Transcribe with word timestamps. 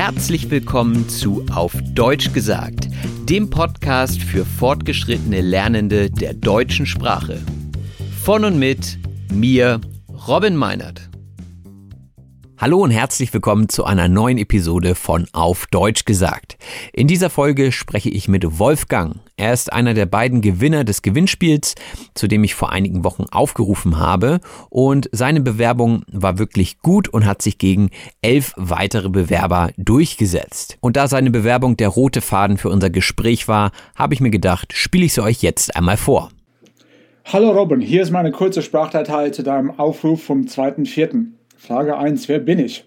Herzlich 0.00 0.48
willkommen 0.48 1.08
zu 1.08 1.44
Auf 1.52 1.72
Deutsch 1.92 2.32
gesagt, 2.32 2.88
dem 3.28 3.50
Podcast 3.50 4.22
für 4.22 4.44
fortgeschrittene 4.44 5.40
Lernende 5.40 6.08
der 6.08 6.34
deutschen 6.34 6.86
Sprache. 6.86 7.42
Von 8.22 8.44
und 8.44 8.60
mit 8.60 8.96
mir, 9.32 9.80
Robin 10.28 10.54
Meinert. 10.54 11.10
Hallo 12.60 12.78
und 12.78 12.90
herzlich 12.90 13.32
willkommen 13.32 13.68
zu 13.68 13.84
einer 13.84 14.08
neuen 14.08 14.36
Episode 14.36 14.96
von 14.96 15.28
Auf 15.30 15.68
Deutsch 15.68 16.04
gesagt. 16.04 16.58
In 16.92 17.06
dieser 17.06 17.30
Folge 17.30 17.70
spreche 17.70 18.10
ich 18.10 18.26
mit 18.26 18.58
Wolfgang. 18.58 19.20
Er 19.36 19.52
ist 19.52 19.72
einer 19.72 19.94
der 19.94 20.06
beiden 20.06 20.40
Gewinner 20.40 20.82
des 20.82 21.02
Gewinnspiels, 21.02 21.76
zu 22.14 22.26
dem 22.26 22.42
ich 22.42 22.56
vor 22.56 22.72
einigen 22.72 23.04
Wochen 23.04 23.26
aufgerufen 23.30 24.00
habe. 24.00 24.40
Und 24.70 25.08
seine 25.12 25.40
Bewerbung 25.40 26.02
war 26.10 26.40
wirklich 26.40 26.80
gut 26.80 27.06
und 27.06 27.26
hat 27.26 27.42
sich 27.42 27.58
gegen 27.58 27.90
elf 28.22 28.54
weitere 28.56 29.08
Bewerber 29.08 29.70
durchgesetzt. 29.76 30.78
Und 30.80 30.96
da 30.96 31.06
seine 31.06 31.30
Bewerbung 31.30 31.76
der 31.76 31.90
rote 31.90 32.20
Faden 32.20 32.58
für 32.58 32.70
unser 32.70 32.90
Gespräch 32.90 33.46
war, 33.46 33.70
habe 33.94 34.14
ich 34.14 34.20
mir 34.20 34.30
gedacht, 34.30 34.72
spiele 34.72 35.04
ich 35.04 35.12
sie 35.12 35.22
euch 35.22 35.42
jetzt 35.42 35.76
einmal 35.76 35.96
vor. 35.96 36.30
Hallo 37.24 37.52
Robin, 37.52 37.80
hier 37.80 38.02
ist 38.02 38.10
meine 38.10 38.32
kurze 38.32 38.62
Sprachdatei 38.62 39.30
zu 39.30 39.44
deinem 39.44 39.78
Aufruf 39.78 40.24
vom 40.24 40.46
2.4. 40.46 41.37
Frage 41.58 41.98
1. 41.98 42.28
Wer 42.28 42.38
bin 42.38 42.60
ich? 42.60 42.84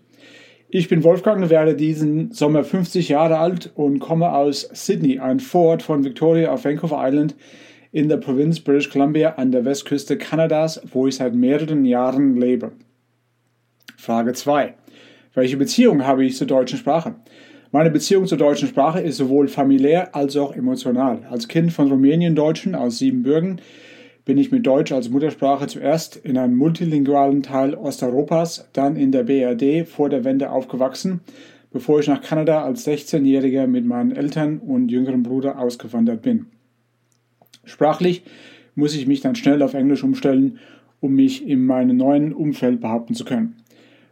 Ich 0.70 0.88
bin 0.88 1.04
Wolfgang, 1.04 1.50
werde 1.50 1.76
diesen 1.76 2.32
Sommer 2.32 2.64
50 2.64 3.10
Jahre 3.10 3.38
alt 3.38 3.70
und 3.76 4.00
komme 4.00 4.32
aus 4.32 4.62
Sydney, 4.72 5.20
ein 5.20 5.42
Vorort 5.42 5.84
von 5.84 6.06
Victoria 6.06 6.54
auf 6.54 6.64
Vancouver 6.64 7.06
Island 7.06 7.36
in 7.92 8.08
der 8.08 8.16
Provinz 8.16 8.62
British 8.62 8.90
Columbia 8.90 9.34
an 9.36 9.52
der 9.52 9.66
Westküste 9.66 10.18
Kanadas, 10.18 10.82
wo 10.94 11.06
ich 11.06 11.16
seit 11.16 11.36
mehreren 11.36 11.84
Jahren 11.84 12.40
lebe. 12.40 12.72
Frage 13.98 14.32
2. 14.32 14.74
Welche 15.34 15.58
Beziehung 15.58 16.08
habe 16.08 16.24
ich 16.24 16.38
zur 16.38 16.48
deutschen 16.48 16.80
Sprache? 16.80 17.16
Meine 17.74 17.92
Beziehung 17.92 18.26
zur 18.26 18.38
deutschen 18.38 18.70
Sprache 18.70 19.02
ist 19.02 19.18
sowohl 19.18 19.50
familiär 19.50 20.16
als 20.16 20.38
auch 20.38 20.56
emotional. 20.56 21.28
Als 21.30 21.50
Kind 21.50 21.74
von 21.74 21.90
Rumänien-Deutschen 21.90 22.76
aus 22.76 23.00
Siebenbürgen 23.00 23.60
bin 24.26 24.38
ich 24.38 24.52
mit 24.52 24.66
Deutsch 24.68 24.92
als 24.92 25.10
Muttersprache 25.10 25.68
zuerst 25.68 26.16
in 26.16 26.38
einem 26.38 26.56
multilingualen 26.56 27.44
Teil 27.44 27.74
Osteuropas, 27.74 28.70
dann 28.74 28.96
in 28.96 29.12
der 29.12 29.24
BRD 29.24 29.88
vor 29.88 30.10
der 30.10 30.24
Wende 30.24 30.52
aufgewachsen, 30.52 31.22
bevor 31.72 32.00
ich 32.00 32.08
nach 32.08 32.22
Kanada 32.22 32.64
als 32.64 32.86
16-Jähriger 32.88 33.68
mit 33.68 33.86
meinen 33.86 34.12
Eltern 34.12 34.60
und 34.60 34.92
jüngeren 34.92 35.24
Bruder 35.24 35.58
ausgewandert 35.58 36.22
bin. 36.22 36.48
Sprachlich 37.64 38.24
muss 38.76 38.96
ich 38.96 39.08
mich 39.08 39.22
dann 39.22 39.36
schnell 39.36 39.62
auf 39.62 39.74
Englisch 39.74 40.04
umstellen, 40.04 40.60
um 41.00 41.14
mich 41.16 41.48
in 41.48 41.66
meinem 41.66 41.98
neuen 41.98 42.34
Umfeld 42.34 42.82
behaupten 42.82 43.16
zu 43.16 43.26
können. 43.26 43.56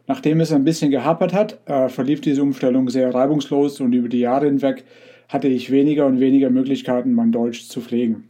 Nachdem 0.07 0.39
es 0.39 0.52
ein 0.52 0.63
bisschen 0.63 0.89
gehapert 0.89 1.33
hat, 1.33 1.59
äh, 1.67 1.87
verlief 1.87 2.19
diese 2.21 2.41
Umstellung 2.41 2.89
sehr 2.89 3.13
reibungslos 3.13 3.80
und 3.80 3.93
über 3.93 4.09
die 4.09 4.19
Jahre 4.19 4.47
hinweg 4.47 4.83
hatte 5.27 5.47
ich 5.47 5.69
weniger 5.69 6.07
und 6.07 6.19
weniger 6.19 6.49
Möglichkeiten, 6.49 7.13
mein 7.13 7.31
Deutsch 7.31 7.67
zu 7.67 7.80
pflegen. 7.80 8.29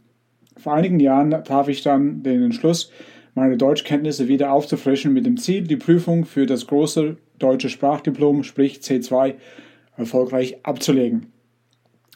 Vor 0.60 0.74
einigen 0.74 1.00
Jahren 1.00 1.30
traf 1.44 1.68
ich 1.68 1.82
dann 1.82 2.22
den 2.22 2.42
Entschluss, 2.42 2.90
meine 3.34 3.56
Deutschkenntnisse 3.56 4.28
wieder 4.28 4.52
aufzufrischen 4.52 5.14
mit 5.14 5.24
dem 5.24 5.38
Ziel, 5.38 5.62
die 5.62 5.76
Prüfung 5.76 6.26
für 6.26 6.44
das 6.44 6.66
große 6.66 7.16
deutsche 7.38 7.70
Sprachdiplom, 7.70 8.42
sprich 8.42 8.80
C2, 8.80 9.34
erfolgreich 9.96 10.58
abzulegen. 10.62 11.32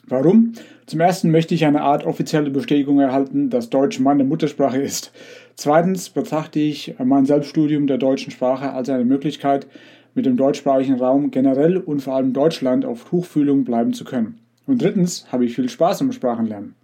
Warum? 0.07 0.53
Zum 0.85 1.01
ersten 1.01 1.31
möchte 1.31 1.55
ich 1.55 1.65
eine 1.65 1.81
Art 1.81 2.05
offizielle 2.05 2.51
Bestätigung 2.51 3.01
erhalten, 3.01 3.49
dass 3.49 3.71
Deutsch 3.71 3.99
meine 3.99 4.25
Muttersprache 4.25 4.79
ist. 4.79 5.13
Zweitens 5.55 6.11
betrachte 6.11 6.61
ich 6.61 6.95
mein 7.03 7.25
Selbststudium 7.25 7.87
der 7.87 7.97
deutschen 7.97 8.31
Sprache 8.31 8.73
als 8.73 8.91
eine 8.91 9.07
Möglichkeit, 9.07 9.67
mit 10.13 10.27
dem 10.27 10.37
deutschsprachigen 10.37 11.01
Raum 11.01 11.31
generell 11.31 11.79
und 11.79 12.01
vor 12.01 12.17
allem 12.17 12.35
Deutschland 12.35 12.85
auf 12.85 13.05
Tuchfühlung 13.05 13.65
bleiben 13.65 13.95
zu 13.95 14.05
können. 14.05 14.39
Und 14.67 14.83
drittens 14.83 15.33
habe 15.33 15.47
ich 15.47 15.55
viel 15.55 15.71
Spaß 15.71 16.03
am 16.03 16.13
Sprachenlernen. 16.13 16.75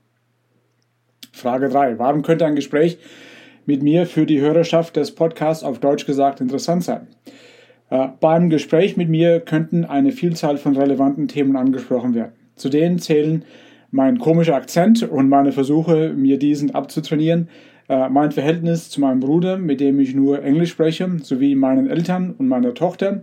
Frage 1.32 1.68
3. 1.68 1.98
Warum 1.98 2.22
könnte 2.22 2.46
ein 2.46 2.54
Gespräch 2.54 2.98
mit 3.66 3.82
mir 3.82 4.06
für 4.06 4.26
die 4.26 4.40
Hörerschaft 4.40 4.96
des 4.96 5.14
Podcasts 5.14 5.64
auf 5.64 5.78
Deutsch 5.78 6.06
gesagt 6.06 6.40
interessant 6.40 6.84
sein? 6.84 7.06
Äh, 7.90 8.08
beim 8.20 8.50
Gespräch 8.50 8.96
mit 8.96 9.08
mir 9.08 9.40
könnten 9.40 9.84
eine 9.84 10.12
Vielzahl 10.12 10.56
von 10.56 10.76
relevanten 10.76 11.28
Themen 11.28 11.56
angesprochen 11.56 12.14
werden. 12.14 12.32
Zu 12.56 12.68
denen 12.68 12.98
zählen 12.98 13.44
mein 13.90 14.18
komischer 14.18 14.54
Akzent 14.54 15.02
und 15.02 15.28
meine 15.28 15.52
Versuche, 15.52 16.12
mir 16.14 16.38
diesen 16.38 16.74
abzutrainieren, 16.74 17.48
äh, 17.88 18.08
mein 18.08 18.30
Verhältnis 18.30 18.88
zu 18.88 19.00
meinem 19.00 19.20
Bruder, 19.20 19.58
mit 19.58 19.80
dem 19.80 19.98
ich 19.98 20.14
nur 20.14 20.42
Englisch 20.42 20.70
spreche, 20.70 21.08
sowie 21.22 21.54
meinen 21.56 21.90
Eltern 21.90 22.34
und 22.36 22.48
meiner 22.48 22.74
Tochter 22.74 23.22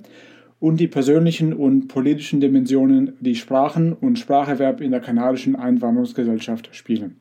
und 0.60 0.80
die 0.80 0.88
persönlichen 0.88 1.54
und 1.54 1.88
politischen 1.88 2.42
Dimensionen, 2.42 3.14
die 3.22 3.36
Sprachen 3.36 3.94
und 3.94 4.20
Spracherwerb 4.20 4.82
in 4.82 4.92
der 4.92 5.00
kanadischen 5.00 5.56
Einwanderungsgesellschaft 5.56 6.76
spielen. 6.76 7.18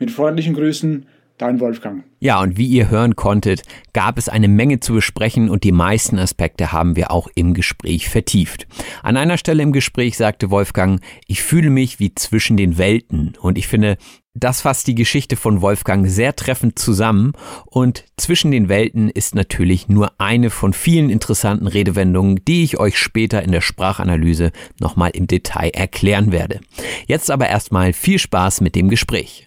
Mit 0.00 0.10
freundlichen 0.10 0.54
Grüßen, 0.54 1.04
dein 1.36 1.60
Wolfgang. 1.60 2.04
Ja, 2.20 2.40
und 2.40 2.56
wie 2.56 2.66
ihr 2.66 2.88
hören 2.88 3.16
konntet, 3.16 3.62
gab 3.92 4.16
es 4.16 4.30
eine 4.30 4.48
Menge 4.48 4.80
zu 4.80 4.94
besprechen 4.94 5.50
und 5.50 5.62
die 5.62 5.72
meisten 5.72 6.18
Aspekte 6.18 6.72
haben 6.72 6.96
wir 6.96 7.10
auch 7.10 7.28
im 7.34 7.52
Gespräch 7.52 8.08
vertieft. 8.08 8.66
An 9.02 9.18
einer 9.18 9.36
Stelle 9.36 9.62
im 9.62 9.72
Gespräch 9.72 10.16
sagte 10.16 10.50
Wolfgang, 10.50 11.02
ich 11.26 11.42
fühle 11.42 11.68
mich 11.68 12.00
wie 12.00 12.14
zwischen 12.14 12.56
den 12.56 12.78
Welten 12.78 13.34
und 13.42 13.58
ich 13.58 13.68
finde, 13.68 13.98
das 14.32 14.62
fasst 14.62 14.86
die 14.86 14.94
Geschichte 14.94 15.36
von 15.36 15.60
Wolfgang 15.60 16.08
sehr 16.08 16.34
treffend 16.34 16.78
zusammen 16.78 17.32
und 17.66 18.04
zwischen 18.16 18.50
den 18.52 18.70
Welten 18.70 19.10
ist 19.10 19.34
natürlich 19.34 19.86
nur 19.86 20.12
eine 20.18 20.48
von 20.48 20.72
vielen 20.72 21.10
interessanten 21.10 21.66
Redewendungen, 21.66 22.42
die 22.48 22.64
ich 22.64 22.78
euch 22.78 22.96
später 22.96 23.42
in 23.42 23.52
der 23.52 23.60
Sprachanalyse 23.60 24.52
nochmal 24.78 25.10
im 25.12 25.26
Detail 25.26 25.72
erklären 25.74 26.32
werde. 26.32 26.60
Jetzt 27.06 27.30
aber 27.30 27.48
erstmal 27.48 27.92
viel 27.92 28.18
Spaß 28.18 28.62
mit 28.62 28.74
dem 28.74 28.88
Gespräch. 28.88 29.44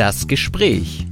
Das 0.00 0.26
Gespräch. 0.26 1.06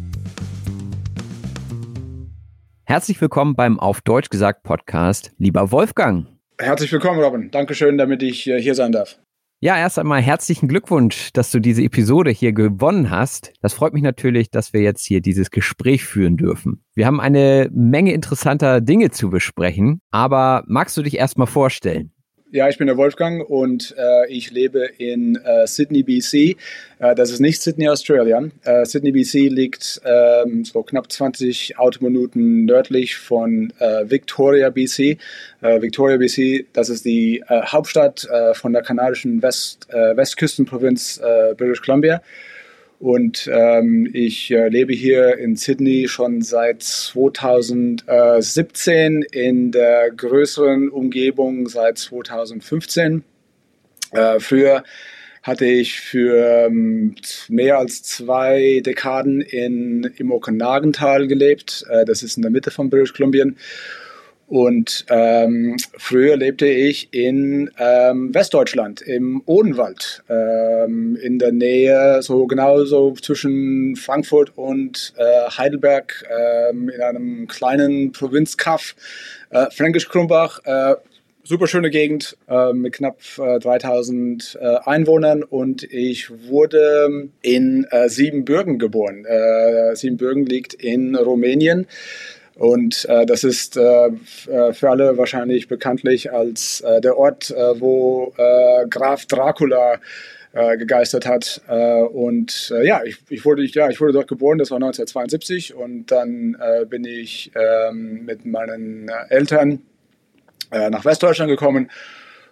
Herzlich 2.85 3.21
willkommen 3.21 3.55
beim 3.55 3.79
Auf 3.79 4.01
Deutsch 4.01 4.31
gesagt 4.31 4.63
Podcast, 4.63 5.31
lieber 5.37 5.71
Wolfgang. 5.73 6.27
Herzlich 6.59 6.91
willkommen, 6.91 7.21
Robin. 7.21 7.51
Dankeschön, 7.51 7.99
damit 7.99 8.23
ich 8.23 8.47
äh, 8.47 8.59
hier 8.59 8.75
sein 8.75 8.93
darf. 8.93 9.19
Ja, 9.61 9.77
erst 9.77 9.99
einmal 9.99 10.23
herzlichen 10.23 10.69
Glückwunsch, 10.69 11.35
dass 11.35 11.51
du 11.51 11.61
diese 11.61 11.83
Episode 11.83 12.31
hier 12.31 12.55
gewonnen 12.55 13.11
hast. 13.11 13.53
Das 13.61 13.75
freut 13.75 13.93
mich 13.93 14.03
natürlich, 14.03 14.51
dass 14.51 14.73
wir 14.73 14.81
jetzt 14.81 15.05
hier 15.05 15.21
dieses 15.21 15.51
Gespräch 15.51 16.07
führen 16.07 16.39
dürfen. 16.39 16.83
Wir 16.95 17.05
haben 17.05 17.21
eine 17.21 17.69
Menge 17.71 18.15
interessanter 18.15 18.81
Dinge 18.81 19.11
zu 19.11 19.29
besprechen, 19.29 20.01
aber 20.11 20.65
magst 20.67 20.97
du 20.97 21.03
dich 21.03 21.19
erstmal 21.19 21.47
vorstellen? 21.47 22.15
Ja, 22.51 22.67
ich 22.71 22.79
bin 22.79 22.87
der 22.87 22.97
Wolfgang 22.97 23.47
und 23.47 23.95
äh, 23.99 24.27
ich 24.33 24.51
lebe 24.51 24.89
in 24.97 25.37
äh, 25.37 25.67
Sydney, 25.67 26.03
BC. 26.03 26.57
Äh, 26.99 27.15
das 27.15 27.31
ist 27.31 27.41
nicht 27.41 27.61
Sydney, 27.61 27.91
Australia. 27.91 28.43
Äh, 28.65 28.87
Sydney, 28.87 29.13
BC 29.13 29.51
liegt 29.51 30.01
ähm, 30.03 30.65
so 30.65 30.83
knapp 30.83 31.13
20 31.13 31.79
Autominuten 31.79 32.65
nördlich 32.65 33.17
von 33.17 33.71
äh, 33.81 34.09
Victoria, 34.09 34.71
BC. 34.71 35.19
Äh, 35.61 35.83
Victoria, 35.83 36.17
BC, 36.17 36.69
das 36.73 36.89
ist 36.89 37.05
die 37.05 37.45
Hauptstadt 37.51 38.27
von 38.55 38.73
der 38.73 38.83
kanadischen 38.83 39.43
West, 39.43 39.89
Westküstenprovinz 39.91 41.21
British 41.57 41.83
Columbia. 41.83 42.23
Und 42.99 43.49
ähm, 43.53 44.09
ich 44.13 44.51
äh, 44.51 44.69
lebe 44.69 44.93
hier 44.93 45.39
in 45.39 45.55
Sydney 45.55 46.09
schon 46.09 46.43
seit 46.43 46.83
2017, 46.83 49.23
in 49.23 49.71
der 49.71 50.11
größeren 50.11 50.89
Umgebung 50.89 51.69
seit 51.69 51.99
2015. 51.99 53.23
Äh, 54.11 54.41
früher 54.41 54.83
hatte 55.45 55.67
ich 55.67 56.01
für 56.01 56.67
ähm, 56.67 57.15
mehr 57.49 57.79
als 57.79 58.03
zwei 58.03 58.83
Dekaden 58.85 59.43
in, 59.43 60.03
im 60.17 60.33
Okanagantal 60.33 61.29
gelebt. 61.29 61.85
Äh, 61.89 62.05
das 62.05 62.25
ist 62.25 62.37
in 62.37 62.43
der 62.43 62.51
Mitte 62.51 62.73
von 62.73 62.91
British 62.91 63.15
Columbia. 63.15 63.47
Und 64.49 65.05
ähm, 65.11 65.77
früher 65.99 66.39
lebte 66.39 66.67
ich 66.67 67.13
in 67.13 67.71
ähm, 67.79 68.35
Westdeutschland, 68.35 69.03
im 69.03 69.43
Odenwald, 69.45 70.23
ähm, 70.31 71.19
in 71.23 71.39
der 71.39 71.53
Nähe, 71.53 72.23
so 72.23 72.47
genauso 72.47 73.13
zwischen 73.13 73.95
Frankfurt 73.97 74.57
und 74.57 75.13
äh, 75.19 75.51
Heidelberg, 75.51 76.25
ähm, 76.31 76.89
in 76.89 77.03
einem 77.03 77.47
kleinen 77.47 78.13
Provinzkaff, 78.13 78.97
äh, 79.51 79.67
Fränkisch 79.71 80.09
Krumbach. 80.09 80.61
Äh, 80.65 80.95
super 81.45 81.67
schöne 81.67 81.91
Gegend 81.91 82.37
äh, 82.49 82.73
mit 82.73 82.95
knapp 82.95 83.21
äh, 83.39 83.59
3000 83.59 84.59
äh, 84.61 84.77
Einwohnern 84.85 85.43
und 85.43 85.83
ich 85.83 86.31
wurde 86.49 87.31
in 87.43 87.87
äh, 87.91 88.09
Siebenbürgen 88.09 88.79
geboren. 88.79 89.25
Äh, 89.25 89.95
Siebenbürgen 89.95 90.45
liegt 90.45 90.75
in 90.75 91.17
Rumänien. 91.17 91.87
Und 92.59 93.05
äh, 93.09 93.25
das 93.25 93.45
ist 93.45 93.77
äh, 93.77 94.09
äh 94.09 94.73
für 94.73 94.91
alle 94.91 95.17
wahrscheinlich 95.17 95.69
bekanntlich 95.69 96.33
als 96.33 96.81
äh, 96.81 97.01
der 97.01 97.17
Ort, 97.17 97.51
äh, 97.53 97.81
wo 97.81 98.35
äh, 98.37 98.87
Graf 98.89 99.27
Dracula 99.27 100.01
gegeistert 100.79 101.27
hat. 101.27 101.61
und 101.69 102.73
ja 102.83 103.05
ich, 103.05 103.19
ich, 103.29 103.45
wurde, 103.45 103.63
ja, 103.65 103.91
ich 103.91 104.01
wurde 104.01 104.15
dort 104.15 104.29
geboren, 104.29 104.57
das 104.57 104.71
war 104.71 104.77
1972. 104.77 105.75
Und 105.75 106.07
dann 106.07 106.57
bin 106.89 107.05
ich 107.05 107.53
ähm, 107.55 108.25
mit 108.25 108.47
meinen 108.47 109.11
Eltern 109.29 109.83
nach 110.71 111.05
Westdeutschland 111.05 111.51
gekommen. 111.51 111.91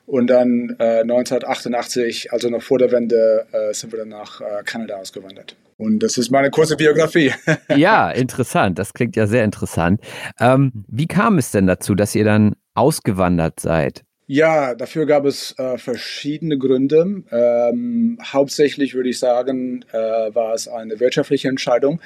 Und 0.04 0.28
dann 0.28 0.76
1988, 0.78 2.32
also 2.32 2.50
noch 2.50 2.62
vor 2.62 2.78
der 2.78 2.92
Wende, 2.92 3.46
sind 3.72 3.92
wir 3.92 4.00
dann 4.00 4.10
nach 4.10 4.42
Kanada 4.66 4.96
ausgewandert. 4.96 5.56
Und 5.78 6.02
das 6.02 6.16
ist 6.16 6.30
meine 6.30 6.50
kurze 6.50 6.76
Biografie. 6.76 7.32
ja, 7.76 8.10
interessant. 8.10 8.78
Das 8.78 8.94
klingt 8.94 9.16
ja 9.16 9.26
sehr 9.26 9.44
interessant. 9.44 10.00
Ähm, 10.40 10.84
wie 10.88 11.06
kam 11.06 11.38
es 11.38 11.50
denn 11.50 11.66
dazu, 11.66 11.94
dass 11.94 12.14
ihr 12.14 12.24
dann 12.24 12.54
ausgewandert 12.74 13.60
seid? 13.60 14.02
Ja, 14.28 14.74
dafür 14.74 15.06
gab 15.06 15.24
es 15.24 15.54
äh, 15.58 15.78
verschiedene 15.78 16.58
Gründe. 16.58 17.22
Ähm, 17.30 18.18
hauptsächlich 18.20 18.94
würde 18.94 19.10
ich 19.10 19.20
sagen, 19.20 19.84
äh, 19.92 19.98
war 20.34 20.52
es 20.54 20.66
eine 20.66 20.98
wirtschaftliche 20.98 21.48
Entscheidung. 21.48 22.00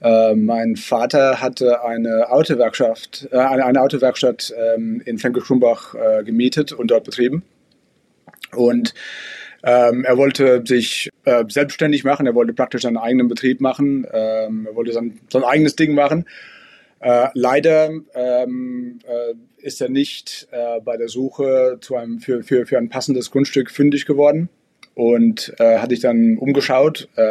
Äh, 0.00 0.34
mein 0.34 0.76
Vater 0.76 1.42
hatte 1.42 1.84
eine 1.84 2.30
Autowerkstatt, 2.30 3.28
äh, 3.30 3.36
eine, 3.36 3.66
eine, 3.66 3.80
Autowerkstatt 3.82 4.54
ähm, 4.56 5.02
in 5.04 5.18
Fenkel-Krumbach 5.18 5.94
äh, 5.94 6.24
gemietet 6.24 6.72
und 6.72 6.90
dort 6.90 7.04
betrieben. 7.04 7.42
Und 8.54 8.94
ähm, 9.62 10.04
er 10.04 10.16
wollte 10.16 10.62
sich 10.64 11.10
äh, 11.24 11.44
selbstständig 11.48 12.04
machen, 12.04 12.26
er 12.26 12.34
wollte 12.34 12.52
praktisch 12.52 12.82
seinen 12.82 12.96
eigenen 12.96 13.28
Betrieb 13.28 13.60
machen, 13.60 14.06
ähm, 14.12 14.66
er 14.68 14.74
wollte 14.74 14.92
sein, 14.92 15.18
sein 15.30 15.44
eigenes 15.44 15.76
Ding 15.76 15.94
machen. 15.94 16.26
Äh, 17.00 17.28
leider 17.34 17.90
ähm, 18.14 18.98
äh, 19.06 19.34
ist 19.58 19.80
er 19.80 19.88
nicht 19.88 20.48
äh, 20.50 20.80
bei 20.80 20.96
der 20.96 21.08
Suche 21.08 21.78
zu 21.80 21.96
einem, 21.96 22.20
für, 22.20 22.42
für, 22.42 22.66
für 22.66 22.78
ein 22.78 22.88
passendes 22.88 23.30
Grundstück 23.30 23.70
fündig 23.70 24.06
geworden 24.06 24.48
und 24.94 25.52
äh, 25.58 25.78
hatte 25.78 25.94
ich 25.94 26.00
dann 26.00 26.38
umgeschaut. 26.38 27.08
Äh, 27.16 27.22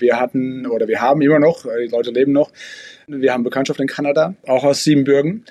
wir 0.00 0.18
hatten 0.18 0.66
oder 0.66 0.88
wir 0.88 1.00
haben 1.00 1.22
immer 1.22 1.38
noch, 1.38 1.62
die 1.62 1.88
Leute 1.88 2.10
leben 2.10 2.32
noch, 2.32 2.50
wir 3.06 3.32
haben 3.32 3.44
Bekanntschaft 3.44 3.80
in 3.80 3.86
Kanada, 3.86 4.34
auch 4.46 4.64
aus 4.64 4.82
Siebenbürgen. 4.82 5.44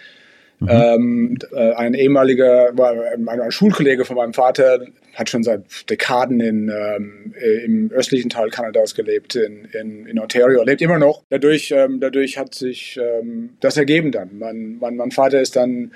Mhm. 0.61 0.69
Ähm, 0.69 1.37
äh, 1.53 1.73
ein 1.73 1.95
ehemaliger, 1.95 2.69
ein, 2.69 3.27
ein 3.27 3.51
Schulkollege 3.51 4.05
von 4.05 4.15
meinem 4.15 4.33
Vater 4.33 4.85
hat 5.15 5.27
schon 5.27 5.41
seit 5.41 5.89
Dekaden 5.89 6.39
in, 6.39 6.69
ähm, 6.69 7.33
äh, 7.35 7.65
im 7.65 7.91
östlichen 7.91 8.29
Teil 8.29 8.51
Kanadas 8.51 8.93
gelebt, 8.93 9.33
in, 9.33 9.65
in, 9.73 10.05
in 10.05 10.19
Ontario, 10.19 10.63
lebt 10.63 10.83
immer 10.83 10.99
noch. 10.99 11.23
Dadurch, 11.31 11.71
ähm, 11.71 11.99
dadurch 11.99 12.37
hat 12.37 12.53
sich 12.53 12.99
ähm, 13.01 13.57
das 13.59 13.75
ergeben 13.75 14.11
dann. 14.11 14.37
Mein, 14.37 14.77
mein, 14.79 14.97
mein 14.97 15.09
Vater 15.09 15.41
ist 15.41 15.55
dann 15.55 15.93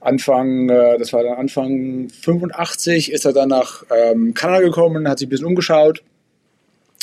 Anfang, 0.00 0.70
äh, 0.70 0.96
das 0.96 1.12
war 1.12 1.22
dann 1.22 1.34
Anfang 1.34 2.08
85, 2.08 3.12
ist 3.12 3.26
er 3.26 3.34
dann 3.34 3.50
nach 3.50 3.84
ähm, 3.94 4.32
Kanada 4.32 4.62
gekommen, 4.62 5.06
hat 5.06 5.18
sich 5.18 5.26
ein 5.26 5.30
bisschen 5.30 5.46
umgeschaut. 5.46 6.02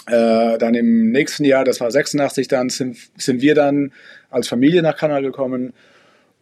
Äh, 0.08 0.58
dann 0.58 0.74
im 0.74 1.12
nächsten 1.12 1.46
Jahr, 1.46 1.66
das 1.66 1.80
war 1.82 1.92
86, 1.92 2.48
dann 2.48 2.70
sind, 2.70 2.98
sind 3.16 3.44
wir 3.44 3.54
dann 3.54 3.92
als 4.32 4.48
Familie 4.48 4.82
nach 4.82 4.98
Kanada 4.98 5.22
gekommen 5.22 5.74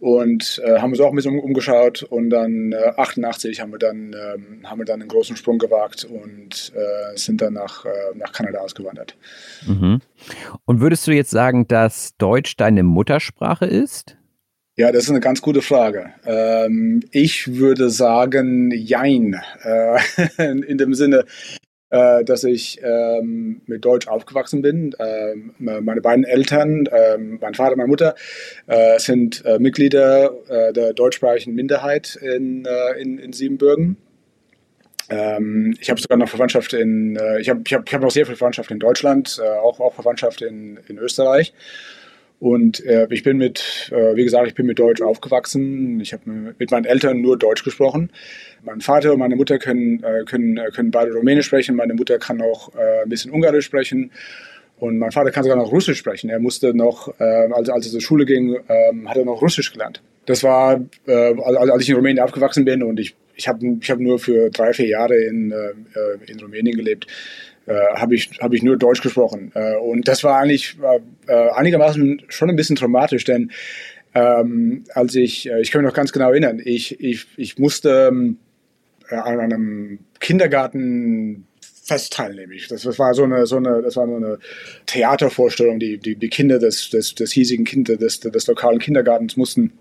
und 0.03 0.61
äh, 0.65 0.79
haben 0.79 0.91
uns 0.91 0.99
auch 0.99 1.11
ein 1.11 1.15
bisschen 1.15 1.39
umgeschaut 1.39 2.03
und 2.03 2.29
dann 2.29 2.73
äh, 2.73 2.91
88 2.97 3.61
haben 3.61 3.71
wir 3.71 3.79
dann 3.79 4.13
ähm, 4.13 4.69
haben 4.69 4.79
wir 4.79 4.85
dann 4.85 4.99
einen 4.99 5.07
großen 5.07 5.37
Sprung 5.37 5.59
gewagt 5.59 6.03
und 6.03 6.73
äh, 6.75 7.17
sind 7.17 7.41
dann 7.41 7.53
nach, 7.53 7.85
äh, 7.85 7.89
nach 8.15 8.33
Kanada 8.33 8.59
ausgewandert. 8.59 9.15
Mhm. 9.65 10.01
Und 10.65 10.81
würdest 10.81 11.07
du 11.07 11.11
jetzt 11.11 11.31
sagen, 11.31 11.69
dass 11.69 12.17
Deutsch 12.17 12.57
deine 12.57 12.83
Muttersprache 12.83 13.65
ist? 13.65 14.17
Ja, 14.75 14.91
das 14.91 15.05
ist 15.05 15.11
eine 15.11 15.21
ganz 15.21 15.41
gute 15.41 15.61
Frage. 15.61 16.11
Ähm, 16.25 17.01
ich 17.11 17.55
würde 17.55 17.89
sagen, 17.89 18.71
jein. 18.71 19.39
Äh, 19.63 19.99
in 20.67 20.77
dem 20.77 20.95
Sinne, 20.95 21.23
äh, 21.93 22.23
dass 22.23 22.43
ich 22.43 22.81
ähm, 22.83 23.61
mit 23.67 23.85
Deutsch 23.85 24.07
aufgewachsen 24.07 24.63
bin. 24.63 24.95
Ähm, 24.97 25.53
meine 25.59 26.01
beiden 26.01 26.25
Eltern, 26.25 26.89
ähm, 26.91 27.37
mein 27.39 27.53
Vater 27.53 27.73
und 27.73 27.77
meine 27.77 27.87
Mutter, 27.87 28.15
äh, 28.65 28.97
sind 28.97 29.45
äh, 29.45 29.59
Mitglieder 29.59 30.33
äh, 30.49 30.73
der 30.73 30.93
deutschsprachigen 30.93 31.53
Minderheit 31.53 32.15
in, 32.15 32.65
äh, 32.65 32.99
in, 32.99 33.19
in 33.19 33.31
Siebenbürgen. 33.31 33.97
Ähm, 35.09 35.77
ich 35.79 35.91
habe 35.91 36.01
sogar 36.01 36.17
noch 36.17 36.29
Verwandtschaft 36.29 36.73
in, 36.73 37.15
äh, 37.15 37.39
ich 37.39 37.49
habe 37.49 37.61
ich 37.63 37.73
hab, 37.75 37.87
ich 37.87 37.93
hab 37.93 38.01
noch 38.01 38.09
sehr 38.09 38.25
viel 38.25 38.37
Verwandtschaft 38.37 38.71
in 38.71 38.79
Deutschland, 38.79 39.39
auch, 39.61 39.79
auch 39.79 39.93
Verwandtschaft 39.93 40.41
in, 40.41 40.79
in 40.87 40.97
Österreich. 40.97 41.53
Und 42.43 42.83
äh, 42.85 43.07
ich 43.09 43.23
bin 43.23 43.37
mit, 43.37 43.89
äh, 43.93 44.17
wie 44.17 44.25
gesagt, 44.25 44.47
ich 44.47 44.53
bin 44.53 44.65
mit 44.65 44.77
Deutsch 44.77 45.01
aufgewachsen. 45.01 46.01
Ich 46.01 46.11
habe 46.11 46.53
mit 46.59 46.71
meinen 46.71 46.83
Eltern 46.83 47.21
nur 47.21 47.37
Deutsch 47.37 47.63
gesprochen. 47.63 48.09
Mein 48.63 48.81
Vater 48.81 49.13
und 49.13 49.19
meine 49.19 49.35
Mutter 49.35 49.59
können, 49.59 50.03
äh, 50.03 50.23
können, 50.25 50.57
äh, 50.57 50.69
können 50.71 50.91
beide 50.91 51.13
Rumänisch 51.13 51.47
sprechen. 51.47 51.75
Meine 51.75 51.93
Mutter 51.93 52.17
kann 52.17 52.41
auch 52.41 52.73
äh, 52.75 53.03
ein 53.03 53.09
bisschen 53.09 53.31
Ungarisch 53.31 53.65
sprechen. 53.65 54.11
Und 54.79 54.97
mein 54.97 55.11
Vater 55.11 55.31
kann 55.31 55.43
sogar 55.43 55.57
noch 55.57 55.71
Russisch 55.71 55.97
sprechen. 55.97 56.29
Er 56.29 56.39
musste 56.39 56.73
noch, 56.73 57.13
äh, 57.19 57.23
als, 57.23 57.69
als 57.69 57.85
er 57.85 57.91
zur 57.91 58.01
Schule 58.01 58.25
ging, 58.25 58.55
äh, 58.55 58.91
hat 59.05 59.17
er 59.17 59.25
noch 59.25 59.41
Russisch 59.41 59.71
gelernt. 59.71 60.01
Das 60.25 60.43
war, 60.43 60.81
äh, 61.05 61.33
als 61.41 61.83
ich 61.83 61.89
in 61.89 61.95
Rumänien 61.95 62.23
aufgewachsen 62.23 62.65
bin 62.65 62.83
und 62.83 62.99
ich, 62.99 63.15
ich 63.35 63.47
habe 63.47 63.77
ich 63.79 63.89
hab 63.89 63.99
nur 63.99 64.19
für 64.19 64.49
drei, 64.49 64.73
vier 64.73 64.87
Jahre 64.87 65.15
in, 65.15 65.51
äh, 65.51 66.31
in 66.31 66.39
Rumänien 66.39 66.75
gelebt 66.75 67.07
äh, 67.65 67.73
habe 67.95 68.15
ich, 68.15 68.29
hab 68.41 68.53
ich 68.53 68.63
nur 68.63 68.77
Deutsch 68.77 69.01
gesprochen. 69.01 69.51
Äh, 69.55 69.77
und 69.77 70.07
das 70.07 70.23
war 70.23 70.39
eigentlich 70.39 70.77
äh, 71.27 71.49
einigermaßen 71.51 72.23
schon 72.27 72.49
ein 72.49 72.55
bisschen 72.55 72.75
traumatisch, 72.75 73.23
denn 73.23 73.51
ähm, 74.13 74.83
als 74.93 75.15
ich, 75.15 75.49
ich 75.49 75.71
kann 75.71 75.81
mich 75.81 75.89
noch 75.89 75.95
ganz 75.95 76.11
genau 76.11 76.29
erinnern, 76.29 76.61
ich, 76.63 76.99
ich, 76.99 77.25
ich 77.37 77.57
musste 77.57 78.09
ähm, 78.11 78.37
an 79.13 79.39
einem 79.39 79.99
Kindergarten 80.19 81.47
fest 81.83 82.13
teilnehmen. 82.13 82.53
Das, 82.69 82.83
das 82.83 82.99
war 82.99 83.13
so 83.13 83.23
eine, 83.23 83.45
so 83.45 83.57
eine, 83.57 83.81
das 83.81 83.95
war 83.95 84.07
so 84.07 84.15
eine 84.15 84.39
Theatervorstellung. 84.85 85.79
Die, 85.79 85.97
die, 85.97 86.15
die 86.15 86.29
Kinder 86.29 86.59
des, 86.59 86.89
des, 86.89 87.15
des 87.15 87.31
hiesigen 87.31 87.65
Kindes, 87.65 87.97
des, 87.97 88.19
des 88.19 88.47
lokalen 88.47 88.79
Kindergartens 88.79 89.37
mussten, 89.37 89.73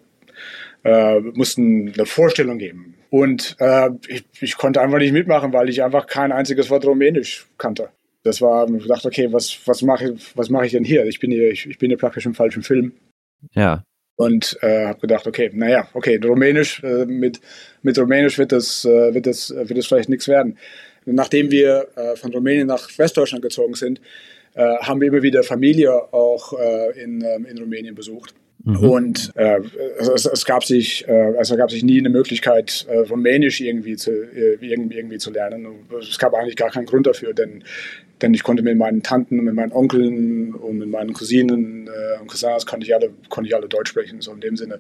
äh, 0.85 1.21
mussten 1.21 1.93
eine 1.93 2.07
Vorstellung 2.07 2.59
geben. 2.59 2.95
Und 3.11 3.57
äh, 3.61 3.91
ich, 4.09 4.25
ich 4.41 4.57
konnte 4.57 4.81
einfach 4.81 4.99
nicht 4.99 5.13
mitmachen, 5.13 5.53
weil 5.53 5.69
ich 5.69 5.83
einfach 5.83 6.07
kein 6.07 6.33
einziges 6.33 6.71
Wort 6.71 6.85
Rumänisch 6.85 7.47
kannte. 7.59 7.91
Das 8.25 8.41
war, 8.41 8.69
ich 8.73 8.87
dachte, 8.87 9.09
okay, 9.09 9.33
was, 9.33 9.59
was 9.67 9.83
mache 9.83 10.15
was 10.35 10.49
mach 10.49 10.63
ich 10.63 10.73
denn 10.73 10.85
hier? 10.85 11.05
Ich 11.07 11.19
bin 11.21 11.31
hier, 11.31 11.51
ich, 11.51 11.67
ich 11.67 11.79
bin 11.79 11.91
hier 11.91 11.99
praktisch 11.99 12.27
im 12.27 12.35
falschen 12.35 12.63
Film. 12.63 12.93
Ja. 13.53 13.85
Und 14.17 14.59
äh, 14.61 14.87
habe 14.87 15.01
gedacht, 15.01 15.27
okay, 15.27 15.51
naja, 15.53 15.89
okay, 15.95 16.21
Rumänisch, 16.23 16.83
äh, 16.83 17.07
mit, 17.07 17.41
mit 17.83 17.99
Rumänisch 17.99 18.39
wird 18.39 18.53
das, 18.53 18.85
äh, 18.85 19.15
wird, 19.15 19.27
das, 19.27 19.51
wird 19.51 19.77
das 19.77 19.87
vielleicht 19.87 20.09
nichts 20.09 20.29
werden. 20.29 20.59
Nachdem 21.05 21.51
wir 21.51 21.89
äh, 21.97 22.17
von 22.17 22.33
Rumänien 22.33 22.67
nach 22.67 22.89
Westdeutschland 22.99 23.43
gezogen 23.43 23.75
sind, 23.75 24.01
äh, 24.55 24.77
haben 24.79 25.01
wir 25.01 25.09
immer 25.09 25.23
wieder 25.23 25.43
Familie 25.43 26.13
auch 26.13 26.53
äh, 26.53 27.03
in, 27.03 27.23
ähm, 27.23 27.47
in 27.47 27.59
Rumänien 27.59 27.95
besucht. 27.95 28.35
Mhm. 28.65 28.77
Und 28.77 29.33
äh, 29.35 29.61
es, 29.99 30.25
es, 30.25 30.45
gab 30.45 30.65
sich, 30.65 31.07
äh, 31.09 31.35
also 31.37 31.57
gab 31.57 31.71
sich 31.71 31.83
nie 31.83 31.99
eine 31.99 32.11
Möglichkeit, 32.11 32.87
äh, 32.89 32.99
Rumänisch 32.99 33.61
irgendwie 33.61 33.97
zu, 33.97 34.11
äh, 34.13 34.57
irgendwie, 34.61 34.99
irgendwie 34.99 35.19
zu 35.19 35.33
lernen. 35.33 35.67
Es 36.01 36.19
gab 36.19 36.35
eigentlich 36.35 36.57
gar 36.57 36.71
keinen 36.71 36.87
Grund 36.87 37.07
dafür, 37.07 37.35
denn, 37.35 37.65
denn 38.21 38.35
ich 38.35 38.45
konnte 38.45 38.63
mit 38.63 38.77
meinen 38.79 39.03
Tanten 39.03 39.41
und 39.41 39.47
mit 39.47 39.55
meinen 39.55 39.73
Onkeln 39.73 40.55
und 40.55 40.79
mit 40.79 40.89
meinen 40.89 41.13
Cousinen 41.13 41.89
äh, 41.89 42.21
und 42.21 42.29
Cousins 42.29 42.65
konnte 42.65 42.87
ich 42.87 42.95
alle, 42.95 43.11
konnte 43.29 43.49
ich 43.49 43.57
alle 43.57 43.69
Deutsch 43.69 43.91
sprechen. 43.91 44.21
So 44.21 44.33
in 44.33 44.41
dem 44.41 44.57
Sinne. 44.57 44.79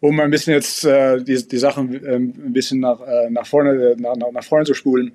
Um 0.00 0.18
ein 0.20 0.30
bisschen 0.30 0.54
jetzt 0.54 0.84
äh, 0.84 1.22
die, 1.22 1.46
die 1.46 1.58
Sachen 1.58 2.04
äh, 2.04 2.16
ein 2.16 2.52
bisschen 2.52 2.80
nach, 2.80 3.00
äh, 3.00 3.28
nach, 3.28 3.46
vorne, 3.46 3.96
nach, 3.98 4.16
nach 4.16 4.44
vorne 4.44 4.64
zu 4.64 4.74
spulen. 4.74 5.12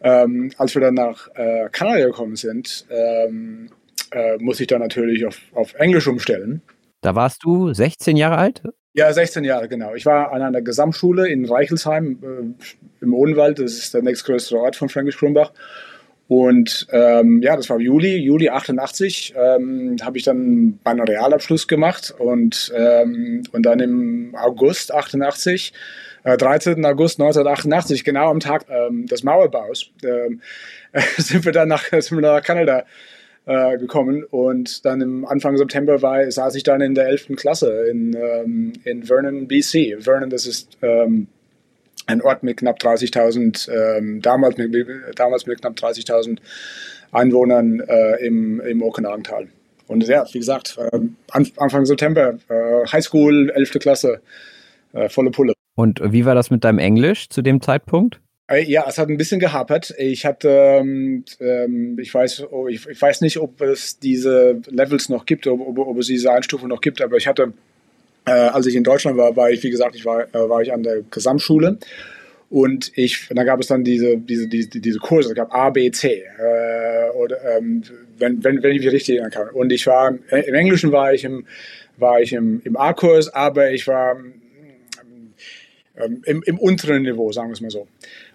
Ähm, 0.00 0.52
als 0.58 0.74
wir 0.74 0.82
dann 0.82 0.94
nach 0.94 1.28
äh, 1.34 1.68
Kanada 1.70 2.06
gekommen 2.06 2.36
sind, 2.36 2.86
ähm, 2.90 3.68
äh, 4.12 4.36
muss 4.38 4.60
ich 4.60 4.66
dann 4.66 4.80
natürlich 4.80 5.24
auf, 5.26 5.38
auf 5.54 5.74
Englisch 5.74 6.06
umstellen. 6.06 6.60
Da 7.02 7.16
warst 7.16 7.42
du 7.44 7.74
16 7.74 8.16
Jahre 8.16 8.38
alt? 8.38 8.62
Ja, 8.94 9.12
16 9.12 9.42
Jahre, 9.44 9.68
genau. 9.68 9.94
Ich 9.94 10.06
war 10.06 10.32
an 10.32 10.40
einer 10.40 10.62
Gesamtschule 10.62 11.28
in 11.28 11.44
Reichelsheim 11.44 12.18
äh, 12.22 13.04
im 13.04 13.14
Odenwald. 13.14 13.58
Das 13.58 13.72
ist 13.72 13.92
der 13.92 14.02
nächstgrößere 14.02 14.58
Ort 14.58 14.76
von 14.76 14.88
Fränkisch 14.88 15.18
Krumbach. 15.18 15.52
Und 16.28 16.86
ähm, 16.92 17.42
ja, 17.42 17.56
das 17.56 17.68
war 17.68 17.80
Juli, 17.80 18.16
Juli 18.16 18.48
88, 18.48 19.34
ähm, 19.36 19.96
habe 20.02 20.16
ich 20.16 20.24
dann 20.24 20.78
meinen 20.84 21.00
Realabschluss 21.00 21.66
gemacht 21.66 22.14
und, 22.16 22.72
ähm, 22.74 23.42
und 23.52 23.66
dann 23.66 23.80
im 23.80 24.34
August 24.36 24.94
88, 24.94 25.72
äh, 26.22 26.36
13. 26.36 26.86
August 26.86 27.20
1988, 27.20 28.04
genau 28.04 28.30
am 28.30 28.40
Tag 28.40 28.66
ähm, 28.70 29.06
des 29.06 29.24
Mauerbaus, 29.24 29.90
äh, 30.04 30.30
sind 31.20 31.44
wir 31.44 31.52
dann 31.52 31.68
nach, 31.68 31.84
sind 31.90 32.12
wir 32.12 32.20
nach 32.20 32.42
Kanada 32.42 32.84
äh, 33.46 33.76
gekommen 33.78 34.24
und 34.24 34.84
dann 34.84 35.00
im 35.00 35.24
Anfang 35.26 35.56
September 35.56 36.00
war, 36.02 36.30
saß 36.30 36.54
ich 36.54 36.62
dann 36.62 36.80
in 36.80 36.94
der 36.94 37.08
11. 37.08 37.36
Klasse 37.36 37.86
in, 37.90 38.14
ähm, 38.14 38.72
in 38.84 39.02
Vernon, 39.04 39.48
BC. 39.48 39.96
Vernon, 39.98 40.30
das 40.30 40.46
ist 40.46 40.78
ähm, 40.82 41.26
ein 42.06 42.22
Ort 42.22 42.42
mit 42.42 42.58
knapp 42.58 42.78
30.000, 42.78 43.70
ähm, 43.70 44.22
damals, 44.22 44.56
mit, 44.56 44.74
damals 45.16 45.46
mit 45.46 45.60
knapp 45.60 45.74
30.000 45.74 46.38
Einwohnern 47.10 47.80
äh, 47.80 48.24
im, 48.24 48.60
im 48.60 48.82
Okanagental. 48.82 49.48
Und 49.86 50.06
ja, 50.06 50.24
wie 50.32 50.38
gesagt, 50.38 50.78
äh, 50.78 51.00
Anfang 51.30 51.84
September, 51.84 52.38
äh, 52.48 52.86
Highschool, 52.90 53.50
11. 53.50 53.72
Klasse, 53.80 54.20
äh, 54.92 55.08
volle 55.08 55.30
Pulle. 55.30 55.52
Und 55.74 56.00
wie 56.12 56.24
war 56.24 56.34
das 56.34 56.50
mit 56.50 56.64
deinem 56.64 56.78
Englisch 56.78 57.28
zu 57.28 57.42
dem 57.42 57.60
Zeitpunkt? 57.60 58.20
Äh, 58.48 58.64
ja, 58.64 58.84
es 58.88 58.98
hat 58.98 59.08
ein 59.08 59.16
bisschen 59.16 59.40
gehapert. 59.40 59.94
Ich 59.98 60.26
hatte, 60.26 60.48
ähm, 60.48 61.24
ähm, 61.40 61.98
ich 61.98 62.12
weiß, 62.12 62.46
oh, 62.50 62.68
ich, 62.68 62.86
ich, 62.86 63.00
weiß 63.00 63.20
nicht, 63.20 63.38
ob 63.38 63.60
es 63.60 63.98
diese 63.98 64.60
Levels 64.68 65.08
noch 65.08 65.26
gibt, 65.26 65.46
ob, 65.46 65.60
ob, 65.60 65.78
ob 65.78 65.98
es 65.98 66.06
diese 66.06 66.32
Einstufung 66.32 66.68
noch 66.68 66.80
gibt, 66.80 67.00
aber 67.00 67.16
ich 67.16 67.26
hatte, 67.26 67.52
äh, 68.26 68.32
als 68.32 68.66
ich 68.66 68.74
in 68.74 68.84
Deutschland 68.84 69.16
war, 69.16 69.36
war 69.36 69.50
ich, 69.50 69.62
wie 69.62 69.70
gesagt, 69.70 69.94
ich 69.94 70.04
war, 70.04 70.22
äh, 70.34 70.48
war 70.48 70.60
ich 70.62 70.72
an 70.72 70.82
der 70.82 71.02
Gesamtschule 71.10 71.78
und 72.50 72.92
ich, 72.96 73.28
da 73.30 73.44
gab 73.44 73.60
es 73.60 73.68
dann 73.68 73.84
diese, 73.84 74.18
diese, 74.18 74.48
diese, 74.48 74.68
diese 74.68 74.98
Kurse, 74.98 75.30
es 75.30 75.34
gab 75.34 75.54
A, 75.54 75.70
B, 75.70 75.90
C, 75.90 76.24
äh, 76.38 77.10
oder, 77.16 77.56
ähm, 77.56 77.82
wenn, 78.18 78.42
wenn, 78.44 78.62
wenn 78.62 78.72
ich 78.72 78.82
mich 78.82 78.92
richtig 78.92 79.16
erinnern 79.16 79.30
kann. 79.30 79.48
Und 79.50 79.72
ich 79.72 79.86
war, 79.86 80.10
im 80.10 80.54
Englischen 80.54 80.92
war 80.92 81.14
ich 81.14 81.24
im, 81.24 81.46
im, 81.98 82.62
im 82.64 82.76
A-Kurs, 82.76 83.28
aber 83.28 83.70
ich 83.70 83.86
war 83.86 84.16
ähm, 85.96 86.22
im, 86.24 86.42
im 86.44 86.58
unteren 86.58 87.02
Niveau, 87.02 87.32
sagen 87.32 87.48
wir 87.48 87.54
es 87.54 87.60
mal 87.60 87.70
so. 87.70 87.86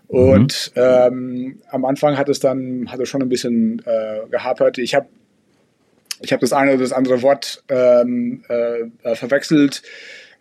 Und 0.08 0.72
mhm. 0.76 0.82
ähm, 0.82 1.62
am 1.70 1.86
Anfang 1.86 2.18
hat 2.18 2.30
es 2.30 2.40
dann 2.40 2.92
hat 2.92 3.00
es 3.00 3.10
schon 3.10 3.22
ein 3.22 3.30
bisschen 3.30 3.82
äh, 3.86 4.28
gehapert. 4.30 4.78
Ich 4.78 4.96
habe 4.96 5.08
ich 6.22 6.34
hab 6.34 6.40
das 6.40 6.54
eine 6.54 6.72
oder 6.72 6.82
das 6.82 6.94
andere 6.94 7.22
Wort 7.22 7.64
ähm, 7.70 8.44
äh, 8.48 9.16
verwechselt 9.16 9.84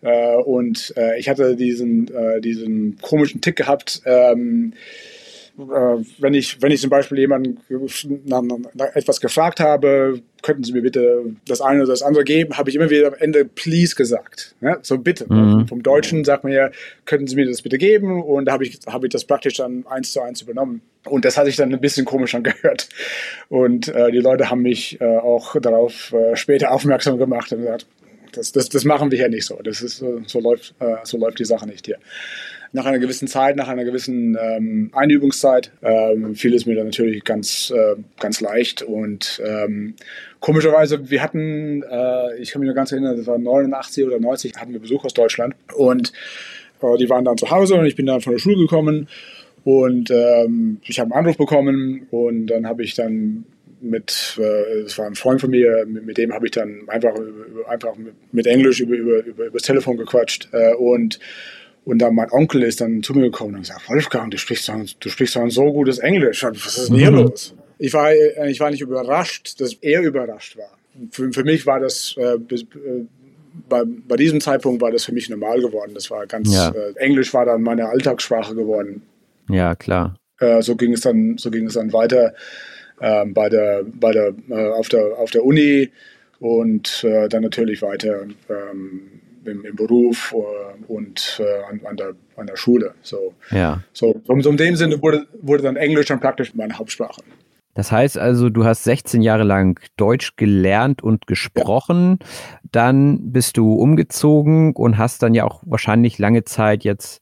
äh, 0.03 0.37
und 0.37 0.95
äh, 0.97 1.19
ich 1.19 1.29
hatte 1.29 1.57
diesen, 1.57 2.09
äh, 2.15 2.41
diesen 2.41 2.99
komischen 3.01 3.41
Tick 3.41 3.57
gehabt. 3.57 4.03
Ähm, 4.05 4.73
äh, 4.73 5.16
wenn, 5.57 6.35
ich, 6.35 6.61
wenn 6.61 6.71
ich 6.71 6.83
zum 6.83 6.91
Beispiel 6.91 7.19
jemanden 7.19 7.59
nach, 8.27 8.43
nach 8.75 8.95
etwas 8.95 9.21
gefragt 9.21 9.59
habe, 9.59 10.21
könnten 10.43 10.65
Sie 10.65 10.73
mir 10.73 10.83
bitte 10.83 11.25
das 11.49 11.63
eine 11.63 11.81
oder 11.81 11.91
das 11.91 12.03
andere 12.03 12.25
geben, 12.25 12.59
habe 12.59 12.69
ich 12.69 12.77
immer 12.77 12.91
wieder 12.91 13.09
am 13.09 13.15
Ende 13.15 13.47
please 13.47 13.95
gesagt. 13.95 14.55
Ja, 14.61 14.79
so 14.83 14.99
bitte. 14.99 15.33
Mhm. 15.33 15.67
Vom 15.67 15.83
Deutschen 15.83 16.25
sagt 16.25 16.45
man 16.45 16.53
ja, 16.53 16.71
könnten 17.07 17.27
Sie 17.27 17.37
mir 17.37 17.47
das 17.47 17.63
bitte 17.63 17.79
geben? 17.79 18.23
Und 18.23 18.47
da 18.47 18.53
habe 18.53 18.65
ich, 18.65 18.81
hab 18.87 19.03
ich 19.03 19.11
das 19.11 19.25
praktisch 19.25 19.55
dann 19.55 19.87
eins 19.89 20.13
zu 20.13 20.21
eins 20.21 20.43
übernommen. 20.43 20.83
Und 21.07 21.25
das 21.25 21.39
hatte 21.39 21.49
ich 21.49 21.57
dann 21.57 21.73
ein 21.73 21.81
bisschen 21.81 22.05
komisch 22.05 22.35
angehört. 22.35 22.89
Und 23.49 23.89
äh, 23.89 24.11
die 24.11 24.19
Leute 24.19 24.51
haben 24.51 24.61
mich 24.61 25.01
äh, 25.01 25.05
auch 25.05 25.57
darauf 25.61 26.13
äh, 26.13 26.37
später 26.37 26.71
aufmerksam 26.71 27.17
gemacht 27.17 27.51
und 27.53 27.63
gesagt, 27.63 27.87
das, 28.33 28.53
das, 28.53 28.69
das 28.69 28.85
machen 28.85 29.11
wir 29.11 29.17
hier 29.17 29.31
nicht 29.31 29.47
so. 29.47 29.59
Das 29.65 29.81
ist, 29.81 30.05
so, 30.27 30.41
läuft, 30.41 30.75
äh, 30.81 30.97
so 31.05 31.17
läuft 31.17 31.39
die 31.39 31.47
Sache 31.47 31.67
nicht 31.67 31.87
hier 31.87 31.97
nach 32.77 32.85
einer 32.85 32.99
gewissen 32.99 33.27
Zeit, 33.27 33.57
nach 33.57 33.69
einer 33.69 33.85
gewissen 33.85 34.37
ähm, 34.39 34.91
Einübungszeit, 34.93 35.73
ähm, 35.83 36.35
fiel 36.35 36.55
es 36.55 36.67
mir 36.67 36.77
dann 36.77 36.85
natürlich 36.85 37.25
ganz, 37.25 37.73
äh, 37.75 37.97
ganz 38.21 38.43
leicht. 38.43 38.83
Und 38.83 39.41
ähm, 39.43 39.95
komischerweise, 40.41 41.09
wir 41.09 41.23
hatten, 41.23 41.83
äh, 41.83 42.37
ich 42.37 42.51
kann 42.51 42.61
mich 42.61 42.69
noch 42.69 42.77
ganz 42.77 42.93
erinnern, 42.93 43.17
das 43.17 43.27
war 43.27 43.39
89 43.39 44.05
oder 44.05 44.21
90, 44.21 44.57
hatten 44.57 44.75
wir 44.75 44.81
Besuch 44.81 45.07
aus 45.07 45.15
Deutschland. 45.15 45.55
Und 45.75 46.13
äh, 46.83 46.99
die 46.99 47.09
waren 47.09 47.25
dann 47.25 47.39
zu 47.39 47.51
Hause 47.51 47.77
und 47.77 47.87
ich 47.87 47.97
bin 47.97 48.05
dann 48.05 48.21
von 48.21 48.35
der 48.35 48.41
Schule 48.41 48.59
gekommen. 48.59 49.09
Und 49.65 50.11
ähm, 50.11 50.79
ich 50.85 51.01
habe 51.01 51.15
einen 51.15 51.21
Anruf 51.25 51.39
bekommen 51.39 52.07
und 52.11 52.49
dann 52.49 52.67
habe 52.67 52.85
ich 52.85 52.95
dann 52.95 53.47
mit, 53.81 54.39
äh, 54.39 54.81
es 54.81 54.99
war 54.99 55.07
ein 55.07 55.15
Freund 55.15 55.41
von 55.41 55.49
mir, 55.49 55.87
mit, 55.87 56.19
dem 56.19 56.35
habe 56.35 56.45
ich 56.45 56.53
dann 56.53 56.83
einfach, 56.89 57.15
einfach 57.69 57.95
mit 58.33 58.47
Englisch 58.47 58.81
über, 58.81 58.95
über, 58.95 59.25
über, 59.25 59.47
über 59.47 59.53
das 59.55 59.63
Telefon 59.63 59.97
gequatscht 59.97 60.51
äh, 60.53 60.75
und 60.75 61.19
und 61.87 61.99
dann 61.99 62.17
mein 62.17 62.31
Onkel 62.33 62.65
ist 62.65 62.81
dann 62.81 63.05
zu 63.05 63.15
mir 63.15 63.23
gekommen 63.23 63.55
und 63.55 63.61
gesagt, 63.61 63.89
Wolfgang, 63.89 64.29
du 64.33 64.39
sprichst 64.39 64.69
doch, 64.69 64.75
du 64.99 65.09
sprichst 65.09 65.37
ein 65.37 65.51
so 65.51 65.73
gutes 65.73 65.99
Englisch. 65.99 66.43
Was 66.43 66.79
ist 66.79 66.89
denn 66.89 66.97
hier 66.97 67.13
mhm. 67.13 67.19
los? 67.19 67.55
Ich 67.79 67.95
war, 67.95 68.11
äh, 68.11 68.51
ich 68.51 68.59
war 68.59 68.73
nicht 68.73 68.81
überrascht, 68.81 69.61
dass 69.61 69.75
er 69.75 70.03
überrascht 70.03 70.57
war. 70.57 70.77
Für, 71.13 71.33
für 71.33 71.45
mich 71.45 71.65
war 71.65 71.79
das, 71.79 72.17
äh, 72.19 72.35
äh, 72.35 73.05
bei, 73.69 73.85
bei 73.87 74.17
diesem 74.17 74.41
Zeitpunkt 74.41 74.83
war 74.83 74.91
das 74.91 75.05
für 75.05 75.13
mich 75.13 75.29
normal 75.31 75.61
geworden. 75.61 75.93
Das 75.95 76.11
war 76.11 76.27
ganz, 76.27 76.53
ja. 76.53 76.71
äh, 76.71 76.95
Englisch 76.97 77.33
war 77.33 77.47
dann 77.47 77.63
meine 77.63 77.89
Alltagssprache 77.89 78.57
geworden. 78.57 79.03
Ja, 79.49 79.77
klar. 79.77 80.17
Äh, 80.41 80.63
so 80.63 80.75
ging 80.75 80.93
es 80.93 81.03
dann, 81.03 81.39
so 81.39 81.53
ging 81.53 81.67
es 81.67 81.75
dann 81.75 81.93
weiter 81.93 82.35
ähm, 83.01 83.33
bei 83.33 83.49
der, 83.49 83.85
bei 83.85 84.11
der, 84.11 84.35
äh, 84.51 84.71
auf 84.71 84.89
der, 84.89 85.19
auf 85.19 85.31
der 85.31 85.45
Uni 85.45 85.91
und 86.41 87.03
dann 87.03 87.43
natürlich 87.43 87.81
weiter 87.81 88.27
ähm, 88.51 89.17
im, 89.47 89.65
im 89.65 89.77
Beruf 89.77 90.35
äh, 90.35 90.93
und 90.93 91.41
äh, 91.41 91.63
an, 91.71 91.81
an, 91.85 91.97
der, 91.97 92.13
an 92.37 92.47
der 92.47 92.57
Schule. 92.57 92.95
So, 93.03 93.35
ja. 93.51 93.83
so, 93.93 94.21
so 94.27 94.51
in 94.51 94.57
dem 94.57 94.77
Sinne 94.77 95.01
wurde, 95.03 95.27
wurde 95.41 95.63
dann 95.63 95.77
Englisch 95.77 96.07
dann 96.07 96.21
praktisch 96.21 96.55
meine 96.55 96.79
Hauptsprache. 96.79 97.23
Das 97.75 97.93
heißt 97.93 98.17
also, 98.17 98.49
du 98.49 98.65
hast 98.65 98.85
16 98.85 99.21
Jahre 99.21 99.45
lang 99.45 99.79
Deutsch 99.99 100.37
gelernt 100.37 101.03
und 101.03 101.27
gesprochen, 101.27 102.19
ja. 102.21 102.27
dann 102.73 103.33
bist 103.33 103.59
du 103.59 103.75
umgezogen 103.75 104.75
und 104.75 104.97
hast 104.97 105.23
dann 105.23 105.35
ja 105.35 105.45
auch 105.45 105.63
wahrscheinlich 105.67 106.19
lange 106.19 106.45
Zeit 106.45 106.85
jetzt 106.85 107.21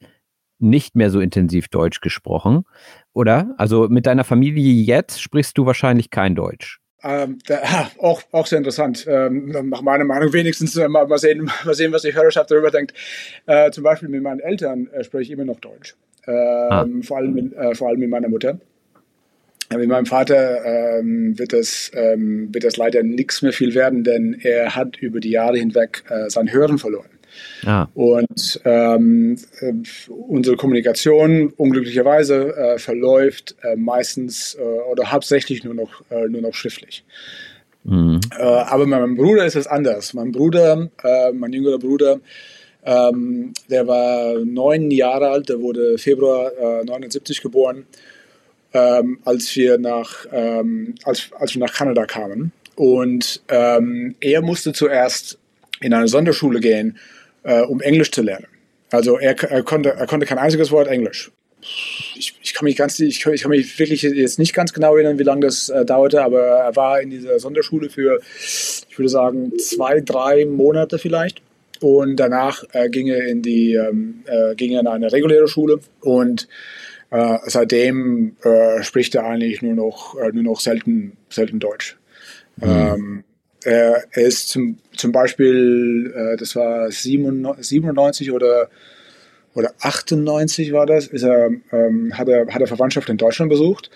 nicht 0.60 0.94
mehr 0.94 1.10
so 1.10 1.20
intensiv 1.20 1.68
Deutsch 1.68 2.00
gesprochen, 2.00 2.64
oder? 3.12 3.54
Also 3.58 3.88
mit 3.88 4.06
deiner 4.06 4.24
Familie 4.24 4.72
jetzt 4.72 5.20
sprichst 5.20 5.58
du 5.58 5.66
wahrscheinlich 5.66 6.10
kein 6.10 6.36
Deutsch. 6.36 6.80
Ähm, 7.04 7.38
da, 7.46 7.90
auch, 7.98 8.22
auch 8.32 8.46
sehr 8.46 8.58
interessant. 8.58 9.04
Ähm, 9.06 9.48
nach 9.68 9.82
meiner 9.82 10.04
Meinung 10.04 10.32
wenigstens 10.32 10.74
äh, 10.76 10.88
mal, 10.88 11.06
mal, 11.06 11.18
sehen, 11.18 11.50
mal 11.64 11.74
sehen, 11.74 11.92
was 11.92 12.02
die 12.02 12.14
Hörerschaft 12.14 12.50
darüber 12.50 12.70
denkt. 12.70 12.94
Äh, 13.46 13.70
zum 13.70 13.84
Beispiel 13.84 14.08
mit 14.08 14.22
meinen 14.22 14.40
Eltern 14.40 14.88
äh, 14.88 15.04
spreche 15.04 15.24
ich 15.24 15.30
immer 15.30 15.44
noch 15.44 15.60
Deutsch. 15.60 15.94
Ähm, 16.26 16.32
ah. 16.32 16.86
vor, 17.02 17.18
allem 17.18 17.34
mit, 17.34 17.52
äh, 17.52 17.74
vor 17.74 17.88
allem 17.88 18.00
mit 18.00 18.08
meiner 18.08 18.28
Mutter. 18.28 18.58
Äh, 19.70 19.76
mit 19.76 19.88
meinem 19.88 20.06
Vater 20.06 20.64
ähm, 20.64 21.38
wird, 21.38 21.52
das, 21.52 21.90
ähm, 21.94 22.52
wird 22.52 22.64
das 22.64 22.78
leider 22.78 23.02
nichts 23.02 23.42
mehr 23.42 23.52
viel 23.52 23.74
werden, 23.74 24.02
denn 24.02 24.38
er 24.42 24.74
hat 24.74 24.96
über 24.96 25.20
die 25.20 25.30
Jahre 25.30 25.58
hinweg 25.58 26.04
äh, 26.08 26.30
sein 26.30 26.50
Hören 26.52 26.78
verloren. 26.78 27.10
Ah. 27.64 27.88
Und 27.94 28.60
ähm, 28.64 29.36
äh, 29.60 29.72
unsere 30.08 30.56
Kommunikation 30.56 31.52
unglücklicherweise 31.56 32.56
äh, 32.56 32.78
verläuft 32.78 33.56
äh, 33.62 33.76
meistens 33.76 34.54
äh, 34.54 34.62
oder 34.62 35.10
hauptsächlich 35.10 35.64
nur 35.64 35.74
noch, 35.74 36.02
äh, 36.10 36.28
nur 36.28 36.42
noch 36.42 36.54
schriftlich. 36.54 37.04
Mhm. 37.84 38.20
Äh, 38.38 38.42
aber 38.42 38.84
bei 38.84 38.98
meinem 38.98 39.16
Bruder 39.16 39.44
ist 39.46 39.56
es 39.56 39.66
anders. 39.66 40.14
Mein 40.14 40.32
Bruder, 40.32 40.90
mein 41.32 41.52
jüngerer 41.52 41.78
Bruder, 41.78 42.20
ähm, 42.84 43.52
der 43.70 43.86
war 43.86 44.38
neun 44.44 44.90
Jahre 44.90 45.28
alt, 45.28 45.48
der 45.48 45.60
wurde 45.60 45.98
Februar 45.98 46.52
79 46.84 47.40
geboren, 47.40 47.86
ähm, 48.74 49.18
als, 49.24 49.54
wir 49.56 49.78
nach, 49.78 50.26
ähm, 50.32 50.94
als, 51.04 51.30
als 51.38 51.54
wir 51.54 51.60
nach 51.60 51.72
Kanada 51.72 52.04
kamen. 52.04 52.52
Und 52.76 53.42
ähm, 53.48 54.16
er 54.20 54.42
musste 54.42 54.72
zuerst 54.72 55.38
in 55.80 55.92
eine 55.92 56.08
Sonderschule 56.08 56.60
gehen, 56.60 56.98
äh, 57.44 57.62
um 57.62 57.80
Englisch 57.80 58.10
zu 58.10 58.22
lernen. 58.22 58.46
Also 58.90 59.18
er, 59.18 59.40
er, 59.42 59.62
konnte, 59.62 59.90
er 59.90 60.06
konnte 60.06 60.26
kein 60.26 60.38
einziges 60.38 60.70
Wort 60.70 60.88
Englisch. 60.88 61.30
Ich, 62.14 62.34
ich, 62.42 62.52
kann 62.52 62.64
mich 62.64 62.76
ganz, 62.76 62.98
ich, 63.00 63.24
ich, 63.24 63.42
kann 63.42 63.50
mich 63.50 63.78
wirklich 63.78 64.02
jetzt 64.02 64.38
nicht 64.38 64.52
ganz 64.52 64.72
genau 64.72 64.94
erinnern, 64.94 65.18
wie 65.18 65.22
lange 65.22 65.46
das 65.46 65.70
äh, 65.70 65.84
dauerte, 65.84 66.22
aber 66.22 66.42
er 66.42 66.76
war 66.76 67.00
in 67.00 67.08
dieser 67.10 67.38
Sonderschule 67.38 67.88
für, 67.88 68.20
ich 68.36 68.98
würde 68.98 69.08
sagen, 69.08 69.52
zwei, 69.58 70.00
drei 70.00 70.44
Monate 70.44 70.98
vielleicht. 70.98 71.40
Und 71.80 72.16
danach 72.16 72.64
äh, 72.72 72.88
ging 72.88 73.08
er 73.08 73.26
in 73.26 73.42
die, 73.42 73.74
ähm, 73.74 74.24
äh, 74.26 74.54
ging 74.54 74.72
er 74.72 74.80
in 74.80 74.86
eine 74.86 75.10
reguläre 75.10 75.48
Schule 75.48 75.80
und 76.00 76.48
äh, 77.10 77.38
seitdem 77.46 78.36
äh, 78.42 78.82
spricht 78.82 79.14
er 79.14 79.24
eigentlich 79.24 79.62
nur 79.62 79.74
noch, 79.74 80.16
äh, 80.16 80.30
nur 80.32 80.42
noch 80.42 80.60
selten, 80.60 81.16
selten 81.30 81.60
Deutsch. 81.60 81.96
Mhm. 82.56 82.68
Ähm, 82.68 83.24
er, 83.64 84.04
er 84.10 84.22
ist 84.22 84.48
zum, 84.48 84.78
zum 84.96 85.12
Beispiel, 85.12 86.12
äh, 86.14 86.36
das 86.36 86.54
war 86.56 86.90
97 86.90 88.32
oder, 88.32 88.68
oder 89.54 89.72
98 89.80 90.72
war 90.72 90.86
das, 90.86 91.06
ist 91.06 91.22
er, 91.22 91.50
ähm, 91.72 92.12
hat, 92.16 92.28
er, 92.28 92.46
hat 92.46 92.60
er 92.60 92.66
Verwandtschaft 92.66 93.08
in 93.08 93.16
Deutschland 93.16 93.50
besucht. 93.50 93.90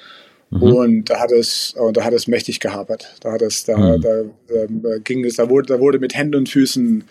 Mhm. 0.50 0.62
Und 0.62 1.10
da 1.10 1.20
hat 1.20 1.32
es, 1.32 1.74
und 1.74 1.96
da 1.96 2.04
hat 2.04 2.14
es 2.14 2.26
mächtig 2.26 2.60
gehapert. 2.60 3.16
Da 3.20 3.32
hat 3.32 3.42
es, 3.42 3.64
da, 3.64 3.76
mhm. 3.76 4.00
da, 4.00 4.22
da, 4.48 4.98
ging 4.98 5.24
es, 5.24 5.36
da 5.36 5.50
wurde, 5.50 5.66
da 5.66 5.80
wurde 5.80 5.98
mit 5.98 6.14
Händen 6.14 6.36
und 6.36 6.48
Füßen 6.48 7.04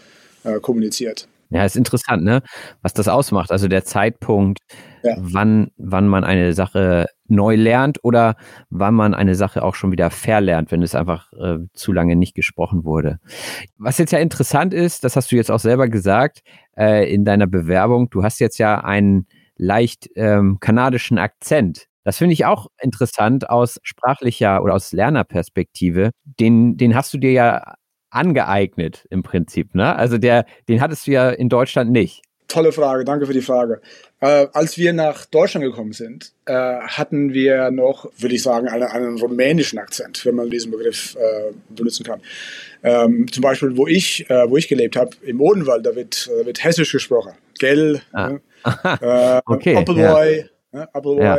äh, 0.44 0.60
kommuniziert. 0.60 1.28
Ja, 1.50 1.64
ist 1.64 1.78
interessant, 1.78 2.24
ne? 2.24 2.42
Was 2.82 2.94
das 2.94 3.08
ausmacht. 3.08 3.52
Also 3.52 3.68
der 3.68 3.86
Zeitpunkt, 3.86 4.60
ja. 5.04 5.16
wann, 5.18 5.72
wann 5.78 6.08
man 6.08 6.24
eine 6.24 6.54
Sache 6.54 7.08
neu 7.30 7.56
lernt 7.56 8.04
oder 8.04 8.36
wann 8.70 8.94
man 8.94 9.14
eine 9.14 9.36
Sache 9.36 9.64
auch 9.64 9.76
schon 9.76 9.92
wieder 9.92 10.10
verlernt, 10.10 10.72
wenn 10.72 10.82
es 10.82 10.96
einfach 10.96 11.32
äh, 11.34 11.58
zu 11.74 11.94
lange 11.94 12.16
nicht 12.16 12.36
gesprochen 12.36 12.84
wurde. 12.84 13.20
Was 13.78 13.98
jetzt 13.98 14.12
ja 14.12 14.20
interessant 14.20 14.74
ist, 14.74 15.04
das 15.04 15.16
hast 15.16 15.32
du 15.32 15.36
jetzt 15.36 15.52
auch 15.52 15.60
selber 15.60 15.88
gesagt 15.88 16.42
äh, 16.78 17.12
in 17.12 17.26
deiner 17.26 17.48
Bewerbung, 17.48 18.10
du 18.10 18.24
hast 18.24 18.40
jetzt 18.40 18.58
ja 18.58 18.84
einen 18.84 19.28
leicht 19.58 20.10
ähm, 20.16 20.60
kanadischen 20.60 21.18
Akzent. 21.18 21.88
Das 22.04 22.18
finde 22.20 22.34
ich 22.34 22.46
auch 22.46 22.68
interessant 22.82 23.50
aus 23.50 23.80
sprachlicher 23.84 24.64
oder 24.64 24.76
aus 24.76 24.94
Lernerperspektive. 24.94 26.12
Den, 26.24 26.78
den 26.78 26.96
hast 26.96 27.14
du 27.14 27.18
dir 27.18 27.32
ja 27.32 27.74
angeeignet 28.10 29.06
im 29.10 29.24
Prinzip, 29.24 29.76
ne? 29.76 29.96
Also 29.96 30.18
der, 30.18 30.46
den 30.70 30.80
hattest 30.80 31.08
du 31.08 31.12
ja 31.12 31.30
in 31.30 31.50
Deutschland 31.50 31.92
nicht. 31.92 32.22
Tolle 32.48 32.72
Frage, 32.72 33.06
danke 33.06 33.26
für 33.26 33.34
die 33.34 33.42
Frage. 33.42 33.82
Äh, 34.20 34.48
als 34.54 34.78
wir 34.78 34.94
nach 34.94 35.26
Deutschland 35.26 35.66
gekommen 35.66 35.94
sind, 35.94 36.32
äh, 36.46 36.54
hatten 36.54 37.34
wir 37.34 37.72
noch, 37.72 38.10
würde 38.18 38.36
ich 38.36 38.44
sagen, 38.44 38.68
einen, 38.68 38.84
einen, 38.84 39.20
rumänischen 39.20 39.80
Akzent, 39.80 40.26
wenn 40.26 40.36
man 40.36 40.50
diesen 40.50 40.72
Begriff 40.72 41.16
äh, 41.16 41.54
benutzen 41.70 42.04
kann. 42.04 42.22
Ähm, 42.84 43.32
zum 43.32 43.42
Beispiel, 43.42 43.78
wo 43.78 43.88
ich, 43.88 44.30
äh, 44.30 44.50
wo 44.50 44.58
ich 44.58 44.68
gelebt 44.68 44.96
habe, 44.96 45.12
im 45.22 45.42
Odenwald, 45.42 45.86
da 45.86 45.96
wird, 45.96 46.30
äh, 46.32 46.46
wird 46.46 46.64
Hessisch 46.64 46.92
gesprochen. 46.92 47.34
Gell, 47.60 48.02
ah. 48.14 48.30
ne? 48.30 48.42
Äh, 49.02 49.42
okay, 49.46 49.76
Applewoy, 49.76 50.46
ja. 50.74 50.80
ne? 50.82 51.24
Ja. 51.24 51.38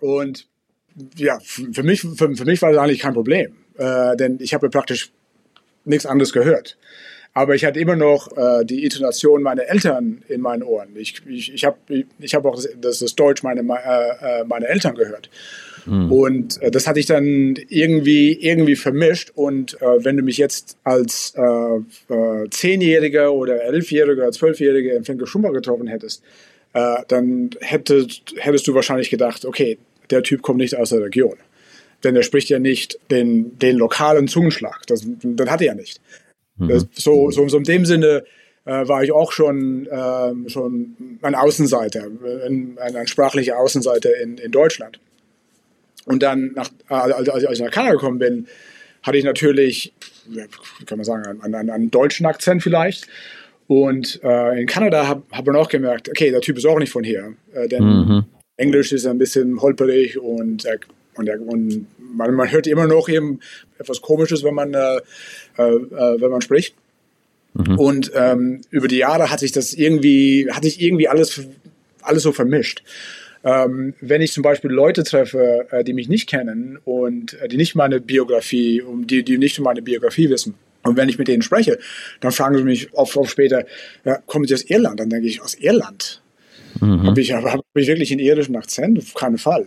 Und 0.00 0.46
ja, 1.16 1.38
für 1.40 1.82
mich, 1.82 2.02
für, 2.02 2.36
für, 2.36 2.44
mich 2.44 2.62
war 2.62 2.70
das 2.72 2.80
eigentlich 2.80 3.00
kein 3.00 3.14
Problem, 3.14 3.56
denn 3.78 4.38
ich 4.40 4.54
habe 4.54 4.66
ja 4.66 4.70
praktisch 4.70 5.12
nichts 5.84 6.06
anderes 6.06 6.32
gehört 6.32 6.78
aber 7.36 7.54
ich 7.54 7.66
hatte 7.66 7.78
immer 7.78 7.96
noch 7.96 8.34
äh, 8.34 8.64
die 8.64 8.82
Intonation 8.82 9.42
meiner 9.42 9.64
Eltern 9.64 10.22
in 10.26 10.40
meinen 10.40 10.62
Ohren. 10.62 10.88
Ich, 10.94 11.20
ich, 11.28 11.52
ich 11.52 11.66
habe 11.66 11.76
ich 12.18 12.34
hab 12.34 12.46
auch 12.46 12.58
das, 12.80 13.00
das 13.00 13.14
Deutsch 13.14 13.42
meiner 13.42 13.60
äh, 13.60 14.40
äh, 14.40 14.44
meine 14.44 14.66
Eltern 14.68 14.94
gehört. 14.94 15.28
Mhm. 15.84 16.10
Und 16.10 16.62
äh, 16.62 16.70
das 16.70 16.86
hatte 16.86 16.98
ich 16.98 17.04
dann 17.04 17.56
irgendwie, 17.68 18.32
irgendwie 18.32 18.74
vermischt. 18.74 19.32
Und 19.34 19.74
äh, 19.82 20.02
wenn 20.02 20.16
du 20.16 20.22
mich 20.22 20.38
jetzt 20.38 20.78
als 20.82 21.34
äh, 21.36 22.48
Zehnjähriger 22.48 23.30
oder 23.34 23.64
Elfjähriger 23.64 24.22
oder 24.22 24.32
Zwölfjähriger 24.32 24.94
im 24.94 25.04
Fenkel 25.04 25.26
Schummer 25.26 25.52
getroffen 25.52 25.88
hättest, 25.88 26.22
dann 27.08 27.50
hättest, 27.60 28.34
hättest 28.36 28.66
du 28.66 28.74
wahrscheinlich 28.74 29.08
gedacht, 29.08 29.46
okay, 29.46 29.78
der 30.10 30.22
Typ 30.22 30.42
kommt 30.42 30.58
nicht 30.58 30.76
aus 30.76 30.90
der 30.90 31.00
Region. 31.00 31.36
Denn 32.04 32.14
er 32.14 32.22
spricht 32.22 32.50
ja 32.50 32.58
nicht 32.58 32.98
den, 33.10 33.58
den 33.58 33.76
lokalen 33.76 34.28
Zungenschlag. 34.28 34.86
Das, 34.86 35.06
das 35.22 35.48
hat 35.48 35.62
er 35.62 35.68
ja 35.68 35.74
nicht. 35.74 36.00
Mhm. 36.58 36.88
So, 36.92 37.30
so, 37.30 37.48
so 37.48 37.56
in 37.58 37.64
dem 37.64 37.84
Sinne 37.84 38.24
äh, 38.64 38.88
war 38.88 39.02
ich 39.02 39.12
auch 39.12 39.32
schon, 39.32 39.86
äh, 39.86 40.48
schon 40.48 41.18
ein 41.22 41.34
Außenseiter, 41.34 42.06
ein, 42.46 42.78
ein 42.78 43.06
sprachlicher 43.06 43.58
Außenseiter 43.58 44.20
in, 44.20 44.38
in 44.38 44.50
Deutschland. 44.50 44.98
Und 46.04 46.22
dann, 46.22 46.52
nach, 46.54 46.70
als, 46.88 47.28
als 47.28 47.44
ich 47.44 47.60
nach 47.60 47.70
Kanada 47.70 47.94
gekommen 47.94 48.18
bin, 48.18 48.46
hatte 49.02 49.18
ich 49.18 49.24
natürlich, 49.24 49.92
kann 50.86 50.98
man 50.98 51.04
sagen, 51.04 51.40
einen, 51.42 51.54
einen, 51.54 51.70
einen 51.70 51.90
deutschen 51.90 52.26
Akzent 52.26 52.62
vielleicht. 52.62 53.06
Und 53.68 54.20
äh, 54.22 54.60
in 54.60 54.66
Kanada 54.66 55.08
hat 55.08 55.22
hab 55.32 55.46
man 55.46 55.56
auch 55.56 55.68
gemerkt, 55.68 56.08
okay, 56.08 56.30
der 56.30 56.40
Typ 56.40 56.56
ist 56.56 56.66
auch 56.66 56.78
nicht 56.78 56.92
von 56.92 57.02
hier. 57.02 57.34
Äh, 57.52 57.68
denn 57.68 57.82
mhm. 57.82 58.24
Englisch 58.56 58.92
ist 58.92 59.06
ein 59.06 59.18
bisschen 59.18 59.60
holperig 59.60 60.18
und, 60.18 60.64
äh, 60.64 60.78
und, 61.16 61.28
und 61.28 61.86
man, 61.98 62.34
man, 62.34 62.50
hört 62.50 62.66
immer 62.66 62.86
noch 62.86 63.08
eben 63.08 63.40
etwas 63.78 64.00
Komisches, 64.00 64.44
wenn 64.44 64.54
man 64.54 64.74
äh, 65.58 65.62
äh, 65.62 66.20
wenn 66.20 66.30
man 66.30 66.40
spricht. 66.40 66.74
Mhm. 67.54 67.78
Und 67.78 68.12
ähm, 68.14 68.60
über 68.70 68.88
die 68.88 68.98
Jahre 68.98 69.30
hat 69.30 69.40
sich 69.40 69.52
das 69.52 69.72
irgendwie, 69.72 70.48
hat 70.50 70.64
sich 70.64 70.80
irgendwie 70.80 71.08
alles, 71.08 71.40
alles 72.02 72.22
so 72.22 72.32
vermischt. 72.32 72.82
Ähm, 73.44 73.94
wenn 74.00 74.22
ich 74.22 74.32
zum 74.32 74.42
Beispiel 74.42 74.70
Leute 74.70 75.04
treffe, 75.04 75.66
äh, 75.70 75.84
die 75.84 75.92
mich 75.92 76.08
nicht 76.08 76.28
kennen 76.28 76.78
und 76.84 77.40
äh, 77.40 77.48
die 77.48 77.56
nicht 77.56 77.74
meine 77.74 78.00
Biografie, 78.00 78.82
um 78.82 79.06
die, 79.06 79.22
die 79.22 79.38
nicht 79.38 79.58
um 79.58 79.64
meine 79.64 79.82
Biografie 79.82 80.28
wissen, 80.30 80.54
und 80.86 80.96
wenn 80.96 81.08
ich 81.08 81.18
mit 81.18 81.28
denen 81.28 81.42
spreche, 81.42 81.78
dann 82.20 82.32
fragen 82.32 82.56
sie 82.56 82.64
mich 82.64 82.94
oft, 82.94 83.16
oft 83.16 83.30
später, 83.30 83.64
ja, 84.04 84.18
kommen 84.26 84.46
Sie 84.46 84.54
aus 84.54 84.62
Irland? 84.62 85.00
Dann 85.00 85.10
denke 85.10 85.26
ich, 85.26 85.42
aus 85.42 85.54
Irland? 85.54 86.22
Mhm. 86.80 87.08
Habe 87.08 87.20
ich, 87.20 87.32
hab 87.32 87.60
ich 87.74 87.86
wirklich 87.88 88.12
einen 88.12 88.20
irischen 88.20 88.56
Akzent? 88.56 88.98
Auf 88.98 89.14
keinen 89.14 89.38
Fall. 89.38 89.66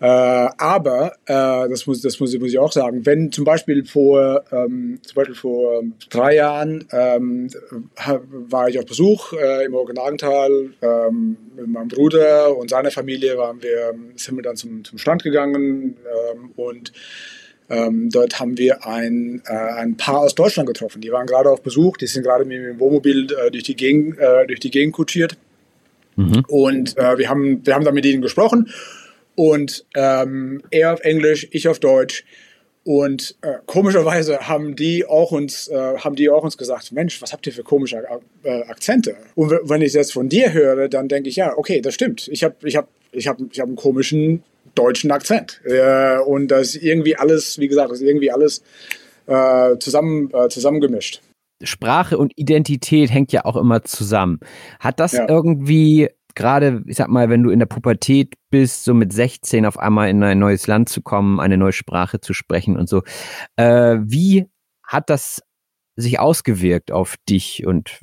Äh, 0.00 0.06
aber, 0.06 1.14
äh, 1.26 1.68
das, 1.68 1.86
muss, 1.86 2.00
das 2.02 2.20
muss, 2.20 2.38
muss 2.38 2.50
ich 2.50 2.58
auch 2.58 2.70
sagen, 2.70 3.04
wenn 3.04 3.32
zum 3.32 3.44
Beispiel 3.44 3.84
vor, 3.84 4.44
ähm, 4.52 5.00
zum 5.02 5.14
Beispiel 5.16 5.34
vor 5.34 5.82
drei 6.08 6.36
Jahren 6.36 6.86
ähm, 6.92 7.48
war 8.48 8.68
ich 8.68 8.78
auf 8.78 8.86
Besuch 8.86 9.32
äh, 9.32 9.64
im 9.64 9.74
Orgenagental 9.74 10.70
ähm, 10.82 11.36
mit 11.56 11.66
meinem 11.66 11.88
Bruder 11.88 12.56
und 12.56 12.70
seiner 12.70 12.92
Familie, 12.92 13.36
waren 13.38 13.60
wir, 13.60 13.92
sind 14.14 14.36
wir 14.36 14.42
dann 14.42 14.54
zum, 14.54 14.84
zum 14.84 14.98
Strand 14.98 15.24
gegangen 15.24 15.96
ähm, 16.32 16.52
und 16.54 16.92
ähm, 17.68 18.08
dort 18.08 18.38
haben 18.38 18.56
wir 18.56 18.86
ein, 18.86 19.42
äh, 19.46 19.52
ein 19.52 19.96
Paar 19.96 20.20
aus 20.20 20.36
Deutschland 20.36 20.68
getroffen. 20.68 21.00
Die 21.00 21.10
waren 21.10 21.26
gerade 21.26 21.50
auf 21.50 21.60
Besuch, 21.60 21.96
die 21.96 22.06
sind 22.06 22.22
gerade 22.22 22.44
mit 22.44 22.56
dem 22.56 22.78
Wohnmobil 22.78 23.26
äh, 23.32 23.50
durch, 23.50 23.64
die 23.64 23.74
Gegend, 23.74 24.16
äh, 24.18 24.46
durch 24.46 24.60
die 24.60 24.70
Gegend 24.70 24.94
kutschiert. 24.94 25.36
Mhm. 26.14 26.44
Und 26.48 26.96
wir, 26.96 27.28
haben, 27.28 27.64
wir 27.64 27.74
haben 27.74 27.84
dann 27.84 27.94
mit 27.94 28.04
ihnen 28.04 28.22
gesprochen 28.22 28.68
und 29.38 29.86
ähm, 29.94 30.60
er 30.72 30.94
auf 30.94 31.00
Englisch, 31.00 31.46
ich 31.52 31.68
auf 31.68 31.78
Deutsch. 31.78 32.24
Und 32.82 33.36
äh, 33.42 33.58
komischerweise 33.66 34.48
haben 34.48 34.74
die 34.74 35.06
auch 35.06 35.30
uns, 35.30 35.68
äh, 35.68 35.98
haben 35.98 36.16
die 36.16 36.28
auch 36.28 36.42
uns 36.42 36.58
gesagt, 36.58 36.90
Mensch, 36.90 37.22
was 37.22 37.32
habt 37.32 37.46
ihr 37.46 37.52
für 37.52 37.62
komische 37.62 38.02
äh, 38.42 38.62
Akzente? 38.62 39.14
Und 39.36 39.52
wenn 39.62 39.80
ich 39.80 39.92
das 39.92 40.10
von 40.10 40.28
dir 40.28 40.52
höre, 40.52 40.88
dann 40.88 41.06
denke 41.06 41.28
ich, 41.28 41.36
ja, 41.36 41.56
okay, 41.56 41.80
das 41.80 41.94
stimmt. 41.94 42.26
Ich 42.32 42.42
habe, 42.42 42.56
ich 42.64 42.74
habe, 42.74 42.88
ich 43.12 43.28
habe, 43.28 43.46
ich 43.52 43.60
habe 43.60 43.68
einen 43.68 43.76
komischen 43.76 44.42
deutschen 44.74 45.12
Akzent. 45.12 45.60
Äh, 45.64 46.18
und 46.18 46.48
das 46.48 46.74
ist 46.74 46.82
irgendwie 46.82 47.14
alles, 47.14 47.60
wie 47.60 47.68
gesagt, 47.68 47.92
das 47.92 48.00
ist 48.00 48.08
irgendwie 48.08 48.32
alles 48.32 48.64
äh, 49.26 49.78
zusammen, 49.78 50.32
äh, 50.34 50.48
zusammengemischt. 50.48 51.22
Sprache 51.62 52.18
und 52.18 52.32
Identität 52.36 53.12
hängt 53.12 53.30
ja 53.30 53.44
auch 53.44 53.56
immer 53.56 53.84
zusammen. 53.84 54.40
Hat 54.80 54.98
das 54.98 55.12
ja. 55.12 55.28
irgendwie 55.28 56.08
gerade, 56.38 56.82
ich 56.86 56.96
sag 56.96 57.08
mal, 57.08 57.28
wenn 57.28 57.42
du 57.42 57.50
in 57.50 57.58
der 57.58 57.66
Pubertät 57.66 58.34
bist, 58.48 58.84
so 58.84 58.94
mit 58.94 59.12
16 59.12 59.66
auf 59.66 59.78
einmal 59.78 60.08
in 60.08 60.22
ein 60.22 60.38
neues 60.38 60.66
Land 60.66 60.88
zu 60.88 61.02
kommen, 61.02 61.40
eine 61.40 61.58
neue 61.58 61.72
Sprache 61.72 62.20
zu 62.20 62.32
sprechen 62.32 62.78
und 62.78 62.88
so, 62.88 63.02
äh, 63.56 63.96
wie 64.00 64.46
hat 64.82 65.10
das 65.10 65.42
sich 65.96 66.20
ausgewirkt 66.20 66.92
auf 66.92 67.16
dich 67.28 67.66
und 67.66 68.00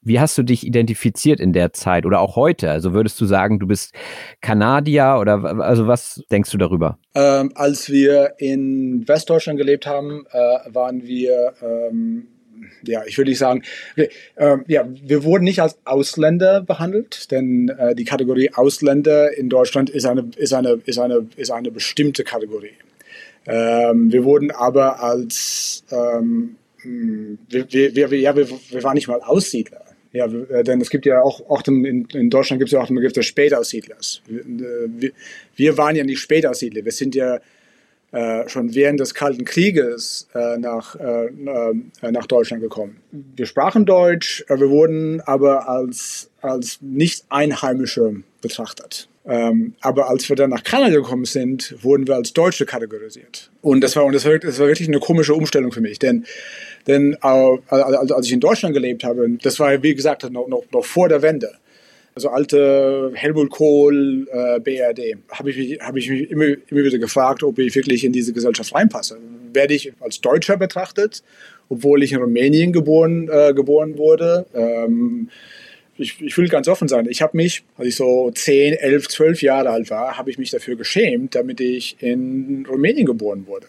wie 0.00 0.20
hast 0.20 0.38
du 0.38 0.42
dich 0.42 0.66
identifiziert 0.66 1.40
in 1.40 1.52
der 1.52 1.72
Zeit 1.72 2.06
oder 2.06 2.20
auch 2.20 2.36
heute? 2.36 2.70
Also 2.70 2.92
würdest 2.92 3.20
du 3.20 3.26
sagen, 3.26 3.58
du 3.58 3.66
bist 3.66 3.94
Kanadier 4.40 5.16
oder 5.20 5.42
also 5.60 5.86
was 5.86 6.22
denkst 6.30 6.50
du 6.50 6.58
darüber? 6.58 6.98
Ähm, 7.14 7.52
als 7.54 7.90
wir 7.90 8.34
in 8.38 9.08
Westdeutschland 9.08 9.58
gelebt 9.58 9.86
haben, 9.86 10.24
äh, 10.30 10.72
waren 10.72 11.02
wir 11.02 11.54
ähm, 11.62 12.28
ja, 12.82 13.02
ich 13.06 13.18
würde 13.18 13.30
nicht 13.30 13.38
sagen, 13.38 13.62
wir, 13.94 14.08
äh, 14.36 14.58
ja, 14.66 14.88
wir 14.88 15.24
wurden 15.24 15.44
nicht 15.44 15.60
als 15.60 15.78
Ausländer 15.84 16.62
behandelt, 16.62 17.30
denn 17.30 17.68
äh, 17.68 17.94
die 17.94 18.04
Kategorie 18.04 18.50
Ausländer 18.54 19.36
in 19.36 19.48
Deutschland 19.48 19.90
ist 19.90 20.04
eine, 20.06 20.30
ist 20.36 20.52
eine, 20.52 20.80
ist 20.84 20.98
eine, 20.98 21.26
ist 21.36 21.50
eine 21.50 21.70
bestimmte 21.70 22.24
Kategorie. 22.24 22.72
Ähm, 23.46 24.12
wir 24.12 24.24
wurden 24.24 24.50
aber 24.50 25.02
als, 25.02 25.84
ähm, 25.90 26.56
wir, 26.82 27.66
wir, 27.70 28.10
wir, 28.10 28.18
ja, 28.18 28.36
wir, 28.36 28.48
wir 28.48 28.82
waren 28.82 28.94
nicht 28.94 29.08
mal 29.08 29.20
Aussiedler. 29.22 29.84
Ja, 30.12 30.26
äh, 30.26 30.64
denn 30.64 30.80
es 30.80 30.90
gibt 30.90 31.06
ja 31.06 31.22
auch, 31.22 31.48
auch 31.48 31.66
in, 31.66 32.06
in 32.06 32.30
Deutschland 32.30 32.60
gibt 32.60 32.68
es 32.68 32.72
ja 32.72 32.80
auch 32.80 32.86
den 32.86 32.96
Begriff 32.96 33.12
des 33.12 33.26
Spätaussiedlers. 33.26 34.22
Wir, 34.26 35.12
wir 35.56 35.76
waren 35.76 35.96
ja 35.96 36.04
nicht 36.04 36.20
Spätaussiedler, 36.20 36.84
wir 36.84 36.92
sind 36.92 37.14
ja 37.14 37.40
äh, 38.12 38.48
schon 38.48 38.74
während 38.74 39.00
des 39.00 39.14
Kalten 39.14 39.44
Krieges 39.44 40.28
äh, 40.34 40.56
nach, 40.56 40.96
äh, 40.96 41.26
äh, 41.26 42.10
nach 42.10 42.26
Deutschland 42.26 42.62
gekommen. 42.62 43.00
Wir 43.10 43.46
sprachen 43.46 43.84
Deutsch, 43.84 44.44
äh, 44.48 44.58
wir 44.58 44.70
wurden 44.70 45.20
aber 45.20 45.68
als, 45.68 46.30
als 46.40 46.78
Nicht-Einheimische 46.80 48.22
betrachtet. 48.40 49.08
Ähm, 49.26 49.74
aber 49.82 50.08
als 50.08 50.26
wir 50.30 50.36
dann 50.36 50.48
nach 50.48 50.64
Kanada 50.64 50.94
gekommen 50.94 51.26
sind, 51.26 51.74
wurden 51.82 52.06
wir 52.06 52.14
als 52.14 52.32
Deutsche 52.32 52.64
kategorisiert. 52.64 53.50
Und 53.60 53.82
das 53.82 53.94
war, 53.94 54.06
und 54.06 54.14
das 54.14 54.24
war, 54.24 54.38
das 54.38 54.58
war 54.58 54.68
wirklich 54.68 54.88
eine 54.88 55.00
komische 55.00 55.34
Umstellung 55.34 55.70
für 55.70 55.82
mich, 55.82 55.98
denn, 55.98 56.24
denn 56.86 57.14
also 57.20 57.60
als 57.68 58.26
ich 58.26 58.32
in 58.32 58.40
Deutschland 58.40 58.74
gelebt 58.74 59.04
habe, 59.04 59.28
das 59.42 59.60
war 59.60 59.82
wie 59.82 59.94
gesagt 59.94 60.22
noch, 60.30 60.48
noch, 60.48 60.64
noch 60.72 60.84
vor 60.84 61.10
der 61.10 61.20
Wende 61.20 61.52
also 62.18 62.30
alte 62.30 63.12
Helmut 63.14 63.48
Kohl, 63.48 64.26
äh, 64.32 64.58
BRD, 64.58 65.18
habe 65.30 65.50
ich, 65.50 65.56
mich, 65.56 65.80
hab 65.80 65.96
ich 65.96 66.10
mich 66.10 66.28
immer, 66.28 66.46
immer 66.46 66.82
wieder 66.82 66.98
gefragt, 66.98 67.44
ob 67.44 67.60
ich 67.60 67.72
wirklich 67.76 68.02
in 68.02 68.12
diese 68.12 68.32
Gesellschaft 68.32 68.74
reinpasse. 68.74 69.18
Werde 69.52 69.74
ich 69.74 69.92
als 70.00 70.20
Deutscher 70.20 70.56
betrachtet, 70.56 71.22
obwohl 71.68 72.02
ich 72.02 72.10
in 72.10 72.18
Rumänien 72.18 72.72
geboren, 72.72 73.28
äh, 73.30 73.54
geboren 73.54 73.98
wurde? 73.98 74.46
Ähm, 74.52 75.28
ich, 75.96 76.20
ich, 76.20 76.36
will 76.36 76.48
ganz 76.48 76.66
offen 76.66 76.88
sein. 76.88 77.06
Ich 77.08 77.22
habe 77.22 77.36
mich, 77.36 77.62
als 77.76 77.86
ich 77.86 77.96
so 77.96 78.32
10, 78.32 78.74
11, 78.74 79.08
12 79.08 79.42
Jahre 79.42 79.70
alt 79.70 79.88
war, 79.90 80.18
habe 80.18 80.30
ich 80.32 80.38
mich 80.38 80.50
dafür 80.50 80.74
geschämt, 80.74 81.36
damit 81.36 81.60
ich 81.60 81.98
in 82.00 82.66
Rumänien 82.68 83.06
geboren 83.06 83.46
wurde. 83.46 83.68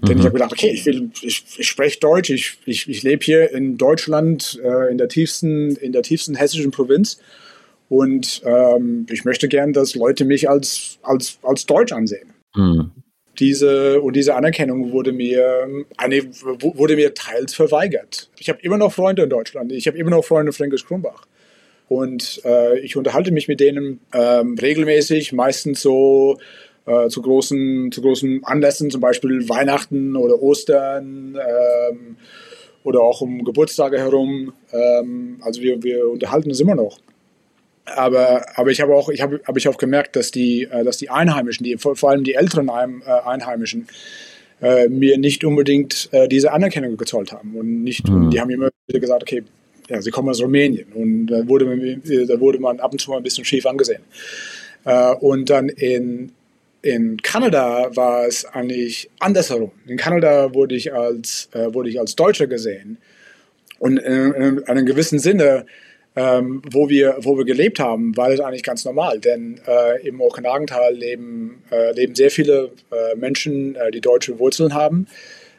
Mhm. 0.00 0.06
Denn 0.06 0.18
ich 0.18 0.24
habe 0.24 0.34
gedacht, 0.34 0.52
okay, 0.52 0.70
ich, 0.70 0.86
will, 0.86 1.10
ich, 1.20 1.44
ich 1.58 1.66
spreche 1.66 1.98
Deutsch, 1.98 2.30
ich, 2.30 2.58
ich, 2.64 2.88
ich 2.88 3.02
lebe 3.02 3.24
hier 3.24 3.50
in 3.50 3.76
Deutschland, 3.76 4.60
äh, 4.62 4.88
in, 4.88 4.98
der 4.98 5.08
tiefsten, 5.08 5.74
in 5.74 5.90
der 5.90 6.02
tiefsten 6.02 6.36
hessischen 6.36 6.70
Provinz 6.70 7.18
und 7.92 8.40
ähm, 8.46 9.04
ich 9.10 9.26
möchte 9.26 9.48
gern, 9.48 9.74
dass 9.74 9.94
Leute 9.94 10.24
mich 10.24 10.48
als, 10.48 10.98
als, 11.02 11.38
als 11.42 11.66
Deutsch 11.66 11.92
ansehen. 11.92 12.32
Mhm. 12.56 12.90
Diese, 13.38 14.00
und 14.00 14.16
diese 14.16 14.34
Anerkennung 14.34 14.92
wurde 14.92 15.12
mir, 15.12 15.68
wurde 16.58 16.96
mir 16.96 17.12
teils 17.12 17.52
verweigert. 17.52 18.30
Ich 18.38 18.48
habe 18.48 18.60
immer 18.62 18.78
noch 18.78 18.94
Freunde 18.94 19.24
in 19.24 19.28
Deutschland. 19.28 19.72
Ich 19.72 19.86
habe 19.86 19.98
immer 19.98 20.08
noch 20.08 20.24
Freunde 20.24 20.48
in 20.48 20.52
Fränkisch 20.54 20.86
Krumbach. 20.86 21.26
Und 21.88 22.40
äh, 22.46 22.78
ich 22.78 22.96
unterhalte 22.96 23.30
mich 23.30 23.46
mit 23.46 23.60
denen 23.60 24.00
ähm, 24.14 24.56
regelmäßig, 24.58 25.34
meistens 25.34 25.82
so 25.82 26.38
äh, 26.86 27.08
zu, 27.08 27.20
großen, 27.20 27.92
zu 27.92 28.00
großen 28.00 28.42
Anlässen, 28.44 28.88
zum 28.88 29.02
Beispiel 29.02 29.50
Weihnachten 29.50 30.16
oder 30.16 30.40
Ostern. 30.40 31.36
Ähm, 31.36 32.16
oder 32.84 33.02
auch 33.02 33.20
um 33.20 33.44
Geburtstage 33.44 33.98
herum. 33.98 34.54
Ähm, 34.72 35.40
also 35.42 35.60
wir, 35.60 35.82
wir 35.82 36.08
unterhalten 36.08 36.48
uns 36.48 36.58
immer 36.58 36.74
noch. 36.74 36.98
Aber, 37.84 38.46
aber 38.56 38.70
ich 38.70 38.80
habe 38.80 38.94
auch, 38.94 39.08
ich 39.08 39.20
habe, 39.22 39.40
habe 39.46 39.58
ich 39.58 39.68
auch 39.68 39.76
gemerkt, 39.76 40.16
dass 40.16 40.30
die, 40.30 40.64
äh, 40.64 40.84
dass 40.84 40.98
die 40.98 41.10
Einheimischen, 41.10 41.64
die, 41.64 41.76
vor, 41.76 41.96
vor 41.96 42.10
allem 42.10 42.24
die 42.24 42.34
älteren 42.34 42.68
äh, 42.68 43.10
Einheimischen, 43.24 43.88
äh, 44.60 44.88
mir 44.88 45.18
nicht 45.18 45.44
unbedingt 45.44 46.08
äh, 46.12 46.28
diese 46.28 46.52
Anerkennung 46.52 46.96
gezollt 46.96 47.32
haben. 47.32 47.56
Und 47.56 47.82
nicht, 47.82 48.08
mhm. 48.08 48.30
die 48.30 48.40
haben 48.40 48.50
immer 48.50 48.70
wieder 48.86 49.00
gesagt, 49.00 49.22
okay, 49.22 49.42
ja, 49.88 50.00
sie 50.00 50.10
kommen 50.10 50.28
aus 50.28 50.40
Rumänien. 50.40 50.92
Und 50.92 51.26
da 51.26 51.46
wurde, 51.48 51.66
da 52.26 52.40
wurde 52.40 52.60
man 52.60 52.78
ab 52.78 52.92
und 52.92 53.00
zu 53.00 53.10
mal 53.10 53.16
ein 53.16 53.24
bisschen 53.24 53.44
schief 53.44 53.66
angesehen. 53.66 54.02
Äh, 54.84 55.14
und 55.16 55.50
dann 55.50 55.68
in, 55.68 56.30
in 56.82 57.16
Kanada 57.20 57.90
war 57.96 58.26
es 58.26 58.44
eigentlich 58.44 59.10
andersherum. 59.18 59.72
In 59.86 59.96
Kanada 59.96 60.54
wurde 60.54 60.76
ich 60.76 60.94
als, 60.94 61.48
wurde 61.52 61.90
ich 61.90 61.98
als 61.98 62.16
Deutscher 62.16 62.46
gesehen. 62.46 62.98
Und 63.78 63.98
in, 63.98 64.32
in 64.32 64.64
einem 64.64 64.86
gewissen 64.86 65.18
Sinne 65.18 65.66
ähm, 66.14 66.62
wo, 66.70 66.88
wir, 66.88 67.16
wo 67.20 67.36
wir 67.38 67.44
gelebt 67.44 67.78
haben, 67.78 68.16
war 68.16 68.30
das 68.30 68.40
eigentlich 68.40 68.62
ganz 68.62 68.84
normal. 68.84 69.18
Denn 69.18 69.60
äh, 69.66 70.06
im 70.06 70.20
Okanagental 70.20 70.94
leben, 70.94 71.62
äh, 71.70 71.92
leben 71.92 72.14
sehr 72.14 72.30
viele 72.30 72.70
äh, 72.90 73.16
Menschen, 73.16 73.76
äh, 73.76 73.90
die 73.90 74.00
deutsche 74.00 74.38
Wurzeln 74.38 74.74
haben. 74.74 75.06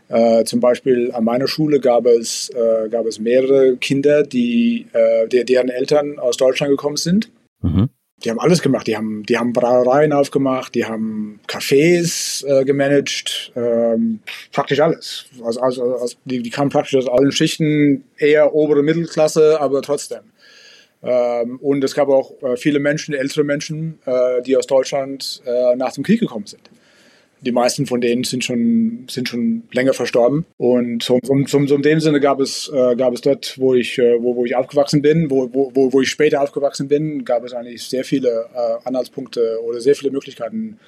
Äh, 0.10 0.44
zum 0.44 0.60
Beispiel 0.60 1.12
an 1.12 1.24
meiner 1.24 1.48
Schule 1.48 1.80
gab 1.80 2.06
es, 2.06 2.50
äh, 2.50 2.90
gab 2.90 3.06
es 3.06 3.20
mehrere 3.20 3.78
Kinder, 3.78 4.24
die, 4.24 4.86
deren 5.32 5.70
Eltern 5.70 6.20
aus 6.20 6.38
Deutschland 6.38 6.72
gekommen 6.72 6.98
sind. 6.98 7.32
Mhm. 7.62 7.90
Die 8.24 8.30
haben 8.30 8.40
alles 8.40 8.62
gemacht. 8.62 8.88
Die 8.88 8.96
haben, 8.96 9.24
die 9.24 9.38
haben 9.38 9.54
Brauereien 9.54 10.14
aufgemacht, 10.14 10.76
die 10.76 10.86
haben 10.86 11.40
Cafés 11.48 12.46
äh, 12.46 12.64
gemanagt, 12.64 13.52
ähm, 13.56 14.20
praktisch 14.52 14.80
alles. 14.80 15.26
Also, 15.44 15.60
also, 15.60 15.96
also 15.96 16.16
die, 16.26 16.42
die 16.42 16.50
kamen 16.50 16.70
praktisch 16.70 16.96
aus 16.96 17.08
allen 17.08 17.32
Schichten, 17.32 18.06
eher 18.18 18.54
obere 18.54 18.84
Mittelklasse, 18.84 19.60
aber 19.60 19.82
trotzdem. 19.82 20.22
Ähm, 21.04 21.60
und 21.62 21.84
es 21.84 21.94
gab 21.94 22.08
auch 22.08 22.32
äh, 22.42 22.56
viele 22.56 22.80
Menschen, 22.80 23.14
ältere 23.14 23.44
Menschen, 23.44 24.00
äh, 24.06 24.42
die 24.42 24.56
aus 24.56 24.68
Deutschland 24.68 25.42
äh, 25.46 25.76
nach 25.76 25.92
dem 25.92 26.04
Krieg 26.04 26.22
gekommen 26.22 26.46
sind. 26.46 26.70
Die 27.46 27.52
meisten 27.52 27.86
von 27.86 28.02
denen 28.02 28.24
sind 28.24 28.44
schon, 28.44 29.06
sind 29.10 29.28
schon 29.30 29.64
länger 29.72 29.94
verstorben. 29.94 30.46
Und 30.58 31.04
so, 31.04 31.20
so, 31.24 31.36
so, 31.46 31.66
so 31.66 31.76
in 31.76 31.82
dem 31.82 32.00
Sinne 32.00 32.20
gab 32.20 32.40
es, 32.40 32.72
äh, 32.74 32.96
gab 32.96 33.14
es 33.14 33.22
dort, 33.22 33.58
wo 33.60 33.74
ich, 33.74 33.98
äh, 34.00 34.22
wo, 34.22 34.36
wo 34.36 34.46
ich 34.46 34.56
aufgewachsen 34.56 35.02
bin, 35.02 35.30
wo, 35.30 35.50
wo, 35.54 35.94
wo 35.94 36.02
ich 36.02 36.10
später 36.10 36.42
aufgewachsen 36.42 36.88
bin, 36.88 37.26
gab 37.26 37.44
es 37.44 37.54
eigentlich 37.54 37.84
sehr 37.84 38.04
viele 38.04 38.46
äh, 38.56 38.88
Anhaltspunkte 38.88 39.60
oder 39.64 39.82
sehr 39.82 39.96
viele 39.96 40.12
Möglichkeiten, 40.12 40.80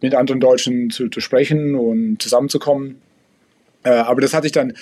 mit 0.00 0.14
anderen 0.14 0.40
Deutschen 0.40 0.90
zu, 0.90 1.08
zu 1.08 1.20
sprechen 1.20 1.74
und 1.74 2.22
zusammenzukommen. 2.22 2.96
aber 3.82 4.22
das 4.22 4.32
hat 4.32 4.44
sich 4.44 4.52
dann 4.52 4.72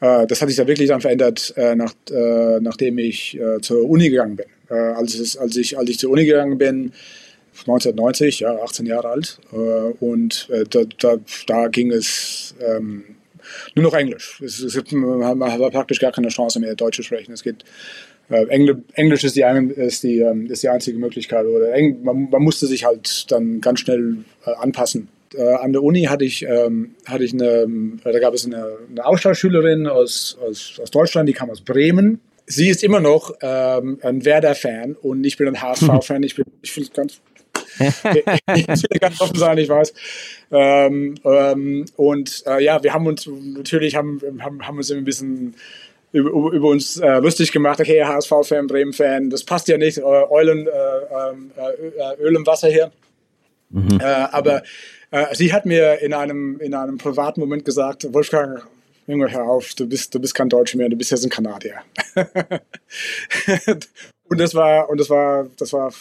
äh, 0.00 0.26
das 0.26 0.40
hat 0.40 0.48
sich 0.48 0.56
da 0.56 0.66
wirklich 0.66 0.88
dann 0.88 1.00
verändert, 1.00 1.52
äh, 1.56 1.74
nach, 1.74 1.94
äh, 2.10 2.58
nachdem 2.60 2.98
ich 2.98 3.38
zur 3.62 3.88
Uni 3.88 4.10
gegangen 4.10 4.36
bin. 4.36 4.46
als, 4.68 5.14
ich, 5.56 5.78
als 5.78 5.88
ich 5.88 5.98
zur 5.98 6.10
Uni 6.10 6.24
gegangen 6.24 6.58
bin, 6.58 6.92
1990, 7.60 8.40
ja, 8.40 8.54
18 8.62 8.86
Jahre 8.86 9.08
alt. 9.08 9.38
und 10.00 10.48
da, 10.70 10.82
da, 10.98 11.16
da, 11.46 11.68
ging 11.68 11.92
es 11.92 12.54
ähm, 12.60 13.04
nur 13.74 13.84
noch 13.84 13.94
Englisch. 13.94 14.40
Es, 14.44 14.60
es 14.60 14.92
man 14.92 15.52
hat 15.52 15.72
praktisch 15.72 16.00
gar 16.00 16.12
keine 16.12 16.28
Chance 16.28 16.60
mehr, 16.60 16.74
Deutsch 16.74 16.96
zu 16.96 17.02
sprechen. 17.02 17.32
Es 17.32 17.42
geht, 17.42 17.64
äh, 18.28 18.46
Englisch 18.94 19.24
ist 19.24 19.36
die, 19.36 19.42
ist, 19.76 20.02
die, 20.02 20.18
ähm, 20.20 20.46
ist 20.46 20.62
die 20.62 20.68
einzige 20.68 20.98
Möglichkeit. 20.98 21.46
Oder 21.46 21.72
Eng, 21.72 22.02
man, 22.02 22.30
man, 22.30 22.42
musste 22.42 22.66
sich 22.66 22.84
halt 22.84 23.30
dann 23.30 23.60
ganz 23.60 23.80
schnell 23.80 24.18
äh, 24.46 24.52
anpassen 24.52 25.08
äh, 25.34 25.54
an 25.54 25.72
der 25.72 25.84
Uni 25.84 26.04
hatte 26.04 26.24
ich, 26.24 26.42
ähm, 26.42 26.96
hatte 27.06 27.22
ich 27.22 27.32
eine, 27.32 27.64
da 28.02 28.18
gab 28.18 28.34
es 28.34 28.46
eine, 28.46 28.78
eine 28.90 29.06
Austauschschülerin 29.06 29.86
aus, 29.86 30.36
aus, 30.44 30.80
aus 30.82 30.90
Deutschland, 30.90 31.28
die 31.28 31.32
kam 31.32 31.50
aus 31.50 31.60
Bremen. 31.60 32.20
Sie 32.46 32.68
ist 32.68 32.82
immer 32.82 32.98
noch 32.98 33.34
ähm, 33.40 34.00
ein 34.02 34.24
Werder-Fan 34.24 34.96
und 35.00 35.24
ich 35.24 35.36
bin 35.36 35.46
ein 35.46 35.62
HSV-Fan. 35.62 36.24
Ich, 36.24 36.34
bin, 36.34 36.44
ich 36.62 36.76
will 36.76 36.88
ganz, 36.92 37.20
ich 37.80 38.04
will 38.04 38.98
ganz 39.00 39.20
offen 39.20 39.38
sein, 39.38 39.58
ich 39.58 39.68
weiß. 39.68 39.92
Ähm, 40.52 41.16
ähm, 41.24 41.86
und 41.96 42.42
äh, 42.46 42.62
ja, 42.62 42.82
wir 42.82 42.92
haben 42.92 43.06
uns 43.06 43.26
natürlich 43.26 43.96
haben, 43.96 44.20
haben, 44.40 44.66
haben 44.66 44.76
uns 44.76 44.90
ein 44.90 45.04
bisschen 45.04 45.54
über, 46.12 46.30
über 46.30 46.68
uns 46.68 46.96
äh, 46.98 47.18
lustig 47.18 47.52
gemacht. 47.52 47.80
Okay, 47.80 48.04
HSV-Fan, 48.04 48.66
Bremen-Fan, 48.66 49.30
das 49.30 49.44
passt 49.44 49.68
ja 49.68 49.78
nicht. 49.78 49.98
Äh, 49.98 50.02
Eulen, 50.02 50.66
äh, 50.66 50.70
ähm, 50.70 51.50
äh, 51.56 52.22
Öl 52.22 52.36
im 52.36 52.46
Wasser 52.46 52.68
hier. 52.68 52.90
Mhm. 53.70 54.00
Äh, 54.00 54.04
aber 54.04 54.62
äh, 55.10 55.34
sie 55.34 55.52
hat 55.52 55.66
mir 55.66 56.00
in 56.00 56.12
einem, 56.12 56.58
in 56.60 56.74
einem 56.74 56.98
privaten 56.98 57.40
Moment 57.40 57.64
gesagt, 57.64 58.12
Wolfgang, 58.12 58.62
Junge, 59.06 59.30
hör 59.30 59.44
auf, 59.44 59.74
du 59.74 59.88
bist, 59.88 60.14
du 60.14 60.20
bist 60.20 60.34
kein 60.34 60.48
Deutscher 60.48 60.78
mehr, 60.78 60.88
du 60.88 60.96
bist 60.96 61.10
jetzt 61.10 61.24
ein 61.24 61.30
Kanadier. 61.30 61.76
und 64.28 64.40
das 64.40 64.54
war, 64.54 64.88
und 64.88 64.98
das 64.98 65.10
war, 65.10 65.48
das 65.58 65.72
war 65.72 65.92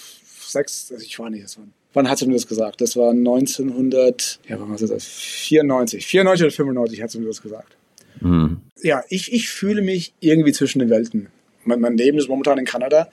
sechs, 0.50 0.92
ich 0.92 1.18
war 1.20 1.30
nicht, 1.30 1.44
das 1.44 1.58
war, 1.58 1.66
wann 1.94 2.10
hat 2.10 2.18
sie 2.18 2.28
mir 2.28 2.34
das 2.34 2.48
gesagt? 2.48 2.82
Das 2.82 2.96
war 2.96 3.12
1900, 3.12 4.40
ja, 4.48 4.60
wann 4.60 4.70
war 4.70 4.78
das? 4.78 5.06
94, 5.06 6.06
94 6.06 6.46
oder 6.46 6.52
95 6.52 7.02
hat 7.02 7.12
sie 7.12 7.20
mir 7.20 7.28
das 7.28 7.42
gesagt. 7.42 7.76
Mhm. 8.22 8.62
Ja, 8.82 9.04
ich, 9.10 9.32
ich 9.32 9.50
fühle 9.50 9.82
mich 9.82 10.14
irgendwie 10.20 10.52
zwischen 10.52 10.80
den 10.80 10.90
Welten. 10.90 11.28
Mein, 11.64 11.82
mein 11.82 11.98
Leben 11.98 12.18
ist 12.18 12.30
momentan 12.30 12.58
in 12.58 12.66
Kanada. 12.66 13.10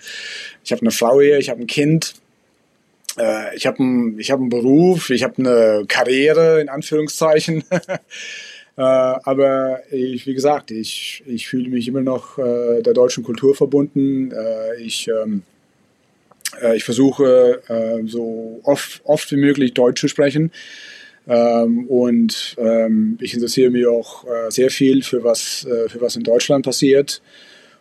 Ich 0.64 0.72
habe 0.72 0.83
eine 0.83 0.90
Frau 0.90 1.20
hier, 1.20 1.38
ich 1.38 1.51
habe 1.51 1.61
ein 1.61 1.66
Kind 1.66 2.14
äh, 3.18 3.57
ich 3.57 3.66
habe 3.66 3.79
einen 3.81 4.18
hab 4.20 4.40
Beruf, 4.49 5.11
ich 5.11 5.22
habe 5.22 5.35
eine 5.38 5.85
Karriere 5.88 6.61
in 6.61 6.68
Anführungszeichen. 6.68 7.64
äh, 8.77 8.83
aber 8.83 9.81
ich, 9.90 10.27
wie 10.27 10.35
gesagt, 10.35 10.70
ich, 10.70 11.22
ich 11.27 11.49
fühle 11.49 11.68
mich 11.68 11.88
immer 11.88 12.03
noch 12.03 12.38
äh, 12.38 12.83
der 12.83 12.92
deutschen 12.92 13.25
Kultur 13.25 13.55
verbunden. 13.55 14.33
Äh, 14.33 14.83
ich, 14.83 15.09
ähm, 15.09 15.42
äh, 15.42 15.55
ich 16.74 16.84
versuche 16.84 17.62
äh, 17.68 18.06
so 18.06 18.60
oft, 18.64 19.00
oft 19.04 19.30
wie 19.32 19.36
möglich 19.36 19.74
Deutsch 19.74 20.00
zu 20.00 20.08
sprechen. 20.08 20.52
Ähm, 21.28 21.86
und 21.88 22.54
ähm, 22.58 23.18
ich 23.20 23.34
interessiere 23.34 23.70
mich 23.70 23.86
auch 23.86 24.24
sehr 24.48 24.70
viel 24.70 25.02
für 25.02 25.24
was, 25.24 25.66
für 25.88 26.00
was 26.00 26.16
in 26.16 26.22
Deutschland 26.22 26.64
passiert. 26.64 27.20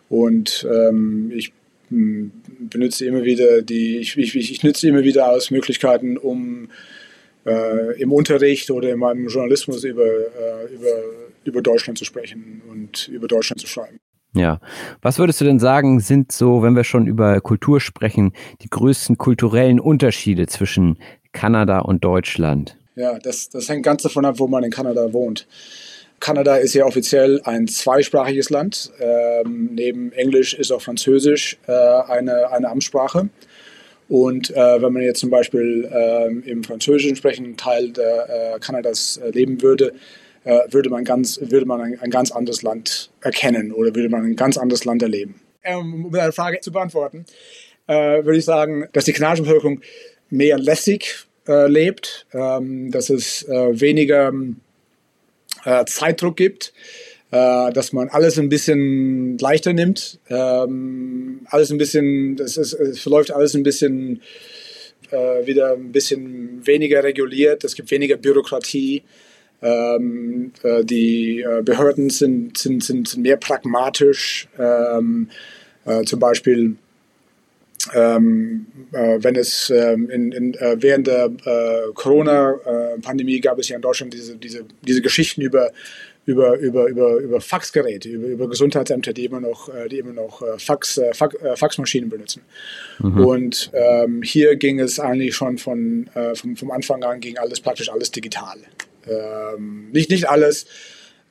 Und 0.10 0.68
ähm, 0.70 1.32
ich 1.36 1.52
benutze 1.90 3.06
immer 3.06 3.24
wieder 3.24 3.62
die, 3.62 3.98
ich, 3.98 4.18
ich, 4.18 4.36
ich 4.36 4.64
nütze 4.64 4.88
immer 4.88 5.04
wieder 5.04 5.30
aus 5.30 5.52
Möglichkeiten, 5.52 6.18
um 6.18 6.70
äh, 7.46 8.02
im 8.02 8.12
Unterricht 8.12 8.72
oder 8.72 8.92
in 8.92 9.00
meinem 9.00 9.28
Journalismus 9.28 9.84
über, 9.84 10.06
äh, 10.06 10.74
über, 10.74 11.04
über 11.44 11.62
Deutschland 11.62 11.98
zu 11.98 12.06
sprechen 12.06 12.62
und 12.70 13.08
über 13.08 13.28
Deutschland 13.28 13.62
zu 13.62 13.68
schreiben. 13.68 14.00
Ja. 14.36 14.60
Was 15.02 15.18
würdest 15.18 15.40
du 15.42 15.46
denn 15.46 15.60
sagen, 15.60 16.02
sind 16.02 16.32
so, 16.32 16.62
wenn 16.62 16.76
wir 16.76 16.84
schon 16.84 17.08
über 17.08 17.40
Kultur 17.40 17.80
sprechen, 17.80 18.34
die 18.62 18.70
größten 18.70 19.18
kulturellen 19.18 19.80
Unterschiede 19.80 20.46
zwischen 20.48 20.98
Kanada 21.32 21.80
und 21.80 22.04
Deutschland? 22.04 22.78
Ja, 22.96 23.18
das, 23.18 23.50
das 23.50 23.70
hängt 23.70 23.84
ganz 23.84 24.04
davon 24.04 24.26
ab, 24.26 24.36
wo 24.38 24.48
man 24.48 24.64
in 24.64 24.72
Kanada 24.72 25.12
wohnt. 25.14 25.48
Kanada 26.20 26.56
ist 26.58 26.74
ja 26.74 26.86
offiziell 26.86 27.42
ein 27.44 27.68
zweisprachiges 27.68 28.50
Land. 28.50 28.92
Ähm, 29.00 29.70
neben 29.74 30.12
Englisch 30.14 30.54
ist 30.54 30.72
auch 30.72 30.82
Französisch 30.82 31.58
äh, 31.68 31.72
eine, 31.72 32.52
eine 32.52 32.70
Amtssprache. 32.70 33.30
Und 34.08 34.52
äh, 34.52 34.82
wenn 34.82 34.94
man 34.94 35.02
jetzt 35.02 35.20
zum 35.20 35.30
Beispiel 35.30 35.90
äh, 35.92 36.50
im 36.50 36.64
französischen 36.64 37.16
sprechenden 37.16 37.58
Teil 37.58 37.92
äh, 37.98 38.60
Kanadas 38.60 39.18
äh, 39.18 39.32
leben 39.32 39.62
würde, 39.62 39.94
würde 40.46 40.90
man, 40.90 41.04
ganz, 41.04 41.40
würde 41.42 41.66
man 41.66 41.82
ein, 41.82 42.00
ein, 42.00 42.10
ganz 42.10 42.32
anderes 42.32 42.62
Land 42.62 43.10
erkennen 43.22 43.72
oder 43.72 43.96
würde 43.96 44.10
man 44.10 44.24
ein 44.24 44.36
ganz 44.36 44.58
anderes 44.58 44.86
Land 44.86 45.02
erleben. 45.02 45.42
Ähm, 45.64 46.06
um 46.06 46.12
deine 46.12 46.32
Frage 46.32 46.60
zu 46.60 46.72
beantworten, 46.72 47.26
würde 47.88 48.38
ich 48.38 48.46
sagen, 48.46 48.88
dass 48.94 49.06
die 49.06 49.14
kanadische 49.14 49.44
Bevölkerung 49.44 49.82
mehr 50.30 50.58
lässig 50.58 51.26
lebt, 51.48 52.26
ähm, 52.34 52.90
dass 52.90 53.12
es 53.12 53.46
weniger 53.48 54.32
äh, 55.66 55.86
Zeitdruck 55.86 56.38
gibt, 56.38 56.74
äh, 57.32 57.72
dass 57.74 57.92
man 57.92 58.10
alles 58.10 58.38
ein 58.38 58.50
bisschen 58.50 59.38
leichter 59.40 59.74
nimmt, 59.74 60.20
ähm, 60.30 61.42
alles 61.50 61.72
ein 61.72 61.78
bisschen, 61.78 62.40
es, 62.40 62.56
ist, 62.56 62.74
es 62.74 63.00
verläuft 63.00 63.32
alles 63.32 63.56
ein 63.56 63.64
bisschen 63.64 64.22
äh, 65.12 65.46
wieder 65.46 65.74
ein 65.74 65.92
bisschen 65.92 66.66
weniger 66.66 67.04
reguliert, 67.04 67.64
es 67.64 67.76
gibt 67.76 67.92
weniger 67.92 68.18
Bürokratie. 68.18 69.04
Ähm, 69.66 70.52
äh, 70.62 70.84
die 70.86 71.42
äh, 71.42 71.64
Behörden 71.64 72.12
sind, 72.12 72.58
sind, 72.58 72.84
sind 72.84 73.18
mehr 73.18 73.38
pragmatisch. 73.38 74.48
Ähm, 74.60 75.30
äh, 75.86 76.04
zum 76.04 76.20
Beispiel 76.20 76.76
ähm, 77.94 78.66
äh, 78.92 79.20
wenn 79.22 79.36
es 79.36 79.70
ähm, 79.70 80.10
in, 80.10 80.32
in, 80.32 80.54
äh, 80.56 80.78
während 80.80 81.08
der 81.08 81.26
äh, 81.26 81.94
Corona-Pandemie 81.94 83.40
gab 83.40 83.60
es 83.60 83.70
ja 83.70 83.76
in 83.76 83.82
Deutschland 83.82 84.14
diese, 84.14 84.38
diese, 84.38 84.66
diese 84.82 85.02
Geschichten 85.02 85.42
über, 85.42 85.72
über, 86.26 86.58
über, 86.58 86.88
über, 86.88 87.18
über 87.18 87.42
Faxgeräte, 87.42 88.10
über, 88.10 88.28
über 88.28 88.50
Gesundheitsämter, 88.50 89.14
die 89.14 89.26
immer 89.26 89.40
noch, 89.40 89.70
äh, 89.70 89.88
die 89.88 90.00
immer 90.00 90.14
noch 90.14 90.42
äh, 90.42 90.58
Fax, 90.58 90.98
äh, 90.98 91.14
Fax, 91.14 91.36
Faxmaschinen 91.56 92.10
benutzen. 92.10 92.42
Mhm. 93.00 93.26
Und 93.26 93.72
ähm, 93.74 94.22
hier 94.24 94.56
ging 94.56 94.80
es 94.80 95.00
eigentlich 95.00 95.36
schon 95.36 95.58
von, 95.58 96.10
vom, 96.34 96.56
vom 96.56 96.72
Anfang 96.72 97.04
an 97.04 97.20
ging 97.20 97.38
alles 97.38 97.60
praktisch 97.60 97.90
alles 97.90 98.10
digital. 98.12 98.58
Ähm, 99.08 99.90
nicht, 99.92 100.10
nicht 100.10 100.30
alles, 100.30 100.66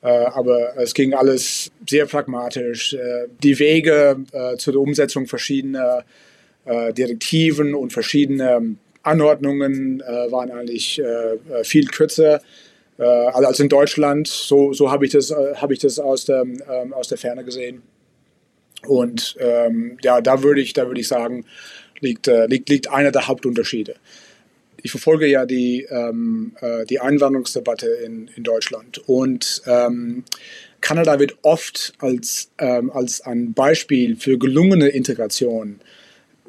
aber 0.01 0.77
es 0.77 0.93
ging 0.93 1.15
alles 1.15 1.71
sehr 1.89 2.05
pragmatisch. 2.05 2.95
die 3.41 3.57
Wege 3.57 4.17
zur 4.57 4.75
Umsetzung 4.75 5.25
verschiedener 5.25 6.05
äh, 6.65 6.93
Direktiven 6.93 7.75
und 7.75 7.93
verschiedene 7.93 8.75
Anordnungen 9.03 10.01
äh, 10.01 10.31
waren 10.31 10.51
eigentlich 10.51 10.99
äh, 10.99 11.63
viel 11.63 11.85
kürzer 11.87 12.41
als 12.97 13.59
in 13.59 13.67
Deutschland. 13.67 14.25
So, 14.25 14.71
so 14.71 14.89
habe 14.89 15.05
ich 15.05 15.11
das, 15.11 15.29
hab 15.29 15.69
ich 15.71 15.79
das 15.79 15.99
aus, 15.99 16.23
der, 16.23 16.43
ähm, 16.43 16.93
aus 16.93 17.09
der 17.09 17.17
Ferne 17.17 17.43
gesehen. 17.43 17.81
Und 18.87 19.35
ähm, 19.37 19.97
ja, 20.01 20.21
da 20.21 20.41
würde 20.43 20.61
ich, 20.61 20.71
da 20.71 20.87
würde 20.87 21.01
ich 21.01 21.09
sagen, 21.09 21.43
liegt, 21.99 22.27
liegt, 22.27 22.69
liegt 22.69 22.89
einer 22.89 23.11
der 23.11 23.27
Hauptunterschiede 23.27 23.95
ich 24.85 24.91
verfolge 24.91 25.25
ja 25.25 25.47
die, 25.47 25.87
ähm, 25.89 26.51
äh, 26.61 26.85
die 26.85 26.99
Einwanderungsdebatte 26.99 27.87
in, 27.87 28.29
in 28.35 28.43
Deutschland 28.43 28.99
und 29.07 29.63
ähm, 29.65 30.23
Kanada 30.79 31.17
wird 31.17 31.39
oft 31.41 31.93
als, 31.97 32.51
ähm, 32.59 32.91
als 32.91 33.21
ein 33.21 33.53
Beispiel 33.53 34.15
für 34.15 34.37
gelungene 34.37 34.89
Integration 34.89 35.79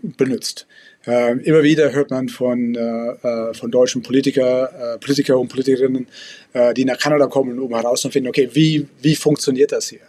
benutzt. 0.02 0.66
Äh, 1.06 1.38
immer 1.44 1.62
wieder 1.62 1.92
hört 1.92 2.10
man 2.10 2.28
von, 2.28 2.74
äh, 2.74 2.80
äh 2.80 3.54
von 3.54 3.70
deutschen 3.70 4.02
Politiker, 4.02 4.96
äh, 4.96 4.98
Politiker 4.98 5.38
und 5.38 5.48
Politikerinnen, 5.48 6.06
äh, 6.52 6.74
die 6.74 6.84
nach 6.84 6.98
Kanada 6.98 7.28
kommen, 7.28 7.58
um 7.58 7.74
herauszufinden, 7.74 8.28
okay, 8.28 8.50
wie, 8.52 8.86
wie 9.00 9.16
funktioniert 9.16 9.72
das 9.72 9.88
hier? 9.88 10.00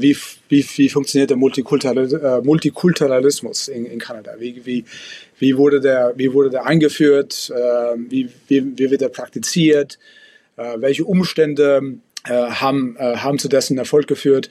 Wie, 0.00 0.16
wie, 0.48 0.66
wie 0.74 0.88
funktioniert 0.88 1.30
der 1.30 1.36
Multikulturalismus 1.36 3.68
in, 3.68 3.86
in 3.86 4.00
Kanada? 4.00 4.34
Wie, 4.40 4.66
wie, 4.66 4.84
wie, 5.38 5.56
wurde 5.56 5.80
der, 5.80 6.12
wie 6.16 6.32
wurde 6.32 6.50
der 6.50 6.66
eingeführt? 6.66 7.52
wie, 8.08 8.28
wie, 8.48 8.78
wie 8.78 8.90
wird 8.90 9.02
er 9.02 9.08
praktiziert? 9.08 9.98
welche 10.76 11.04
Umstände 11.04 11.98
haben, 12.26 12.96
haben 12.98 13.38
zu 13.38 13.48
dessen 13.48 13.78
Erfolg 13.78 14.08
geführt? 14.08 14.50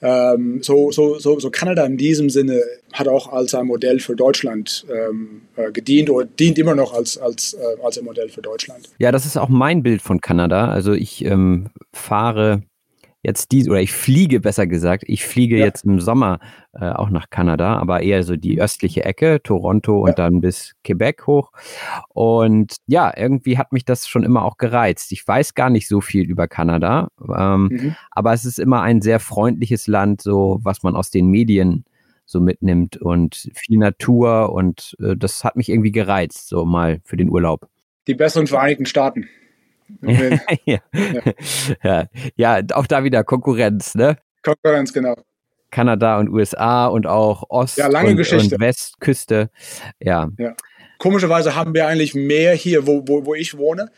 Ähm, 0.00 0.62
so, 0.62 0.92
so, 0.92 1.18
so, 1.18 1.40
so 1.40 1.50
Kanada 1.50 1.84
in 1.84 1.96
diesem 1.96 2.30
Sinne 2.30 2.62
hat 2.92 3.08
auch 3.08 3.32
als 3.32 3.54
ein 3.54 3.66
Modell 3.66 3.98
für 3.98 4.14
Deutschland 4.14 4.86
ähm, 4.88 5.42
äh, 5.56 5.72
gedient 5.72 6.08
oder 6.08 6.26
dient 6.26 6.58
immer 6.58 6.76
noch 6.76 6.94
als, 6.94 7.18
als, 7.18 7.54
äh, 7.54 7.82
als 7.82 7.98
ein 7.98 8.04
Modell 8.04 8.28
für 8.28 8.40
Deutschland. 8.40 8.90
Ja, 8.98 9.10
das 9.10 9.26
ist 9.26 9.36
auch 9.36 9.48
mein 9.48 9.82
Bild 9.82 10.00
von 10.00 10.20
Kanada. 10.20 10.70
Also 10.70 10.92
ich 10.92 11.24
ähm, 11.24 11.70
fahre 11.92 12.62
jetzt 13.28 13.52
die, 13.52 13.68
oder 13.68 13.80
ich 13.80 13.92
fliege 13.92 14.40
besser 14.40 14.66
gesagt, 14.66 15.04
ich 15.06 15.24
fliege 15.24 15.58
ja. 15.58 15.66
jetzt 15.66 15.84
im 15.84 16.00
Sommer 16.00 16.40
äh, 16.72 16.88
auch 16.88 17.10
nach 17.10 17.28
Kanada, 17.30 17.76
aber 17.76 18.02
eher 18.02 18.22
so 18.22 18.36
die 18.36 18.60
östliche 18.60 19.04
Ecke, 19.04 19.40
Toronto 19.42 20.00
und 20.00 20.08
ja. 20.08 20.14
dann 20.14 20.40
bis 20.40 20.74
Quebec 20.82 21.26
hoch. 21.26 21.52
Und 22.08 22.76
ja, 22.86 23.12
irgendwie 23.14 23.58
hat 23.58 23.72
mich 23.72 23.84
das 23.84 24.08
schon 24.08 24.24
immer 24.24 24.44
auch 24.44 24.56
gereizt. 24.56 25.12
Ich 25.12 25.26
weiß 25.26 25.54
gar 25.54 25.70
nicht 25.70 25.86
so 25.86 26.00
viel 26.00 26.28
über 26.28 26.48
Kanada, 26.48 27.08
ähm, 27.20 27.68
mhm. 27.70 27.96
aber 28.10 28.32
es 28.32 28.44
ist 28.44 28.58
immer 28.58 28.82
ein 28.82 29.02
sehr 29.02 29.20
freundliches 29.20 29.86
Land, 29.86 30.22
so 30.22 30.58
was 30.62 30.82
man 30.82 30.96
aus 30.96 31.10
den 31.10 31.28
Medien 31.28 31.84
so 32.24 32.40
mitnimmt 32.40 32.96
und 32.96 33.50
viel 33.54 33.78
Natur 33.78 34.52
und 34.52 34.96
äh, 35.00 35.16
das 35.16 35.44
hat 35.44 35.56
mich 35.56 35.68
irgendwie 35.68 35.92
gereizt, 35.92 36.48
so 36.48 36.64
mal 36.64 37.00
für 37.04 37.16
den 37.16 37.30
Urlaub. 37.30 37.68
Die 38.06 38.14
besseren 38.14 38.46
Vereinigten 38.46 38.86
Staaten. 38.86 39.28
ja. 40.64 40.78
Ja. 41.82 42.08
ja, 42.36 42.62
auch 42.72 42.86
da 42.86 43.04
wieder 43.04 43.24
Konkurrenz, 43.24 43.94
ne? 43.94 44.18
Konkurrenz, 44.42 44.92
genau. 44.92 45.16
Kanada 45.70 46.18
und 46.18 46.28
USA 46.30 46.86
und 46.86 47.06
auch 47.06 47.44
Ost- 47.50 47.78
ja, 47.78 47.88
lange 47.88 48.10
und, 48.10 48.16
Geschichte. 48.16 48.54
und 48.54 48.60
Westküste. 48.60 49.50
Ja. 50.00 50.30
ja. 50.38 50.54
Komischerweise 50.98 51.54
haben 51.54 51.74
wir 51.74 51.86
eigentlich 51.86 52.14
mehr 52.14 52.54
hier, 52.54 52.86
wo, 52.86 53.04
wo, 53.06 53.26
wo 53.26 53.34
ich 53.34 53.56
wohne, 53.56 53.90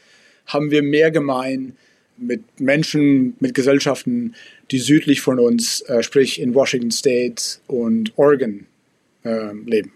haben 0.46 0.70
wir 0.70 0.82
mehr 0.82 1.10
gemein 1.10 1.76
mit 2.16 2.60
Menschen, 2.60 3.34
mit 3.40 3.54
Gesellschaften, 3.54 4.34
die 4.70 4.78
südlich 4.78 5.20
von 5.20 5.38
uns, 5.38 5.80
äh, 5.82 6.02
sprich 6.02 6.40
in 6.40 6.54
Washington 6.54 6.90
State 6.90 7.60
und 7.66 8.12
Oregon 8.16 8.66
äh, 9.24 9.52
leben. 9.64 9.92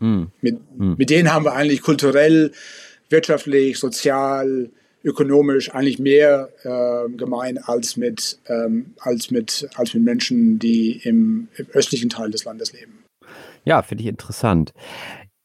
Mm. 0.00 0.24
Mit, 0.40 0.58
mm. 0.76 0.94
mit 0.98 1.10
denen 1.10 1.32
haben 1.32 1.44
wir 1.44 1.54
eigentlich 1.54 1.82
kulturell, 1.82 2.50
wirtschaftlich, 3.08 3.78
sozial, 3.78 4.70
ökonomisch 5.04 5.72
eigentlich 5.72 5.98
mehr 5.98 6.48
äh, 6.62 7.10
gemein 7.10 7.58
als 7.58 7.96
mit, 7.96 8.38
ähm, 8.48 8.94
als, 8.98 9.30
mit, 9.30 9.68
als 9.76 9.94
mit 9.94 10.02
Menschen, 10.02 10.58
die 10.58 11.00
im, 11.04 11.48
im 11.56 11.66
östlichen 11.72 12.08
Teil 12.08 12.30
des 12.30 12.44
Landes 12.44 12.72
leben. 12.72 13.04
Ja, 13.64 13.82
finde 13.82 14.02
ich 14.02 14.08
interessant. 14.08 14.72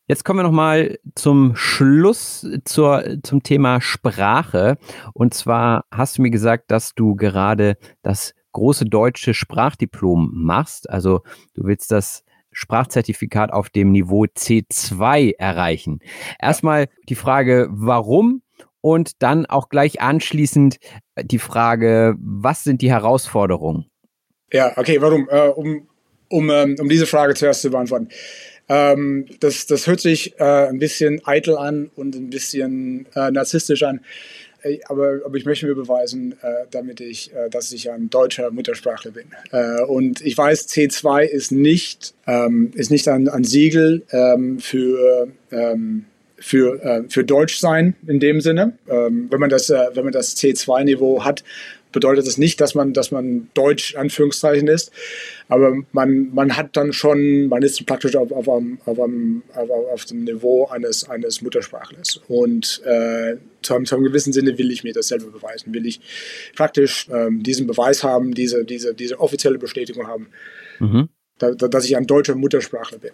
Jetzt 0.08 0.26
kommen 0.26 0.40
wir 0.40 0.44
nochmal 0.44 0.98
zum 1.14 1.56
Schluss 1.56 2.48
zur, 2.66 3.20
zum 3.22 3.44
Thema 3.44 3.80
Sprache. 3.80 4.78
Und 5.14 5.36
zwar 5.36 5.86
hast 5.92 6.18
du 6.18 6.24
mir 6.24 6.32
gesagt, 6.32 6.72
dass 6.72 6.96
du 6.96 7.16
gerade 7.16 7.78
das 8.02 8.34
große 8.54 8.86
deutsche 8.86 9.36
Sprachdiplom 9.36 10.32
machst. 10.34 10.90
Also 10.90 11.22
du 11.54 11.66
willst 11.66 11.92
das 11.92 12.24
Sprachzertifikat 12.52 13.54
auf 13.54 13.70
dem 13.70 13.92
Niveau 13.92 14.24
C2 14.24 15.36
erreichen. 15.38 16.00
Erstmal 16.42 16.88
die 17.08 17.16
Frage, 17.16 17.68
warum 17.70 18.42
und 18.82 19.22
dann 19.22 19.46
auch 19.46 19.70
gleich 19.70 20.02
anschließend 20.02 20.78
äh, 21.16 21.24
die 21.24 21.40
Frage, 21.40 22.16
was 22.20 22.64
sind 22.64 22.82
die 22.82 22.92
Herausforderungen? 22.92 23.86
Ja, 24.52 24.74
okay, 24.78 25.02
warum? 25.02 25.28
Äh, 25.30 25.50
um, 25.50 25.88
um, 26.30 26.50
ähm, 26.50 26.76
um 26.80 26.90
diese 26.90 27.06
Frage 27.06 27.34
zuerst 27.34 27.62
zu 27.62 27.70
beantworten. 27.70 28.10
Ähm, 28.68 29.26
das, 29.40 29.66
das 29.66 29.88
hört 29.88 30.00
sich 30.00 30.40
äh, 30.40 30.44
ein 30.44 30.80
bisschen 30.80 31.22
eitel 31.26 31.58
an 31.58 31.90
und 31.96 32.16
ein 32.16 32.30
bisschen 32.30 33.08
äh, 33.16 33.32
narzisstisch 33.32 33.84
an. 33.84 34.02
Äh, 34.62 34.80
aber, 34.88 35.22
aber 35.26 35.38
ich 35.38 35.46
möchte 35.46 35.66
mir 35.66 35.76
beweisen, 35.76 36.36
äh, 36.42 36.66
damit 36.70 37.02
ich, 37.02 37.32
dass 37.50 37.72
ich 37.72 37.90
ein 37.90 38.10
deutscher 38.10 38.52
Muttersprachler 38.52 39.12
bin. 39.12 39.28
und 39.88 40.22
ich 40.22 40.38
weiß, 40.38 40.68
C2 40.68 41.24
ist 41.24 41.52
nicht, 41.52 42.14
ähm, 42.28 42.72
ist 42.76 42.92
nicht 42.92 43.08
ein, 43.08 43.28
ein 43.28 43.44
Siegel 43.44 44.04
ähm, 44.12 44.60
für 44.60 45.30
ähm, 45.52 46.06
für, 46.40 46.82
äh, 46.84 47.04
für 47.10 47.24
Deutsch 47.24 47.58
sein 47.58 47.96
in 48.08 48.20
dem 48.20 48.42
Sinne. 48.42 48.78
Ähm, 48.90 49.28
wenn, 49.30 49.40
man 49.40 49.50
das, 49.50 49.70
äh, 49.70 49.78
wenn 49.94 50.04
man 50.04 50.14
das 50.14 50.38
C2-Niveau 50.38 51.24
hat, 51.24 51.44
bedeutet 51.92 52.28
das 52.28 52.38
nicht, 52.38 52.62
dass 52.62 52.76
man, 52.76 52.94
dass 52.94 53.12
man 53.12 53.50
Deutsch 53.54 53.96
Anführungszeichen 53.96 54.68
ist, 54.68 54.92
aber 55.48 55.76
man, 55.92 56.34
man 56.34 56.56
hat 56.56 56.78
dann 56.78 56.94
schon, 56.94 57.48
man 57.48 57.64
ist 57.64 57.84
praktisch 57.86 58.16
auf, 58.16 58.32
auf, 58.32 58.48
einem, 58.48 58.80
auf, 58.86 59.00
einem, 59.00 59.44
auf, 59.56 59.70
auf 59.70 60.06
dem 60.06 60.24
Niveau 60.24 60.68
eines, 60.68 61.10
eines 61.10 61.42
Muttersprachlers. 61.42 62.22
Und 62.28 62.82
äh, 62.86 63.38
zu, 63.62 63.76
einem, 63.76 63.86
zu 63.86 63.96
einem 63.96 64.04
gewissen 64.04 64.34
Sinne 64.34 64.58
will 64.58 64.72
ich 64.72 64.84
mir 64.84 64.94
das 64.94 65.08
selber 65.08 65.32
beweisen, 65.32 65.74
will 65.74 65.86
ich 65.86 66.00
praktisch 66.56 67.08
ähm, 67.12 67.42
diesen 67.42 67.66
Beweis 67.66 68.04
haben, 68.04 68.34
diese, 68.34 68.66
diese, 68.66 68.94
diese 68.94 69.20
offizielle 69.20 69.58
Bestätigung 69.58 70.08
haben, 70.08 70.28
mhm. 70.80 71.10
da, 71.40 71.52
dass 71.52 71.86
ich 71.86 71.98
ein 71.98 72.06
deutscher 72.06 72.36
Muttersprachler 72.36 73.00
bin. 73.00 73.12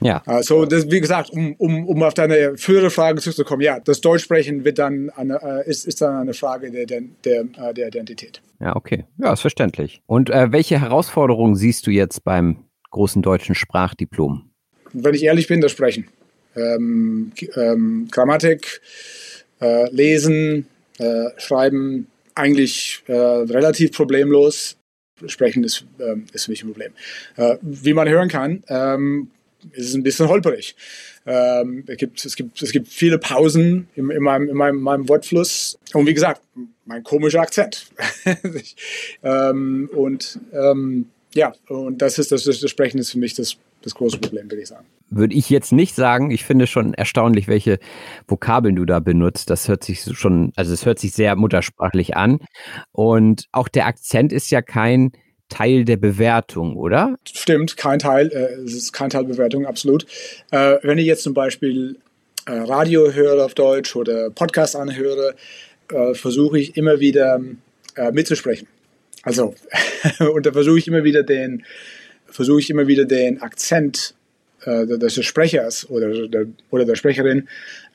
Ja. 0.00 0.22
Also, 0.26 0.64
das, 0.64 0.90
wie 0.90 1.00
gesagt, 1.00 1.30
um, 1.30 1.54
um, 1.54 1.86
um 1.86 2.02
auf 2.02 2.14
deine 2.14 2.56
frühere 2.56 2.90
Frage 2.90 3.20
zurückzukommen, 3.20 3.62
ja, 3.62 3.80
das 3.80 4.00
Deutschsprechen 4.00 4.64
wird 4.64 4.78
dann 4.78 5.10
eine, 5.10 5.40
äh, 5.42 5.68
ist, 5.68 5.86
ist 5.86 6.00
dann 6.00 6.16
eine 6.16 6.34
Frage 6.34 6.70
der, 6.70 6.86
der, 6.86 7.02
der, 7.24 7.40
äh, 7.42 7.74
der 7.74 7.88
Identität. 7.88 8.40
Ja, 8.60 8.76
okay. 8.76 9.04
Ja, 9.18 9.32
ist 9.32 9.40
verständlich. 9.40 10.02
Und 10.06 10.30
äh, 10.30 10.52
welche 10.52 10.80
Herausforderungen 10.80 11.54
siehst 11.56 11.86
du 11.86 11.90
jetzt 11.90 12.24
beim 12.24 12.64
großen 12.90 13.22
deutschen 13.22 13.54
Sprachdiplom? 13.54 14.50
Wenn 14.92 15.14
ich 15.14 15.24
ehrlich 15.24 15.46
bin, 15.46 15.60
das 15.60 15.72
Sprechen. 15.72 16.08
Ähm, 16.56 17.32
ähm, 17.54 18.08
Grammatik, 18.10 18.80
äh, 19.60 19.88
Lesen, 19.90 20.66
äh, 20.98 21.26
Schreiben, 21.36 22.08
eigentlich 22.34 23.02
äh, 23.06 23.12
relativ 23.12 23.92
problemlos. 23.92 24.76
Sprechen 25.26 25.64
ist, 25.64 25.84
ähm, 26.00 26.24
ist 26.32 26.46
für 26.46 26.50
mich 26.50 26.64
ein 26.64 26.68
Problem. 26.68 26.92
wie 27.60 27.92
man 27.92 28.08
hören 28.08 28.28
kann, 28.28 28.64
ähm, 28.68 29.30
ist 29.72 29.88
es 29.88 29.94
ein 29.94 30.02
bisschen 30.02 30.28
holperig. 30.28 30.74
Ähm, 31.26 31.84
es, 31.86 31.96
gibt, 31.96 32.24
es, 32.24 32.36
gibt, 32.36 32.62
es 32.62 32.72
gibt 32.72 32.88
viele 32.88 33.18
Pausen 33.18 33.88
in, 33.94 34.10
in, 34.10 34.22
meinem, 34.22 34.48
in 34.48 34.56
meinem, 34.56 34.80
meinem 34.80 35.08
Wortfluss. 35.08 35.78
Und 35.92 36.06
wie 36.06 36.14
gesagt, 36.14 36.42
mein 36.86 37.02
komischer 37.02 37.40
Akzent. 37.40 37.90
ähm, 39.22 39.88
und 39.94 40.40
ähm, 40.52 41.06
ja, 41.34 41.52
und 41.68 42.02
das 42.02 42.18
ist 42.18 42.32
das, 42.32 42.44
das 42.44 42.70
Sprechen 42.70 42.98
ist 42.98 43.12
für 43.12 43.18
mich 43.18 43.34
das, 43.34 43.56
das 43.82 43.94
große 43.94 44.18
Problem, 44.18 44.50
würde 44.50 44.62
ich 44.62 44.68
sagen. 44.68 44.86
Würde 45.10 45.34
ich 45.34 45.50
jetzt 45.50 45.72
nicht 45.72 45.94
sagen. 45.94 46.30
Ich 46.30 46.44
finde 46.44 46.66
schon 46.66 46.94
erstaunlich, 46.94 47.48
welche 47.48 47.78
Vokabeln 48.26 48.76
du 48.76 48.84
da 48.84 49.00
benutzt. 49.00 49.50
Das 49.50 49.68
hört 49.68 49.84
sich 49.84 50.02
schon, 50.02 50.52
also 50.56 50.72
es 50.72 50.86
hört 50.86 50.98
sich 50.98 51.12
sehr 51.12 51.36
muttersprachlich 51.36 52.16
an. 52.16 52.38
Und 52.92 53.46
auch 53.52 53.68
der 53.68 53.86
Akzent 53.86 54.32
ist 54.32 54.50
ja 54.50 54.62
kein 54.62 55.12
Teil 55.50 55.84
der 55.84 55.98
Bewertung, 55.98 56.76
oder? 56.76 57.16
Stimmt, 57.30 57.76
kein 57.76 57.98
Teil. 57.98 58.28
Äh, 58.28 58.62
es 58.64 58.74
ist 58.74 58.92
kein 58.92 59.10
Teil 59.10 59.24
Bewertung, 59.24 59.66
absolut. 59.66 60.06
Äh, 60.50 60.76
wenn 60.82 60.96
ich 60.96 61.04
jetzt 61.04 61.22
zum 61.22 61.34
Beispiel 61.34 61.96
äh, 62.46 62.52
Radio 62.52 63.12
höre 63.12 63.44
auf 63.44 63.54
Deutsch 63.54 63.94
oder 63.94 64.30
Podcast 64.30 64.74
anhöre, 64.76 65.34
äh, 65.92 66.14
versuche 66.14 66.58
ich 66.58 66.76
immer 66.76 67.00
wieder 67.00 67.40
äh, 67.96 68.10
mitzusprechen. 68.12 68.66
Also, 69.22 69.54
und 70.34 70.46
da 70.46 70.52
versuche 70.52 70.78
ich 70.78 70.88
immer 70.88 71.04
wieder 71.04 71.22
den, 71.22 71.64
versuche 72.26 72.60
ich 72.60 72.70
immer 72.70 72.86
wieder 72.86 73.04
den 73.04 73.42
Akzent 73.42 74.14
äh, 74.64 74.86
des 74.86 75.22
Sprechers 75.24 75.90
oder 75.90 76.28
der, 76.28 76.46
oder 76.70 76.86
der 76.86 76.94
Sprecherin 76.94 77.48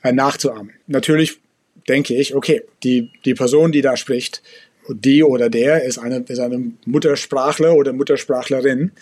nachzuahmen. 0.04 0.70
Natürlich 0.86 1.40
denke 1.88 2.14
ich, 2.14 2.34
okay, 2.34 2.62
die, 2.82 3.10
die 3.24 3.34
Person, 3.34 3.72
die 3.72 3.82
da 3.82 3.96
spricht, 3.96 4.42
die 4.88 5.22
oder 5.22 5.50
der 5.50 5.84
ist 5.84 5.98
eine, 5.98 6.24
ist 6.28 6.38
eine 6.38 6.72
Muttersprachler 6.84 7.74
oder 7.74 7.92
Muttersprachlerin. 7.92 8.92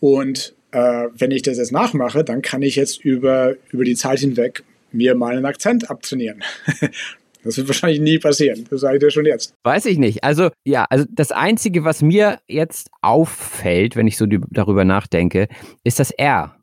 Und 0.00 0.54
äh, 0.70 1.08
wenn 1.16 1.30
ich 1.30 1.42
das 1.42 1.58
jetzt 1.58 1.72
nachmache, 1.72 2.24
dann 2.24 2.42
kann 2.42 2.62
ich 2.62 2.76
jetzt 2.76 3.04
über, 3.04 3.54
über 3.70 3.84
die 3.84 3.96
Zeit 3.96 4.20
hinweg 4.20 4.62
mir 4.92 5.14
meinen 5.14 5.44
Akzent 5.44 5.90
abtrainieren. 5.90 6.42
Das 7.44 7.56
wird 7.56 7.68
wahrscheinlich 7.68 8.00
nie 8.00 8.18
passieren. 8.18 8.66
Das 8.68 8.80
sage 8.80 8.96
ich 8.96 9.00
dir 9.00 9.10
schon 9.10 9.24
jetzt. 9.24 9.54
Weiß 9.62 9.86
ich 9.86 9.96
nicht. 9.96 10.24
Also, 10.24 10.50
ja, 10.64 10.86
also 10.90 11.06
das 11.08 11.30
Einzige, 11.30 11.84
was 11.84 12.02
mir 12.02 12.40
jetzt 12.48 12.90
auffällt, 13.00 13.96
wenn 13.96 14.08
ich 14.08 14.16
so 14.16 14.26
darüber 14.26 14.84
nachdenke, 14.84 15.48
ist 15.84 16.00
das 16.00 16.10
R. 16.10 16.56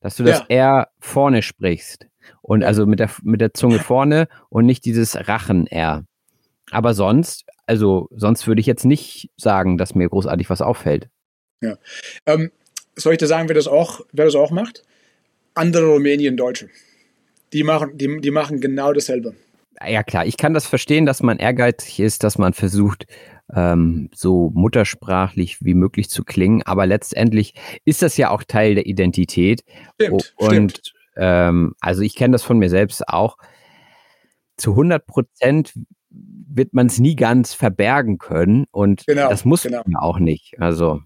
Dass 0.00 0.16
du 0.16 0.24
das 0.24 0.40
ja. 0.50 0.80
R 0.80 0.88
vorne 0.98 1.40
sprichst. 1.40 2.08
Und 2.40 2.64
also 2.64 2.84
mit 2.84 2.98
der, 2.98 3.10
mit 3.22 3.40
der 3.40 3.54
Zunge 3.54 3.78
vorne 3.78 4.28
und 4.48 4.66
nicht 4.66 4.84
dieses 4.84 5.16
Rachen-R. 5.28 6.04
Aber 6.72 6.94
sonst, 6.94 7.44
also 7.66 8.08
sonst 8.16 8.46
würde 8.46 8.60
ich 8.60 8.66
jetzt 8.66 8.86
nicht 8.86 9.30
sagen, 9.36 9.76
dass 9.76 9.94
mir 9.94 10.08
großartig 10.08 10.48
was 10.48 10.62
auffällt. 10.62 11.08
Ja. 11.60 11.76
Ähm, 12.24 12.50
soll 12.96 13.12
ich 13.12 13.18
dir 13.18 13.26
sagen, 13.26 13.48
wer 13.48 13.54
das 13.54 13.68
auch, 13.68 14.00
wer 14.12 14.24
das 14.24 14.34
auch 14.34 14.50
macht? 14.50 14.82
Andere 15.54 15.86
Rumänien-Deutsche. 15.86 16.70
Die 17.52 17.62
machen, 17.62 17.98
die, 17.98 18.20
die 18.20 18.30
machen 18.30 18.60
genau 18.60 18.94
dasselbe. 18.94 19.34
Ja 19.86 20.02
klar, 20.02 20.24
ich 20.24 20.38
kann 20.38 20.54
das 20.54 20.66
verstehen, 20.66 21.04
dass 21.04 21.22
man 21.22 21.38
ehrgeizig 21.38 22.00
ist, 22.00 22.24
dass 22.24 22.38
man 22.38 22.54
versucht, 22.54 23.06
ähm, 23.54 24.08
so 24.14 24.50
muttersprachlich 24.54 25.62
wie 25.62 25.74
möglich 25.74 26.08
zu 26.08 26.24
klingen, 26.24 26.62
aber 26.62 26.86
letztendlich 26.86 27.54
ist 27.84 28.00
das 28.00 28.16
ja 28.16 28.30
auch 28.30 28.44
Teil 28.44 28.76
der 28.76 28.86
Identität. 28.86 29.62
Stimmt, 30.00 30.34
und 30.36 30.50
stimmt. 30.50 30.92
Ähm, 31.16 31.74
also 31.80 32.00
ich 32.00 32.14
kenne 32.14 32.32
das 32.32 32.42
von 32.42 32.58
mir 32.58 32.70
selbst 32.70 33.06
auch. 33.08 33.36
Zu 34.56 34.70
100 34.70 35.06
Prozent 35.06 35.74
wird 36.54 36.74
man 36.74 36.86
es 36.86 36.98
nie 36.98 37.16
ganz 37.16 37.54
verbergen 37.54 38.18
können 38.18 38.66
und 38.70 39.04
genau, 39.06 39.30
das 39.30 39.44
muss 39.44 39.62
genau. 39.62 39.82
man 39.86 39.96
auch 39.96 40.18
nicht. 40.18 40.54
Also 40.58 41.00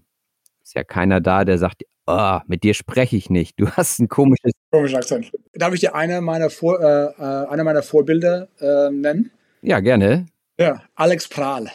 ist 0.61 0.75
ja 0.75 0.83
keiner 0.83 1.21
da, 1.21 1.45
der 1.45 1.57
sagt, 1.57 1.83
oh, 2.07 2.39
mit 2.47 2.63
dir 2.63 2.73
spreche 2.73 3.15
ich 3.15 3.29
nicht. 3.29 3.59
Du 3.59 3.69
hast 3.69 3.99
ein 3.99 4.07
komisches 4.07 4.51
Komischer 4.71 4.97
Akzent. 4.97 5.31
Darf 5.53 5.73
ich 5.73 5.79
dir 5.79 5.95
eine 5.95 6.21
meiner, 6.21 6.49
Vor, 6.49 6.81
äh, 6.81 7.05
äh, 7.05 7.47
eine 7.47 7.63
meiner 7.63 7.83
Vorbilder 7.83 8.49
äh, 8.59 8.89
nennen? 8.91 9.31
Ja, 9.61 9.79
gerne. 9.79 10.25
Ja, 10.59 10.83
Alex 10.95 11.27
Prahl. 11.27 11.69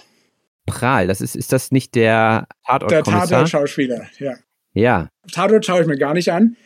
Prahl, 0.66 1.06
das 1.06 1.20
ist, 1.20 1.36
ist 1.36 1.52
das 1.52 1.70
nicht 1.70 1.94
der 1.94 2.46
Tatort-Kommissar? 2.66 3.26
Der 3.26 3.28
Tatort-Schauspieler, 3.28 4.06
ja. 4.18 4.34
Ja. 4.74 5.08
Tatort 5.32 5.66
schaue 5.66 5.82
ich 5.82 5.86
mir 5.86 5.98
gar 5.98 6.14
nicht 6.14 6.32
an, 6.32 6.56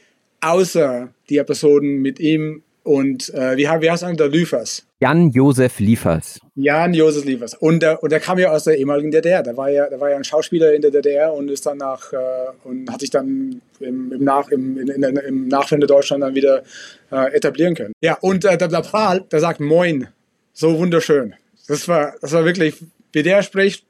außer 0.40 1.08
die 1.28 1.38
Episoden 1.38 2.00
mit 2.02 2.20
ihm 2.20 2.62
und 2.86 3.34
äh, 3.34 3.56
wie, 3.56 3.64
wie 3.64 3.90
heißt 3.90 4.04
er, 4.04 4.14
der 4.14 4.28
Liefers? 4.28 4.86
Jan-Josef 5.00 5.80
Liefers. 5.80 6.38
Jan-Josef 6.54 7.24
Liefers. 7.24 7.54
Und, 7.54 7.82
der, 7.82 8.00
und 8.00 8.12
der 8.12 8.20
kam 8.20 8.38
ja 8.38 8.52
aus 8.52 8.62
der 8.62 8.78
ehemaligen 8.78 9.10
DDR. 9.10 9.42
Der 9.42 9.56
war 9.56 9.68
ja, 9.68 9.88
der 9.88 9.98
war 9.98 10.10
ja 10.10 10.16
ein 10.16 10.22
Schauspieler 10.22 10.72
in 10.72 10.82
der 10.82 10.92
DDR 10.92 11.34
und 11.34 11.50
ist 11.50 11.66
dann 11.66 11.78
nach 11.78 12.12
äh, 12.12 12.16
und 12.62 12.88
hat 12.88 13.00
sich 13.00 13.10
dann 13.10 13.60
im, 13.80 14.12
im, 14.12 14.22
nach, 14.22 14.48
im, 14.50 14.78
in, 14.78 14.86
in, 14.86 15.02
im 15.02 15.48
Nachwende 15.48 15.88
Deutschland 15.88 16.22
dann 16.22 16.36
wieder 16.36 16.62
äh, 17.10 17.34
etablieren 17.34 17.74
können. 17.74 17.92
Ja, 18.00 18.18
und 18.20 18.44
äh, 18.44 18.56
der, 18.56 18.68
der 18.68 18.82
Prahl, 18.82 19.24
der 19.32 19.40
sagt 19.40 19.58
Moin. 19.58 20.06
So 20.52 20.78
wunderschön. 20.78 21.34
Das 21.66 21.88
war, 21.88 22.14
das 22.20 22.32
war 22.32 22.44
wirklich, 22.44 22.76
wie 23.12 23.24
der 23.24 23.42
spricht. 23.42 23.84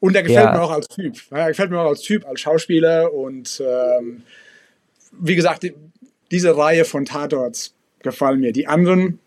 Und 0.00 0.14
der 0.14 0.24
gefällt 0.24 0.44
ja. 0.44 0.52
mir 0.54 0.62
auch 0.62 0.72
als 0.72 0.88
Typ. 0.88 1.14
Er 1.30 1.48
gefällt 1.48 1.70
mir 1.70 1.80
auch 1.80 1.90
als 1.90 2.00
Typ, 2.00 2.26
als 2.26 2.40
Schauspieler. 2.40 3.14
Und 3.14 3.62
ähm, 3.64 4.22
wie 5.12 5.36
gesagt, 5.36 5.62
die, 5.62 5.72
diese 6.32 6.56
Reihe 6.56 6.84
von 6.84 7.04
Tatorts 7.04 7.75
gefallen 8.06 8.40
mir. 8.40 8.52
Die 8.52 8.66
anderen, 8.66 9.18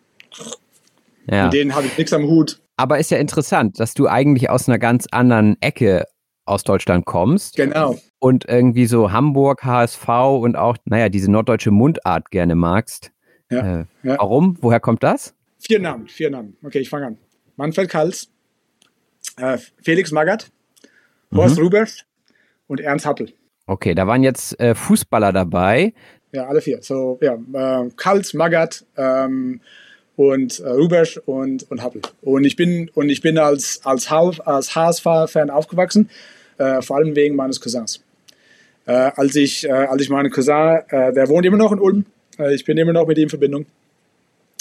ja. 1.29 1.45
mit 1.45 1.53
denen 1.53 1.75
habe 1.75 1.85
ich 1.85 1.97
nichts 1.97 2.13
am 2.13 2.23
Hut. 2.23 2.59
Aber 2.77 2.97
ist 2.97 3.11
ja 3.11 3.17
interessant, 3.17 3.79
dass 3.79 3.93
du 3.93 4.07
eigentlich 4.07 4.49
aus 4.49 4.67
einer 4.67 4.79
ganz 4.79 5.05
anderen 5.11 5.57
Ecke 5.61 6.05
aus 6.45 6.63
Deutschland 6.63 7.05
kommst. 7.05 7.55
Genau. 7.55 7.97
Und 8.19 8.45
irgendwie 8.45 8.85
so 8.85 9.11
Hamburg, 9.11 9.63
HSV 9.63 10.07
und 10.41 10.55
auch, 10.55 10.77
naja, 10.85 11.09
diese 11.09 11.29
norddeutsche 11.29 11.71
Mundart 11.71 12.31
gerne 12.31 12.55
magst. 12.55 13.11
Ja, 13.51 13.81
äh, 13.81 13.85
ja. 14.03 14.17
Warum? 14.17 14.57
Woher 14.61 14.79
kommt 14.79 15.03
das? 15.03 15.35
Vier 15.59 15.79
Namen, 15.79 16.07
vier 16.07 16.29
Namen. 16.29 16.57
Okay, 16.63 16.79
ich 16.79 16.89
fange 16.89 17.07
an. 17.07 17.17
Manfred 17.55 17.89
Kals, 17.89 18.31
äh, 19.37 19.57
Felix 19.83 20.11
Magath, 20.11 20.51
Horst 21.33 21.57
mhm. 21.57 21.63
Rubers 21.63 22.05
und 22.67 22.79
Ernst 22.79 23.05
Happel. 23.05 23.33
Okay, 23.65 23.93
da 23.93 24.07
waren 24.07 24.23
jetzt 24.23 24.59
äh, 24.59 24.73
Fußballer 24.73 25.31
dabei. 25.31 25.93
Ja, 26.31 26.47
alle 26.47 26.61
vier. 26.61 26.79
So, 26.81 27.17
ja, 27.21 27.33
äh, 27.33 27.89
Kals, 27.95 28.33
Magath 28.33 28.85
ähm, 28.97 29.61
und 30.15 30.59
äh, 30.59 30.69
Rubesch 30.69 31.17
und, 31.25 31.69
und 31.71 31.81
Happel. 31.81 32.01
Und 32.21 32.43
ich 32.43 32.55
bin, 32.55 32.89
und 32.93 33.09
ich 33.09 33.21
bin 33.21 33.37
als, 33.37 33.81
als, 33.83 34.11
als 34.11 34.75
HSV-Fan 34.75 35.49
aufgewachsen, 35.49 36.09
äh, 36.57 36.81
vor 36.81 36.97
allem 36.97 37.15
wegen 37.15 37.35
meines 37.35 37.59
Cousins. 37.59 38.03
Äh, 38.85 39.11
als, 39.15 39.35
ich, 39.35 39.67
äh, 39.67 39.71
als 39.71 40.01
ich 40.01 40.09
meinen 40.09 40.29
Cousin, 40.29 40.79
äh, 40.89 41.13
der 41.13 41.29
wohnt 41.29 41.45
immer 41.45 41.57
noch 41.57 41.71
in 41.71 41.79
Ulm, 41.79 42.05
äh, 42.37 42.53
ich 42.53 42.65
bin 42.65 42.77
immer 42.77 42.93
noch 42.93 43.07
mit 43.07 43.17
ihm 43.17 43.23
in 43.23 43.29
Verbindung. 43.29 43.65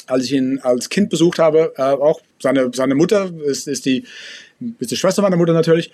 Als 0.07 0.25
ich 0.25 0.33
ihn 0.33 0.59
als 0.63 0.89
Kind 0.89 1.11
besucht 1.11 1.39
habe, 1.39 1.75
auch 1.77 2.23
seine, 2.41 2.71
seine 2.73 2.95
Mutter 2.95 3.31
ist, 3.45 3.69
ist, 3.69 3.85
die, 3.85 4.05
ist 4.79 4.91
die 4.91 4.97
Schwester 4.97 5.21
meiner 5.21 5.37
Mutter 5.37 5.53
natürlich. 5.53 5.93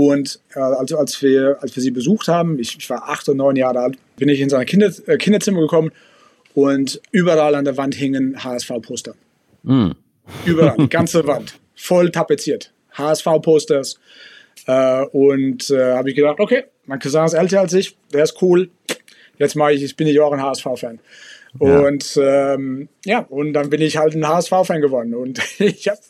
Und 0.00 0.40
äh, 0.54 0.60
also 0.60 0.96
als, 0.96 1.20
wir, 1.20 1.58
als 1.60 1.76
wir 1.76 1.82
sie 1.82 1.90
besucht 1.90 2.26
haben, 2.26 2.58
ich, 2.58 2.74
ich, 2.78 2.88
war 2.88 3.10
acht 3.10 3.28
und 3.28 3.36
neun 3.36 3.54
Jahre 3.54 3.80
alt, 3.80 3.98
bin 4.16 4.30
ich 4.30 4.40
in 4.40 4.48
sein 4.48 4.64
Kinder, 4.64 4.90
äh, 5.06 5.18
Kinderzimmer 5.18 5.60
gekommen 5.60 5.92
und 6.54 7.02
überall 7.10 7.54
an 7.54 7.66
der 7.66 7.76
Wand 7.76 7.94
hingen 7.94 8.42
HSV-Poster. 8.42 9.12
Mm. 9.62 9.90
Überall, 10.46 10.76
die 10.78 10.88
ganze 10.88 11.26
Wand, 11.26 11.60
voll 11.74 12.10
tapeziert. 12.10 12.72
HSV-Posters. 12.92 14.00
Äh, 14.66 15.04
und 15.12 15.68
äh, 15.68 15.92
habe 15.92 16.08
ich 16.08 16.16
gedacht, 16.16 16.40
okay, 16.40 16.64
mein 16.86 16.98
Cousin 16.98 17.26
ist 17.26 17.34
älter 17.34 17.60
als 17.60 17.74
ich, 17.74 17.94
der 18.10 18.24
ist 18.24 18.40
cool. 18.40 18.70
Jetzt 19.36 19.54
mache 19.54 19.74
ich, 19.74 19.96
bin 19.96 20.06
ich 20.06 20.18
auch 20.18 20.32
ein 20.32 20.42
HSV-Fan. 20.42 20.98
Ja. 21.60 21.78
Und 21.78 22.18
ähm, 22.18 22.88
ja, 23.04 23.18
und 23.28 23.52
dann 23.52 23.68
bin 23.68 23.82
ich 23.82 23.98
halt 23.98 24.14
ein 24.14 24.26
HSV-Fan 24.26 24.80
geworden. 24.80 25.14
Und 25.14 25.42
ich 25.58 25.88
habe 25.88 26.00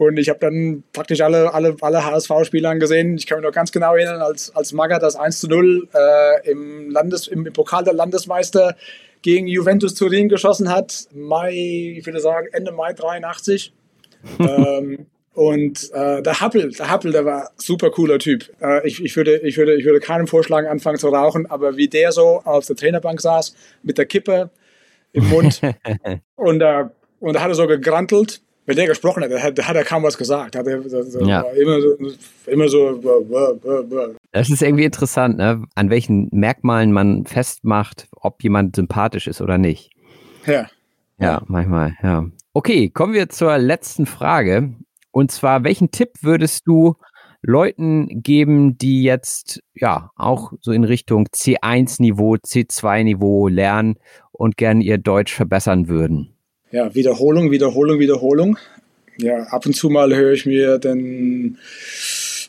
und 0.00 0.16
ich 0.16 0.30
habe 0.30 0.38
dann 0.38 0.82
praktisch 0.94 1.20
alle, 1.20 1.52
alle, 1.52 1.76
alle 1.82 2.02
HSV-Spiele 2.02 2.66
angesehen. 2.66 3.18
Ich 3.18 3.26
kann 3.26 3.38
mich 3.38 3.46
noch 3.46 3.52
ganz 3.52 3.70
genau 3.70 3.94
erinnern, 3.94 4.22
als, 4.22 4.50
als 4.56 4.72
Maga 4.72 4.98
das 4.98 5.14
1 5.14 5.40
zu 5.40 5.46
0 5.46 5.88
äh, 5.92 6.50
im, 6.50 6.88
Landes-, 6.88 7.28
im, 7.28 7.44
im 7.44 7.52
Pokal 7.52 7.84
der 7.84 7.92
Landesmeister 7.92 8.76
gegen 9.20 9.46
Juventus 9.46 9.92
Turin 9.92 10.30
geschossen 10.30 10.70
hat. 10.70 11.06
Mai, 11.12 11.96
ich 11.98 12.06
würde 12.06 12.18
sagen, 12.20 12.48
Ende 12.52 12.72
Mai 12.72 12.94
83. 12.94 13.74
ähm, 14.38 15.04
und 15.34 15.90
äh, 15.92 16.22
der 16.22 16.40
Happel, 16.40 16.70
der 16.70 16.90
Happel, 16.90 17.12
der 17.12 17.26
war 17.26 17.50
super 17.56 17.90
cooler 17.90 18.18
Typ. 18.18 18.50
Äh, 18.62 18.88
ich, 18.88 19.04
ich, 19.04 19.14
würde, 19.16 19.36
ich, 19.40 19.58
würde, 19.58 19.74
ich 19.74 19.84
würde 19.84 20.00
keinem 20.00 20.26
vorschlagen, 20.26 20.66
anfangen 20.66 20.98
zu 20.98 21.08
rauchen, 21.10 21.44
aber 21.44 21.76
wie 21.76 21.88
der 21.88 22.12
so 22.12 22.40
auf 22.46 22.64
der 22.64 22.76
Trainerbank 22.76 23.20
saß, 23.20 23.54
mit 23.82 23.98
der 23.98 24.06
Kippe 24.06 24.48
im 25.12 25.28
Mund 25.28 25.60
und, 26.36 26.62
äh, 26.62 26.84
und 27.18 27.34
da 27.34 27.42
hat 27.42 27.50
er 27.50 27.54
so 27.54 27.66
gegrantelt 27.66 28.40
wenn 28.70 28.76
der 28.76 28.86
gesprochen 28.86 29.24
hat, 29.24 29.32
hat, 29.32 29.66
hat 29.66 29.76
er 29.76 29.84
kaum 29.84 30.04
was 30.04 30.16
gesagt. 30.16 30.54
Hat 30.54 30.64
er, 30.64 30.80
so, 30.88 31.20
ja. 31.26 31.40
immer 31.60 31.80
so, 31.80 31.96
immer 32.46 32.68
so 32.68 33.00
das 34.30 34.48
ist 34.48 34.62
irgendwie 34.62 34.84
interessant, 34.84 35.38
ne? 35.38 35.64
an 35.74 35.90
welchen 35.90 36.28
Merkmalen 36.30 36.92
man 36.92 37.26
festmacht, 37.26 38.06
ob 38.12 38.44
jemand 38.44 38.76
sympathisch 38.76 39.26
ist 39.26 39.40
oder 39.40 39.58
nicht. 39.58 39.90
Ja. 40.46 40.68
Ja, 41.18 41.42
manchmal, 41.48 41.96
ja. 42.00 42.26
Okay, 42.52 42.90
kommen 42.90 43.12
wir 43.12 43.28
zur 43.28 43.58
letzten 43.58 44.06
Frage. 44.06 44.72
Und 45.10 45.32
zwar, 45.32 45.64
welchen 45.64 45.90
Tipp 45.90 46.10
würdest 46.22 46.68
du 46.68 46.94
Leuten 47.42 48.22
geben, 48.22 48.78
die 48.78 49.02
jetzt 49.02 49.60
ja 49.74 50.12
auch 50.14 50.52
so 50.60 50.70
in 50.70 50.84
Richtung 50.84 51.26
C1-Niveau, 51.26 52.36
C2-Niveau 52.36 53.48
lernen 53.48 53.96
und 54.30 54.56
gern 54.56 54.80
ihr 54.80 54.98
Deutsch 54.98 55.34
verbessern 55.34 55.88
würden? 55.88 56.36
Ja, 56.70 56.94
Wiederholung, 56.94 57.50
Wiederholung, 57.50 57.98
Wiederholung. 57.98 58.58
Ja, 59.16 59.42
ab 59.44 59.66
und 59.66 59.74
zu 59.74 59.90
mal 59.90 60.14
höre 60.14 60.32
ich 60.32 60.46
mir 60.46 60.78
den 60.78 61.58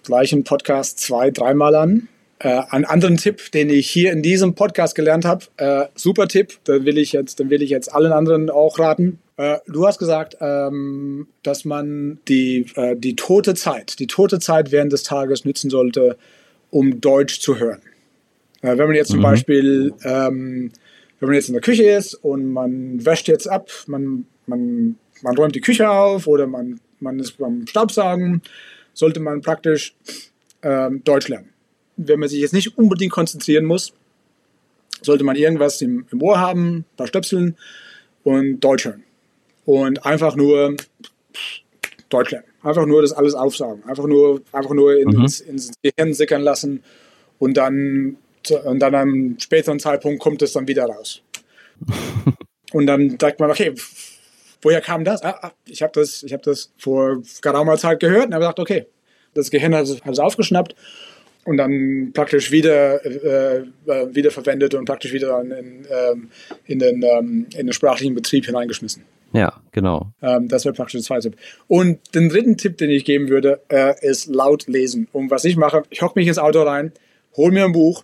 gleichen 0.04 0.44
Podcast 0.44 1.00
zwei, 1.00 1.32
dreimal 1.32 1.76
an. 1.76 2.08
Äh, 2.40 2.62
einen 2.70 2.86
anderen 2.86 3.18
Tipp, 3.18 3.52
den 3.52 3.70
ich 3.70 3.90
hier 3.90 4.12
in 4.12 4.24
diesem 4.24 4.56
Podcast 4.56 4.96
gelernt 4.96 5.26
habe, 5.26 5.46
äh, 5.58 5.86
super 5.96 6.28
Tipp, 6.28 6.64
den 6.66 6.86
will 6.86 6.98
ich 6.98 7.12
jetzt, 7.12 7.40
den 7.40 7.50
will 7.50 7.62
ich 7.62 7.70
jetzt 7.70 7.94
allen 7.94 8.12
anderen 8.12 8.50
auch 8.50 8.80
raten. 8.80 9.20
Äh, 9.38 9.58
du 9.68 9.86
hast 9.86 10.00
gesagt, 10.00 10.38
ähm, 10.40 11.28
dass 11.44 11.66
man 11.66 12.20
die, 12.28 12.66
äh, 12.76 12.96
die 12.96 13.16
tote 13.16 13.54
Zeit, 13.54 14.00
die 14.00 14.08
tote 14.08 14.40
Zeit 14.40 14.72
während 14.72 14.94
des 14.94 15.04
Tages 15.04 15.46
nutzen 15.46 15.70
sollte, 15.70 16.18
um 16.70 17.02
Deutsch 17.02 17.42
zu 17.42 17.60
hören. 17.60 17.82
Äh, 18.62 18.78
wenn 18.78 18.88
man 18.88 18.96
jetzt 18.96 19.10
zum 19.10 19.20
mhm. 19.20 19.24
Beispiel 19.24 19.94
ähm, 20.04 20.72
wenn 21.22 21.28
man 21.30 21.36
jetzt 21.36 21.50
in 21.50 21.54
der 21.54 21.62
Küche 21.62 21.84
ist 21.84 22.16
und 22.16 22.52
man 22.52 23.06
wäscht 23.06 23.28
jetzt 23.28 23.48
ab, 23.48 23.70
man, 23.86 24.26
man, 24.48 24.98
man 25.22 25.38
räumt 25.38 25.54
die 25.54 25.62
Küche 25.62 25.90
auf 25.90 26.26
oder 26.26 26.48
man, 26.48 26.82
man 27.00 27.20
ist 27.20 27.38
beim 27.38 27.68
Staubsaugen, 27.68 28.42
sollte 28.94 29.20
man 29.20 29.42
praktisch 29.42 29.96
ähm, 30.64 31.04
Deutsch 31.04 31.28
lernen. 31.28 31.50
Wenn 31.96 32.20
man 32.20 32.28
sich 32.28 32.42
jetzt 32.42 32.54
nicht 32.54 32.76
unbedingt 32.76 33.12
konzentrieren 33.12 33.66
muss, 33.66 33.94
sollte 35.04 35.24
man 35.24 35.36
irgendwas 35.36 35.80
im, 35.84 36.06
im 36.12 36.24
Ohr 36.24 36.40
haben, 36.40 36.78
ein 36.78 36.86
paar 36.98 37.08
Stöpseln 37.08 37.56
und 38.24 38.60
Deutsch 38.60 38.86
hören. 38.86 39.04
Und 39.66 40.04
einfach 40.04 40.36
nur 40.36 40.76
Deutsch 42.10 42.32
lernen. 42.32 42.48
Einfach 42.64 42.88
nur 42.88 43.04
das 43.04 43.14
alles 43.14 43.36
aufsaugen. 43.36 43.84
Einfach 43.86 44.08
nur, 44.08 44.42
einfach 44.52 44.74
nur 44.74 44.94
mhm. 44.94 45.22
ins, 45.22 45.40
ins 45.40 45.72
Gehirn 45.84 46.16
sickern 46.16 46.42
lassen 46.42 46.84
und 47.38 47.58
dann 47.58 48.18
und 48.50 48.80
dann 48.80 48.96
an 48.96 49.02
einem 49.02 49.40
späteren 49.40 49.80
Zeitpunkt 49.80 50.22
kommt 50.22 50.42
es 50.42 50.54
dann 50.54 50.68
wieder 50.68 50.86
raus. 50.86 51.22
und 52.74 52.88
dann 52.88 53.18
sagt 53.20 53.40
man, 53.40 53.52
okay, 53.52 53.74
woher 54.62 54.82
kam 54.82 55.04
das? 55.04 55.24
Ah, 55.24 55.38
ah, 55.42 55.52
ich 55.68 55.82
habe 55.82 55.92
das, 55.94 56.26
hab 56.32 56.44
das 56.44 56.72
vor 56.78 57.22
geraumer 57.42 57.78
Zeit 57.78 58.00
gehört 58.00 58.28
und 58.28 58.34
habe 58.34 58.44
gesagt, 58.44 58.60
okay, 58.60 58.86
das 59.34 59.52
Gehirn 59.52 59.76
hat 59.76 59.88
es 59.88 60.20
aufgeschnappt 60.20 60.76
und 61.46 61.58
dann 61.58 62.12
praktisch 62.14 62.52
wieder, 62.52 63.04
äh, 63.06 63.64
äh, 63.86 64.16
wieder 64.16 64.32
verwendet 64.32 64.74
und 64.74 64.86
praktisch 64.86 65.14
wieder 65.14 65.42
in, 65.42 65.52
in, 65.52 65.88
ähm, 65.90 66.30
in, 66.66 66.80
den, 66.80 67.02
ähm, 67.04 67.48
in 67.56 67.68
den 67.68 67.74
sprachlichen 67.74 68.16
Betrieb 68.16 68.46
hineingeschmissen. 68.46 69.04
Ja, 69.34 69.62
genau. 69.72 70.12
Ähm, 70.22 70.50
das 70.50 70.66
wäre 70.66 70.74
praktisch 70.74 71.00
der 71.00 71.04
zweite 71.04 71.32
Tipp. 71.32 71.40
Und 71.68 72.00
den 72.14 72.30
dritten 72.30 72.58
Tipp, 72.58 72.78
den 72.78 72.90
ich 72.90 73.06
geben 73.06 73.30
würde, 73.30 73.62
äh, 73.70 73.94
ist 74.02 74.28
laut 74.28 74.68
lesen. 74.68 75.08
Und 75.14 75.32
was 75.32 75.46
ich 75.46 75.56
mache, 75.56 75.84
ich 75.90 76.02
hocke 76.02 76.20
mich 76.20 76.28
ins 76.28 76.38
Auto 76.38 76.62
rein, 76.64 76.92
hole 77.38 77.54
mir 77.54 77.64
ein 77.64 77.72
Buch, 77.72 78.04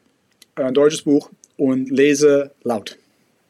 ein 0.66 0.74
deutsches 0.74 1.04
Buch 1.04 1.30
und 1.58 1.90
lese 1.90 2.52
laut. 2.64 2.98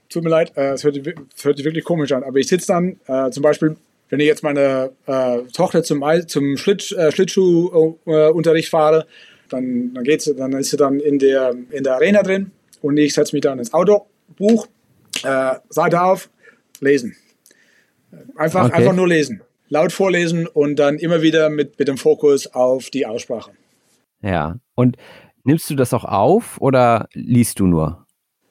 Tut 0.10 0.24
mir 0.24 0.30
leid, 0.30 0.53
äh, 0.55 0.72
es 0.72 0.84
hört, 0.84 0.97
hört 0.97 1.58
sich 1.58 1.66
wirklich 1.66 1.84
komisch 1.84 2.12
an, 2.12 2.24
aber 2.24 2.38
ich 2.38 2.47
sitze 2.47 2.68
dann 2.68 2.99
äh, 3.08 3.30
zum 3.32 3.43
Beispiel, 3.43 3.76
wenn 4.10 4.20
ich 4.20 4.26
jetzt 4.26 4.43
meine 4.43 4.91
äh, 5.05 5.39
Tochter 5.53 5.84
zum, 5.84 6.03
zum 6.28 6.58
Schlitt, 6.58 6.91
äh, 6.93 7.12
Schlittschuhunterricht 7.12 8.70
fahre, 8.70 9.05
dann, 9.49 9.93
dann, 9.93 10.03
geht's, 10.03 10.32
dann 10.38 10.53
ist 10.53 10.70
sie 10.70 10.78
dann 10.78 10.99
in 10.99 11.20
der, 11.20 11.53
in 11.72 11.84
der 11.84 11.95
Arena 11.95 12.24
drin 12.24 12.51
und 12.82 12.97
ich 12.97 13.14
setze 13.14 13.36
mich 13.36 13.41
dann 13.41 13.60
ins 13.60 13.74
Auto, 13.74 14.05
Buch, 14.38 14.68
äh, 15.24 15.55
Seite 15.70 16.01
auf, 16.01 16.30
lesen. 16.80 17.16
Einfach, 18.36 18.66
okay. 18.66 18.76
einfach 18.76 18.93
nur 18.93 19.08
lesen. 19.08 19.41
Laut 19.70 19.91
vorlesen 19.91 20.47
und 20.47 20.78
dann 20.78 20.97
immer 20.97 21.22
wieder 21.22 21.49
mit, 21.49 21.78
mit 21.78 21.89
dem 21.89 21.97
Fokus 21.97 22.47
auf 22.47 22.89
die 22.89 23.05
Aussprache. 23.05 23.51
Ja, 24.22 24.58
und 24.76 24.97
nimmst 25.48 25.70
du 25.70 25.76
das 25.76 25.93
auch 25.93 26.06
auf 26.06 26.62
oder 26.62 27.08
liest 27.14 27.60
du 27.60 27.66
nur? 27.66 28.06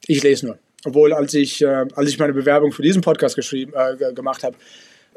Ich 0.06 0.22
lese 0.22 0.46
nur. 0.46 0.58
Obwohl, 0.84 1.12
als 1.12 1.34
ich, 1.34 1.62
äh, 1.62 1.86
als 1.94 2.10
ich 2.10 2.18
meine 2.18 2.32
Bewerbung 2.32 2.72
für 2.72 2.82
diesen 2.82 3.02
Podcast 3.02 3.36
geschrieben, 3.36 3.72
äh, 3.74 4.12
gemacht 4.12 4.42
habe, 4.42 4.56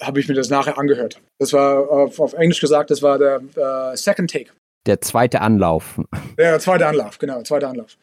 habe 0.01 0.19
ich 0.19 0.27
mir 0.27 0.33
das 0.33 0.49
nachher 0.49 0.77
angehört. 0.77 1.21
Das 1.39 1.53
war 1.53 1.89
auf, 1.89 2.19
auf 2.19 2.33
Englisch 2.33 2.61
gesagt, 2.61 2.89
das 2.89 3.01
war 3.01 3.17
der 3.17 3.41
äh, 3.55 3.97
Second 3.97 4.31
Take. 4.31 4.51
Der 4.85 5.01
zweite 5.01 5.41
Anlauf. 5.41 5.99
Ja, 6.37 6.51
der 6.51 6.59
zweite 6.59 6.87
Anlauf, 6.87 7.17
genau, 7.17 7.41
zweiter 7.43 7.69
Anlauf. 7.69 7.97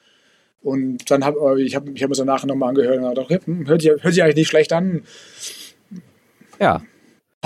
Und 0.62 1.10
dann 1.10 1.24
habe 1.24 1.62
ich 1.62 1.74
habe 1.76 1.90
ich 1.90 2.02
hab 2.02 2.08
mir 2.08 2.14
so 2.14 2.24
nachher 2.24 2.46
nochmal 2.46 2.70
angehört 2.70 2.98
und 2.98 3.14
dachte, 3.14 3.40
hm, 3.44 3.66
hört, 3.68 3.82
sich, 3.82 3.90
hört 3.90 4.14
sich 4.14 4.22
eigentlich 4.22 4.36
nicht 4.36 4.48
schlecht 4.48 4.72
an. 4.72 5.02
Ja. 6.60 6.82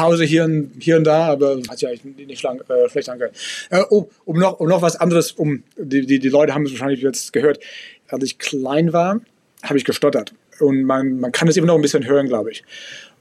Pause 0.01 0.25
hier 0.25 0.45
und, 0.45 0.73
hier 0.79 0.97
und 0.97 1.05
da, 1.05 1.27
aber 1.27 1.59
hat 1.69 1.85
eigentlich 1.85 2.05
nicht 2.27 2.43
lang, 2.43 2.61
äh, 2.69 2.89
schlecht 2.89 3.09
angehört. 3.11 3.37
Äh, 3.69 3.83
oh, 3.91 4.09
um 4.25 4.39
noch, 4.39 4.59
um 4.59 4.69
noch 4.69 4.81
was 4.81 4.97
anderes, 4.97 5.33
um 5.33 5.63
die, 5.77 6.07
die, 6.07 6.19
die 6.19 6.29
Leute 6.31 6.55
haben 6.55 6.65
es 6.65 6.73
wahrscheinlich 6.73 7.03
jetzt 7.03 7.35
gehört. 7.35 7.61
Als 8.09 8.25
ich 8.25 8.39
klein 8.39 8.95
war, 8.95 9.21
habe 9.63 9.77
ich 9.77 9.85
gestottert. 9.85 10.33
Und 10.59 10.85
man, 10.85 11.21
man 11.21 11.33
kann 11.33 11.49
es 11.49 11.57
immer 11.57 11.67
noch 11.67 11.75
ein 11.75 11.83
bisschen 11.83 12.07
hören, 12.07 12.29
glaube 12.29 12.51
ich. 12.51 12.65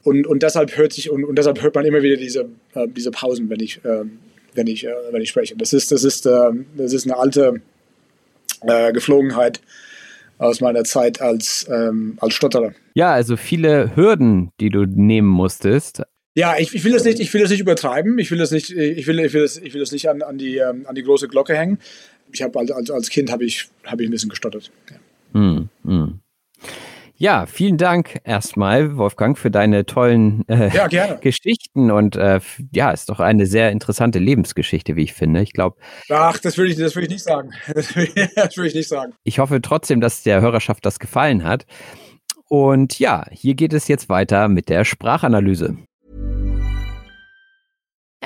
Und, 0.04 0.26
und 0.26 0.42
deshalb 0.42 0.74
hört 0.78 0.94
sich 0.94 1.10
und, 1.10 1.24
und 1.24 1.36
deshalb 1.36 1.60
hört 1.60 1.74
man 1.74 1.84
immer 1.84 2.02
wieder 2.02 2.16
diese, 2.16 2.48
äh, 2.74 2.88
diese 2.88 3.10
Pausen, 3.10 3.50
wenn 3.50 3.60
ich, 3.60 3.84
äh, 3.84 4.04
wenn 4.54 4.66
ich, 4.66 4.86
äh, 4.86 4.94
wenn 5.10 5.20
ich 5.20 5.28
spreche. 5.28 5.54
Das 5.56 5.74
ist, 5.74 5.92
das 5.92 6.02
ist, 6.02 6.24
äh, 6.24 6.50
das 6.78 6.94
ist 6.94 7.04
eine 7.04 7.18
alte 7.18 7.60
äh, 8.62 8.92
Geflogenheit 8.92 9.60
aus 10.38 10.62
meiner 10.62 10.84
Zeit 10.84 11.20
als, 11.20 11.66
ähm, 11.70 12.16
als 12.20 12.32
Stotterer. 12.32 12.72
Ja, 12.94 13.12
also 13.12 13.36
viele 13.36 13.94
Hürden, 13.94 14.50
die 14.60 14.70
du 14.70 14.86
nehmen 14.86 15.28
musstest. 15.28 16.02
Ja, 16.40 16.56
ich, 16.58 16.74
ich 16.74 16.84
will 16.84 16.92
das 16.92 17.04
nicht, 17.04 17.20
ich 17.20 17.34
will 17.34 17.42
das 17.42 17.50
nicht 17.50 17.60
übertreiben. 17.60 18.18
Ich 18.18 18.30
will 18.30 18.38
das 18.38 18.50
nicht, 18.50 18.70
ich 18.70 19.06
will, 19.06 19.20
ich 19.20 19.34
will 19.34 19.42
das, 19.42 19.58
ich 19.58 19.74
will 19.74 19.80
das 19.80 19.92
nicht 19.92 20.08
an, 20.08 20.22
an 20.22 20.38
die, 20.38 20.56
ähm, 20.56 20.86
an 20.86 20.94
die 20.94 21.02
große 21.02 21.28
Glocke 21.28 21.54
hängen. 21.54 21.78
Ich 22.32 22.40
habe 22.40 22.58
als, 22.58 22.90
als 22.90 23.10
Kind 23.10 23.30
habe 23.30 23.44
ich, 23.44 23.68
habe 23.84 24.02
ich 24.02 24.08
ein 24.08 24.10
bisschen 24.10 24.30
gestottert. 24.30 24.70
Ja. 25.34 25.38
Mm, 25.38 25.68
mm. 25.82 26.20
Ja, 27.16 27.44
vielen 27.44 27.76
Dank 27.76 28.20
erstmal, 28.24 28.96
Wolfgang, 28.96 29.36
für 29.36 29.50
deine 29.50 29.84
tollen 29.84 30.48
äh, 30.48 30.74
ja, 30.74 30.86
Geschichten 31.20 31.90
und 31.90 32.16
äh, 32.16 32.40
ja, 32.72 32.90
ist 32.90 33.10
doch 33.10 33.20
eine 33.20 33.44
sehr 33.44 33.70
interessante 33.70 34.18
Lebensgeschichte, 34.18 34.96
wie 34.96 35.02
ich 35.02 35.12
finde. 35.12 35.42
Ich 35.42 35.52
glaube. 35.52 35.76
Ach, 36.08 36.38
das 36.38 36.56
würde 36.56 36.70
ich, 36.70 36.78
das 36.78 36.94
würde 36.94 37.04
ich 37.04 37.12
nicht 37.12 37.24
sagen. 37.24 37.50
Das 37.74 37.94
würde 37.94 38.66
ich 38.66 38.74
nicht 38.74 38.88
sagen. 38.88 39.12
Ich 39.24 39.40
hoffe 39.40 39.60
trotzdem, 39.60 40.00
dass 40.00 40.22
der 40.22 40.40
Hörerschaft 40.40 40.86
das 40.86 41.00
gefallen 41.00 41.44
hat. 41.44 41.66
Und 42.48 42.98
ja, 42.98 43.26
hier 43.30 43.54
geht 43.54 43.74
es 43.74 43.88
jetzt 43.88 44.08
weiter 44.08 44.48
mit 44.48 44.70
der 44.70 44.86
Sprachanalyse. 44.86 45.76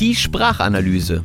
Die 0.00 0.14
Sprachanalyse. 0.14 1.22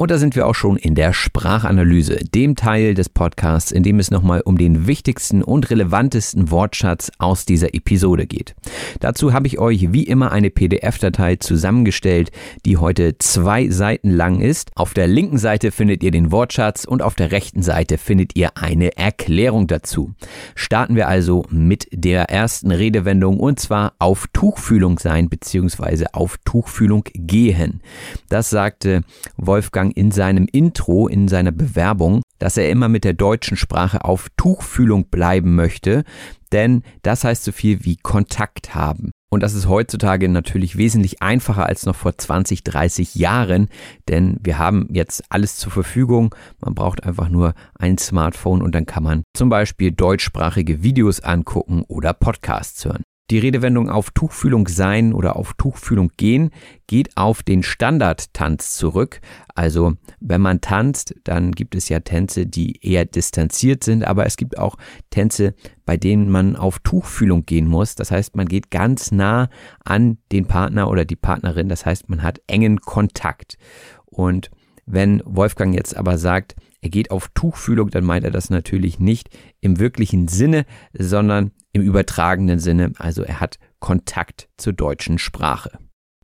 Und 0.00 0.12
da 0.12 0.18
sind 0.18 0.36
wir 0.36 0.46
auch 0.46 0.54
schon 0.54 0.76
in 0.76 0.94
der 0.94 1.12
Sprachanalyse, 1.12 2.18
dem 2.32 2.54
Teil 2.54 2.94
des 2.94 3.08
Podcasts, 3.08 3.72
in 3.72 3.82
dem 3.82 3.98
es 3.98 4.12
nochmal 4.12 4.42
um 4.42 4.56
den 4.56 4.86
wichtigsten 4.86 5.42
und 5.42 5.70
relevantesten 5.70 6.52
Wortschatz 6.52 7.10
aus 7.18 7.46
dieser 7.46 7.74
Episode 7.74 8.28
geht. 8.28 8.54
Dazu 9.00 9.32
habe 9.32 9.48
ich 9.48 9.58
euch 9.58 9.92
wie 9.92 10.04
immer 10.04 10.30
eine 10.30 10.50
PDF-Datei 10.50 11.34
zusammengestellt, 11.34 12.30
die 12.64 12.76
heute 12.76 13.18
zwei 13.18 13.70
Seiten 13.70 14.12
lang 14.12 14.40
ist. 14.40 14.70
Auf 14.76 14.94
der 14.94 15.08
linken 15.08 15.36
Seite 15.38 15.72
findet 15.72 16.04
ihr 16.04 16.12
den 16.12 16.30
Wortschatz 16.30 16.84
und 16.84 17.02
auf 17.02 17.16
der 17.16 17.32
rechten 17.32 17.62
Seite 17.62 17.98
findet 17.98 18.36
ihr 18.36 18.56
eine 18.56 18.96
Erklärung 18.96 19.66
dazu. 19.66 20.14
Starten 20.54 20.94
wir 20.94 21.08
also 21.08 21.44
mit 21.50 21.88
der 21.90 22.30
ersten 22.30 22.70
Redewendung 22.70 23.40
und 23.40 23.58
zwar 23.58 23.94
auf 23.98 24.28
Tuchfühlung 24.32 25.00
sein 25.00 25.28
bzw. 25.28 26.06
auf 26.12 26.38
Tuchfühlung 26.44 27.02
gehen. 27.14 27.80
Das 28.28 28.48
sagte 28.48 29.02
Wolfgang 29.36 29.87
Wolfgang 29.88 29.96
in 29.96 30.10
seinem 30.10 30.46
Intro, 30.50 31.08
in 31.08 31.28
seiner 31.28 31.52
Bewerbung, 31.52 32.22
dass 32.38 32.56
er 32.56 32.70
immer 32.70 32.88
mit 32.88 33.04
der 33.04 33.14
deutschen 33.14 33.56
Sprache 33.56 34.04
auf 34.04 34.28
Tuchfühlung 34.36 35.08
bleiben 35.08 35.54
möchte, 35.54 36.04
denn 36.52 36.82
das 37.02 37.24
heißt 37.24 37.44
so 37.44 37.52
viel 37.52 37.84
wie 37.84 37.96
Kontakt 37.96 38.74
haben. 38.74 39.10
Und 39.30 39.42
das 39.42 39.52
ist 39.52 39.68
heutzutage 39.68 40.26
natürlich 40.28 40.78
wesentlich 40.78 41.20
einfacher 41.20 41.66
als 41.66 41.84
noch 41.84 41.94
vor 41.94 42.16
20, 42.16 42.64
30 42.64 43.14
Jahren, 43.14 43.68
denn 44.08 44.38
wir 44.42 44.56
haben 44.56 44.88
jetzt 44.90 45.22
alles 45.28 45.56
zur 45.56 45.70
Verfügung. 45.70 46.34
Man 46.60 46.74
braucht 46.74 47.04
einfach 47.04 47.28
nur 47.28 47.52
ein 47.78 47.98
Smartphone 47.98 48.62
und 48.62 48.74
dann 48.74 48.86
kann 48.86 49.02
man 49.02 49.22
zum 49.36 49.50
Beispiel 49.50 49.92
deutschsprachige 49.92 50.82
Videos 50.82 51.20
angucken 51.20 51.84
oder 51.88 52.14
Podcasts 52.14 52.86
hören. 52.86 53.02
Die 53.30 53.38
Redewendung 53.38 53.90
auf 53.90 54.10
Tuchfühlung 54.10 54.68
sein 54.68 55.12
oder 55.12 55.36
auf 55.36 55.52
Tuchfühlung 55.52 56.10
gehen 56.16 56.50
geht 56.86 57.14
auf 57.18 57.42
den 57.42 57.62
Standardtanz 57.62 58.74
zurück. 58.76 59.20
Also 59.54 59.96
wenn 60.18 60.40
man 60.40 60.62
tanzt, 60.62 61.14
dann 61.24 61.52
gibt 61.52 61.74
es 61.74 61.90
ja 61.90 62.00
Tänze, 62.00 62.46
die 62.46 62.82
eher 62.82 63.04
distanziert 63.04 63.84
sind, 63.84 64.02
aber 64.04 64.24
es 64.24 64.38
gibt 64.38 64.58
auch 64.58 64.76
Tänze, 65.10 65.54
bei 65.84 65.98
denen 65.98 66.30
man 66.30 66.56
auf 66.56 66.78
Tuchfühlung 66.78 67.44
gehen 67.44 67.68
muss. 67.68 67.96
Das 67.96 68.10
heißt, 68.10 68.34
man 68.34 68.46
geht 68.46 68.70
ganz 68.70 69.12
nah 69.12 69.50
an 69.84 70.16
den 70.32 70.46
Partner 70.46 70.88
oder 70.88 71.04
die 71.04 71.16
Partnerin. 71.16 71.68
Das 71.68 71.84
heißt, 71.84 72.08
man 72.08 72.22
hat 72.22 72.40
engen 72.46 72.80
Kontakt. 72.80 73.58
Und 74.06 74.50
wenn 74.86 75.22
Wolfgang 75.26 75.74
jetzt 75.74 75.94
aber 75.94 76.16
sagt, 76.16 76.56
er 76.80 76.90
geht 76.90 77.10
auf 77.10 77.28
Tuchfühlung, 77.34 77.90
dann 77.90 78.04
meint 78.04 78.24
er 78.24 78.30
das 78.30 78.50
natürlich 78.50 78.98
nicht 78.98 79.30
im 79.60 79.78
wirklichen 79.78 80.28
Sinne, 80.28 80.64
sondern 80.92 81.52
im 81.72 81.82
übertragenen 81.82 82.58
Sinne. 82.58 82.92
Also 82.98 83.22
er 83.22 83.40
hat 83.40 83.58
Kontakt 83.80 84.48
zur 84.56 84.72
deutschen 84.72 85.18
Sprache. 85.18 85.78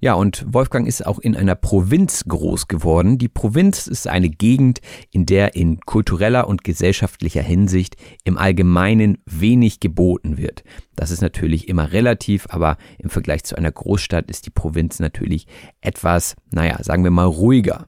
Ja, 0.04 0.12
und 0.12 0.44
Wolfgang 0.52 0.86
ist 0.86 1.06
auch 1.06 1.18
in 1.18 1.34
einer 1.34 1.54
Provinz 1.54 2.24
groß 2.28 2.68
geworden. 2.68 3.16
Die 3.16 3.28
Provinz 3.28 3.86
ist 3.86 4.06
eine 4.06 4.28
Gegend, 4.28 4.80
in 5.10 5.24
der 5.24 5.56
in 5.56 5.80
kultureller 5.80 6.46
und 6.46 6.62
gesellschaftlicher 6.62 7.40
Hinsicht 7.40 7.96
im 8.22 8.36
Allgemeinen 8.36 9.16
wenig 9.24 9.80
geboten 9.80 10.36
wird. 10.36 10.62
Das 10.94 11.10
ist 11.10 11.22
natürlich 11.22 11.68
immer 11.68 11.92
relativ, 11.92 12.46
aber 12.50 12.76
im 12.98 13.08
Vergleich 13.08 13.44
zu 13.44 13.56
einer 13.56 13.72
Großstadt 13.72 14.28
ist 14.30 14.44
die 14.44 14.50
Provinz 14.50 14.98
natürlich 14.98 15.46
etwas, 15.80 16.36
naja, 16.50 16.82
sagen 16.82 17.02
wir 17.02 17.10
mal 17.10 17.24
ruhiger. 17.24 17.86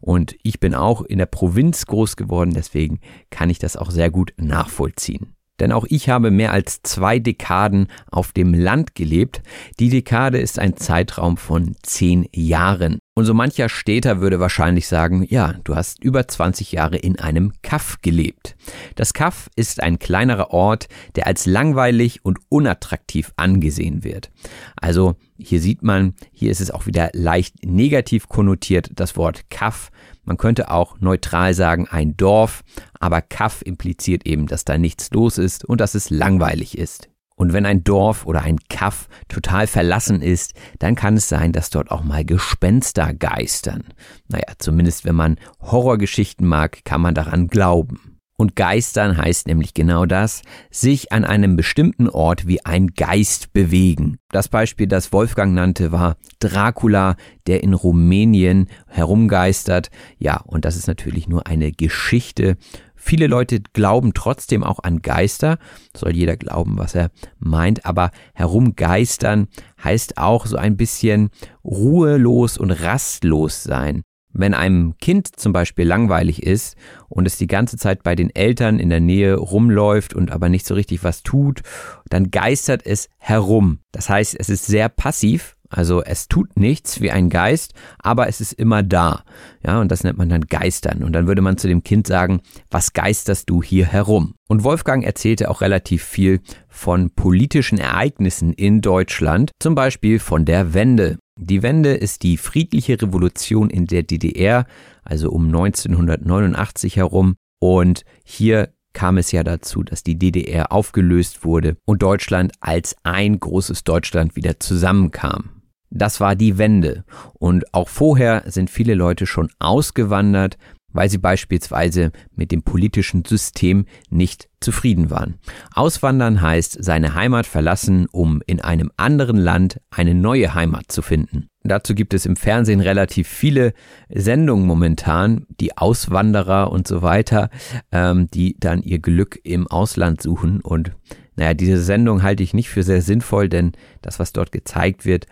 Und 0.00 0.36
ich 0.42 0.60
bin 0.60 0.74
auch 0.74 1.02
in 1.02 1.18
der 1.18 1.26
Provinz 1.26 1.86
groß 1.86 2.16
geworden, 2.16 2.52
deswegen 2.54 3.00
kann 3.30 3.50
ich 3.50 3.58
das 3.58 3.76
auch 3.76 3.90
sehr 3.90 4.10
gut 4.10 4.32
nachvollziehen. 4.36 5.34
Denn 5.60 5.72
auch 5.72 5.86
ich 5.88 6.08
habe 6.08 6.30
mehr 6.30 6.52
als 6.52 6.82
zwei 6.82 7.18
Dekaden 7.18 7.88
auf 8.10 8.32
dem 8.32 8.54
Land 8.54 8.94
gelebt. 8.94 9.42
Die 9.80 9.88
Dekade 9.88 10.38
ist 10.38 10.58
ein 10.58 10.76
Zeitraum 10.76 11.36
von 11.36 11.76
zehn 11.82 12.26
Jahren. 12.32 12.98
Und 13.18 13.24
so 13.24 13.34
mancher 13.34 13.68
Städter 13.68 14.20
würde 14.20 14.38
wahrscheinlich 14.38 14.86
sagen, 14.86 15.26
ja, 15.28 15.54
du 15.64 15.74
hast 15.74 16.04
über 16.04 16.28
20 16.28 16.70
Jahre 16.70 16.98
in 16.98 17.18
einem 17.18 17.52
Kaff 17.62 17.96
gelebt. 18.00 18.54
Das 18.94 19.12
Kaff 19.12 19.50
ist 19.56 19.82
ein 19.82 19.98
kleinerer 19.98 20.52
Ort, 20.52 20.86
der 21.16 21.26
als 21.26 21.44
langweilig 21.44 22.24
und 22.24 22.38
unattraktiv 22.48 23.32
angesehen 23.34 24.04
wird. 24.04 24.30
Also 24.76 25.16
hier 25.36 25.60
sieht 25.60 25.82
man, 25.82 26.14
hier 26.32 26.52
ist 26.52 26.60
es 26.60 26.70
auch 26.70 26.86
wieder 26.86 27.10
leicht 27.12 27.66
negativ 27.66 28.28
konnotiert, 28.28 28.92
das 28.94 29.16
Wort 29.16 29.50
Kaff. 29.50 29.90
Man 30.28 30.36
könnte 30.36 30.70
auch 30.70 31.00
neutral 31.00 31.54
sagen 31.54 31.88
ein 31.88 32.14
Dorf, 32.18 32.62
aber 33.00 33.22
Kaff 33.22 33.62
impliziert 33.62 34.26
eben, 34.26 34.46
dass 34.46 34.66
da 34.66 34.76
nichts 34.76 35.10
los 35.10 35.38
ist 35.38 35.64
und 35.64 35.80
dass 35.80 35.94
es 35.94 36.10
langweilig 36.10 36.76
ist. 36.76 37.08
Und 37.34 37.54
wenn 37.54 37.64
ein 37.64 37.82
Dorf 37.82 38.26
oder 38.26 38.42
ein 38.42 38.58
Kaff 38.68 39.08
total 39.28 39.66
verlassen 39.66 40.20
ist, 40.20 40.52
dann 40.80 40.96
kann 40.96 41.16
es 41.16 41.30
sein, 41.30 41.52
dass 41.52 41.70
dort 41.70 41.90
auch 41.90 42.04
mal 42.04 42.26
Gespenster 42.26 43.14
geistern. 43.14 43.84
Naja, 44.28 44.52
zumindest 44.58 45.06
wenn 45.06 45.14
man 45.14 45.38
Horrorgeschichten 45.62 46.46
mag, 46.46 46.84
kann 46.84 47.00
man 47.00 47.14
daran 47.14 47.48
glauben. 47.48 48.07
Und 48.40 48.54
geistern 48.54 49.16
heißt 49.16 49.48
nämlich 49.48 49.74
genau 49.74 50.06
das, 50.06 50.42
sich 50.70 51.12
an 51.12 51.24
einem 51.24 51.56
bestimmten 51.56 52.08
Ort 52.08 52.46
wie 52.46 52.64
ein 52.64 52.88
Geist 52.94 53.52
bewegen. 53.52 54.18
Das 54.30 54.48
Beispiel, 54.48 54.86
das 54.86 55.12
Wolfgang 55.12 55.54
nannte, 55.54 55.90
war 55.90 56.16
Dracula, 56.38 57.16
der 57.48 57.64
in 57.64 57.74
Rumänien 57.74 58.68
herumgeistert. 58.86 59.90
Ja, 60.18 60.40
und 60.46 60.64
das 60.64 60.76
ist 60.76 60.86
natürlich 60.86 61.28
nur 61.28 61.48
eine 61.48 61.72
Geschichte 61.72 62.56
Viele 63.00 63.28
Leute 63.28 63.60
glauben 63.72 64.12
trotzdem 64.12 64.64
auch 64.64 64.80
an 64.82 65.00
Geister. 65.00 65.58
Soll 65.96 66.14
jeder 66.16 66.36
glauben, 66.36 66.76
was 66.78 66.96
er 66.96 67.10
meint. 67.38 67.86
Aber 67.86 68.10
herumgeistern 68.34 69.46
heißt 69.82 70.18
auch 70.18 70.46
so 70.46 70.56
ein 70.56 70.76
bisschen 70.76 71.30
ruhelos 71.64 72.58
und 72.58 72.72
rastlos 72.72 73.62
sein. 73.62 74.02
Wenn 74.38 74.54
einem 74.54 74.96
Kind 74.98 75.38
zum 75.38 75.52
Beispiel 75.52 75.86
langweilig 75.86 76.42
ist 76.42 76.76
und 77.08 77.26
es 77.26 77.36
die 77.36 77.46
ganze 77.46 77.76
Zeit 77.76 78.02
bei 78.02 78.14
den 78.14 78.34
Eltern 78.34 78.78
in 78.78 78.88
der 78.88 79.00
Nähe 79.00 79.34
rumläuft 79.34 80.14
und 80.14 80.30
aber 80.30 80.48
nicht 80.48 80.66
so 80.66 80.74
richtig 80.74 81.04
was 81.04 81.22
tut, 81.22 81.60
dann 82.08 82.30
geistert 82.30 82.86
es 82.86 83.08
herum. 83.18 83.80
Das 83.92 84.08
heißt, 84.08 84.36
es 84.38 84.48
ist 84.48 84.66
sehr 84.66 84.88
passiv 84.88 85.56
also 85.70 86.02
es 86.02 86.28
tut 86.28 86.58
nichts 86.58 87.00
wie 87.00 87.10
ein 87.10 87.28
Geist, 87.28 87.74
aber 87.98 88.28
es 88.28 88.40
ist 88.40 88.52
immer 88.52 88.82
da. 88.82 89.24
Ja, 89.64 89.80
und 89.80 89.92
das 89.92 90.02
nennt 90.02 90.16
man 90.16 90.28
dann 90.28 90.42
Geistern. 90.42 91.02
Und 91.02 91.12
dann 91.12 91.26
würde 91.26 91.42
man 91.42 91.58
zu 91.58 91.68
dem 91.68 91.82
Kind 91.82 92.06
sagen, 92.06 92.40
was 92.70 92.94
geisterst 92.94 93.50
du 93.50 93.62
hier 93.62 93.86
herum? 93.86 94.34
Und 94.48 94.64
Wolfgang 94.64 95.04
erzählte 95.04 95.50
auch 95.50 95.60
relativ 95.60 96.02
viel 96.02 96.40
von 96.68 97.10
politischen 97.10 97.78
Ereignissen 97.78 98.52
in 98.54 98.80
Deutschland, 98.80 99.50
zum 99.60 99.74
Beispiel 99.74 100.18
von 100.18 100.46
der 100.46 100.72
Wende. 100.72 101.18
Die 101.40 101.62
Wende 101.62 101.94
ist 101.94 102.24
die 102.24 102.36
friedliche 102.36 103.00
Revolution 103.00 103.70
in 103.70 103.86
der 103.86 104.02
DDR, 104.02 104.66
also 105.04 105.30
um 105.30 105.46
1989 105.46 106.96
herum. 106.96 107.36
Und 107.60 108.04
hier 108.24 108.70
kam 108.92 109.18
es 109.18 109.30
ja 109.30 109.44
dazu, 109.44 109.84
dass 109.84 110.02
die 110.02 110.18
DDR 110.18 110.72
aufgelöst 110.72 111.44
wurde 111.44 111.76
und 111.84 112.02
Deutschland 112.02 112.52
als 112.58 112.96
ein 113.04 113.38
großes 113.38 113.84
Deutschland 113.84 114.34
wieder 114.34 114.58
zusammenkam. 114.58 115.50
Das 115.90 116.20
war 116.20 116.34
die 116.34 116.58
Wende. 116.58 117.04
Und 117.34 117.72
auch 117.72 117.88
vorher 117.88 118.42
sind 118.46 118.68
viele 118.68 118.94
Leute 118.94 119.24
schon 119.26 119.48
ausgewandert, 119.60 120.58
weil 120.92 121.10
sie 121.10 121.18
beispielsweise 121.18 122.12
mit 122.34 122.50
dem 122.50 122.62
politischen 122.62 123.24
System 123.24 123.86
nicht 124.10 124.48
zufrieden 124.60 125.10
waren. 125.10 125.38
Auswandern 125.74 126.40
heißt 126.40 126.82
seine 126.82 127.14
Heimat 127.14 127.46
verlassen, 127.46 128.06
um 128.10 128.42
in 128.46 128.60
einem 128.60 128.90
anderen 128.96 129.36
Land 129.36 129.80
eine 129.90 130.14
neue 130.14 130.54
Heimat 130.54 130.90
zu 130.90 131.02
finden. 131.02 131.48
Dazu 131.62 131.94
gibt 131.94 132.14
es 132.14 132.24
im 132.26 132.36
Fernsehen 132.36 132.80
relativ 132.80 133.28
viele 133.28 133.74
Sendungen 134.08 134.66
momentan, 134.66 135.46
die 135.60 135.76
Auswanderer 135.76 136.72
und 136.72 136.88
so 136.88 137.02
weiter, 137.02 137.50
ähm, 137.92 138.28
die 138.28 138.56
dann 138.58 138.82
ihr 138.82 139.00
Glück 139.00 139.38
im 139.44 139.66
Ausland 139.66 140.22
suchen. 140.22 140.60
Und 140.60 140.92
naja, 141.36 141.54
diese 141.54 141.80
Sendung 141.80 142.22
halte 142.22 142.42
ich 142.42 142.54
nicht 142.54 142.70
für 142.70 142.82
sehr 142.82 143.02
sinnvoll, 143.02 143.48
denn 143.48 143.72
das, 144.02 144.18
was 144.18 144.32
dort 144.32 144.50
gezeigt 144.50 145.04
wird, 145.04 145.26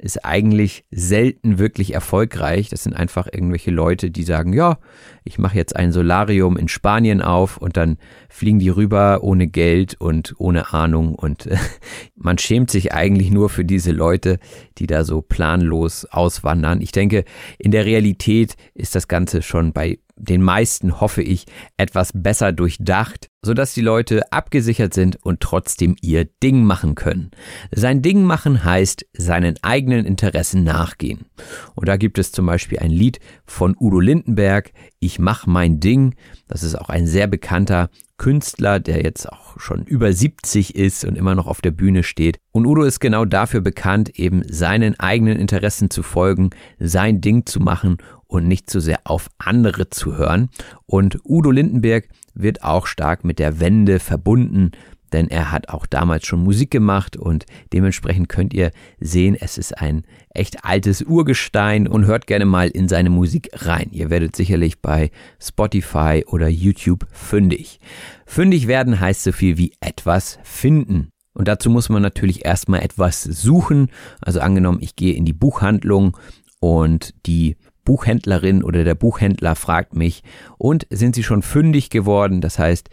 ist 0.00 0.24
eigentlich 0.24 0.84
selten 0.90 1.58
wirklich 1.58 1.94
erfolgreich. 1.94 2.68
Das 2.70 2.82
sind 2.82 2.94
einfach 2.94 3.28
irgendwelche 3.30 3.70
Leute, 3.70 4.10
die 4.10 4.22
sagen, 4.22 4.52
ja, 4.52 4.78
ich 5.24 5.38
mache 5.38 5.56
jetzt 5.56 5.76
ein 5.76 5.92
Solarium 5.92 6.56
in 6.56 6.68
Spanien 6.68 7.20
auf 7.22 7.58
und 7.58 7.76
dann 7.76 7.98
fliegen 8.28 8.58
die 8.58 8.70
rüber 8.70 9.22
ohne 9.22 9.46
Geld 9.46 10.00
und 10.00 10.34
ohne 10.38 10.72
Ahnung 10.72 11.14
und 11.14 11.48
man 12.16 12.38
schämt 12.38 12.70
sich 12.70 12.92
eigentlich 12.92 13.30
nur 13.30 13.50
für 13.50 13.64
diese 13.64 13.92
Leute, 13.92 14.38
die 14.78 14.86
da 14.86 15.04
so 15.04 15.20
planlos 15.20 16.06
auswandern. 16.06 16.80
Ich 16.80 16.92
denke, 16.92 17.24
in 17.58 17.70
der 17.70 17.84
Realität 17.84 18.56
ist 18.74 18.94
das 18.94 19.08
Ganze 19.08 19.42
schon 19.42 19.72
bei 19.72 19.98
den 20.20 20.42
meisten, 20.42 21.00
hoffe 21.00 21.22
ich, 21.22 21.46
etwas 21.76 22.12
besser 22.14 22.52
durchdacht, 22.52 23.28
sodass 23.42 23.74
die 23.74 23.80
Leute 23.80 24.30
abgesichert 24.32 24.94
sind 24.94 25.16
und 25.24 25.40
trotzdem 25.40 25.96
ihr 26.02 26.26
Ding 26.42 26.62
machen 26.62 26.94
können. 26.94 27.30
Sein 27.74 28.02
Ding 28.02 28.22
machen 28.24 28.64
heißt 28.64 29.06
seinen 29.12 29.56
eigenen 29.62 30.04
Interessen 30.04 30.62
nachgehen. 30.62 31.26
Und 31.74 31.88
da 31.88 31.96
gibt 31.96 32.18
es 32.18 32.32
zum 32.32 32.46
Beispiel 32.46 32.78
ein 32.78 32.90
Lied 32.90 33.18
von 33.46 33.74
Udo 33.78 34.00
Lindenberg, 34.00 34.72
Ich 34.98 35.18
mach 35.18 35.46
mein 35.46 35.80
Ding. 35.80 36.14
Das 36.48 36.62
ist 36.62 36.74
auch 36.74 36.90
ein 36.90 37.06
sehr 37.06 37.26
bekannter 37.26 37.88
Künstler, 38.20 38.80
der 38.80 39.02
jetzt 39.02 39.32
auch 39.32 39.58
schon 39.58 39.84
über 39.84 40.12
70 40.12 40.74
ist 40.74 41.06
und 41.06 41.16
immer 41.16 41.34
noch 41.34 41.46
auf 41.46 41.62
der 41.62 41.70
Bühne 41.70 42.02
steht. 42.02 42.38
Und 42.52 42.66
Udo 42.66 42.82
ist 42.82 43.00
genau 43.00 43.24
dafür 43.24 43.62
bekannt, 43.62 44.10
eben 44.18 44.42
seinen 44.46 45.00
eigenen 45.00 45.38
Interessen 45.38 45.88
zu 45.88 46.02
folgen, 46.02 46.50
sein 46.78 47.22
Ding 47.22 47.46
zu 47.46 47.60
machen 47.60 47.96
und 48.30 48.46
nicht 48.46 48.70
zu 48.70 48.80
sehr 48.80 49.00
auf 49.04 49.28
andere 49.38 49.90
zu 49.90 50.16
hören. 50.16 50.48
Und 50.86 51.18
Udo 51.24 51.50
Lindenberg 51.50 52.08
wird 52.34 52.62
auch 52.62 52.86
stark 52.86 53.24
mit 53.24 53.38
der 53.38 53.60
Wende 53.60 53.98
verbunden, 53.98 54.70
denn 55.12 55.28
er 55.28 55.50
hat 55.50 55.68
auch 55.68 55.86
damals 55.86 56.26
schon 56.26 56.44
Musik 56.44 56.70
gemacht 56.70 57.16
und 57.16 57.44
dementsprechend 57.72 58.28
könnt 58.28 58.54
ihr 58.54 58.70
sehen, 59.00 59.36
es 59.38 59.58
ist 59.58 59.76
ein 59.76 60.04
echt 60.32 60.64
altes 60.64 61.02
Urgestein 61.02 61.88
und 61.88 62.06
hört 62.06 62.28
gerne 62.28 62.44
mal 62.44 62.68
in 62.68 62.88
seine 62.88 63.10
Musik 63.10 63.50
rein. 63.52 63.88
Ihr 63.90 64.08
werdet 64.08 64.36
sicherlich 64.36 64.80
bei 64.80 65.10
Spotify 65.42 66.22
oder 66.26 66.48
YouTube 66.48 67.06
fündig. 67.10 67.80
Fündig 68.24 68.68
werden 68.68 69.00
heißt 69.00 69.24
so 69.24 69.32
viel 69.32 69.58
wie 69.58 69.72
etwas 69.80 70.38
finden. 70.44 71.10
Und 71.32 71.48
dazu 71.48 71.70
muss 71.70 71.88
man 71.88 72.02
natürlich 72.02 72.44
erstmal 72.44 72.82
etwas 72.82 73.22
suchen. 73.22 73.90
Also 74.20 74.40
angenommen, 74.40 74.78
ich 74.80 74.94
gehe 74.94 75.14
in 75.14 75.24
die 75.24 75.32
Buchhandlung 75.32 76.16
und 76.60 77.14
die 77.26 77.56
Buchhändlerin 77.90 78.62
oder 78.62 78.84
der 78.84 78.94
Buchhändler 78.94 79.56
fragt 79.56 79.96
mich, 79.96 80.22
und 80.58 80.86
sind 80.90 81.16
Sie 81.16 81.24
schon 81.24 81.42
fündig 81.42 81.90
geworden? 81.90 82.40
Das 82.40 82.56
heißt, 82.56 82.88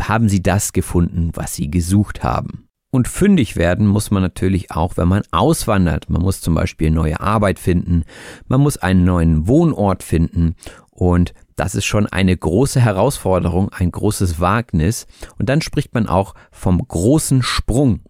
haben 0.00 0.28
Sie 0.28 0.42
das 0.42 0.72
gefunden, 0.72 1.30
was 1.34 1.54
Sie 1.54 1.70
gesucht 1.70 2.24
haben? 2.24 2.66
Und 2.90 3.06
fündig 3.06 3.54
werden 3.54 3.86
muss 3.86 4.10
man 4.10 4.24
natürlich 4.24 4.72
auch, 4.72 4.96
wenn 4.96 5.06
man 5.06 5.22
auswandert. 5.30 6.10
Man 6.10 6.22
muss 6.22 6.40
zum 6.40 6.56
Beispiel 6.56 6.90
neue 6.90 7.20
Arbeit 7.20 7.60
finden, 7.60 8.02
man 8.48 8.60
muss 8.60 8.76
einen 8.76 9.04
neuen 9.04 9.46
Wohnort 9.46 10.02
finden 10.02 10.56
und 10.90 11.32
das 11.56 11.74
ist 11.74 11.84
schon 11.84 12.06
eine 12.06 12.36
große 12.36 12.80
Herausforderung, 12.80 13.70
ein 13.70 13.90
großes 13.90 14.40
Wagnis. 14.40 15.06
Und 15.38 15.48
dann 15.48 15.62
spricht 15.62 15.94
man 15.94 16.06
auch 16.06 16.34
vom 16.50 16.78
großen 16.86 17.42
Sprung. 17.42 18.00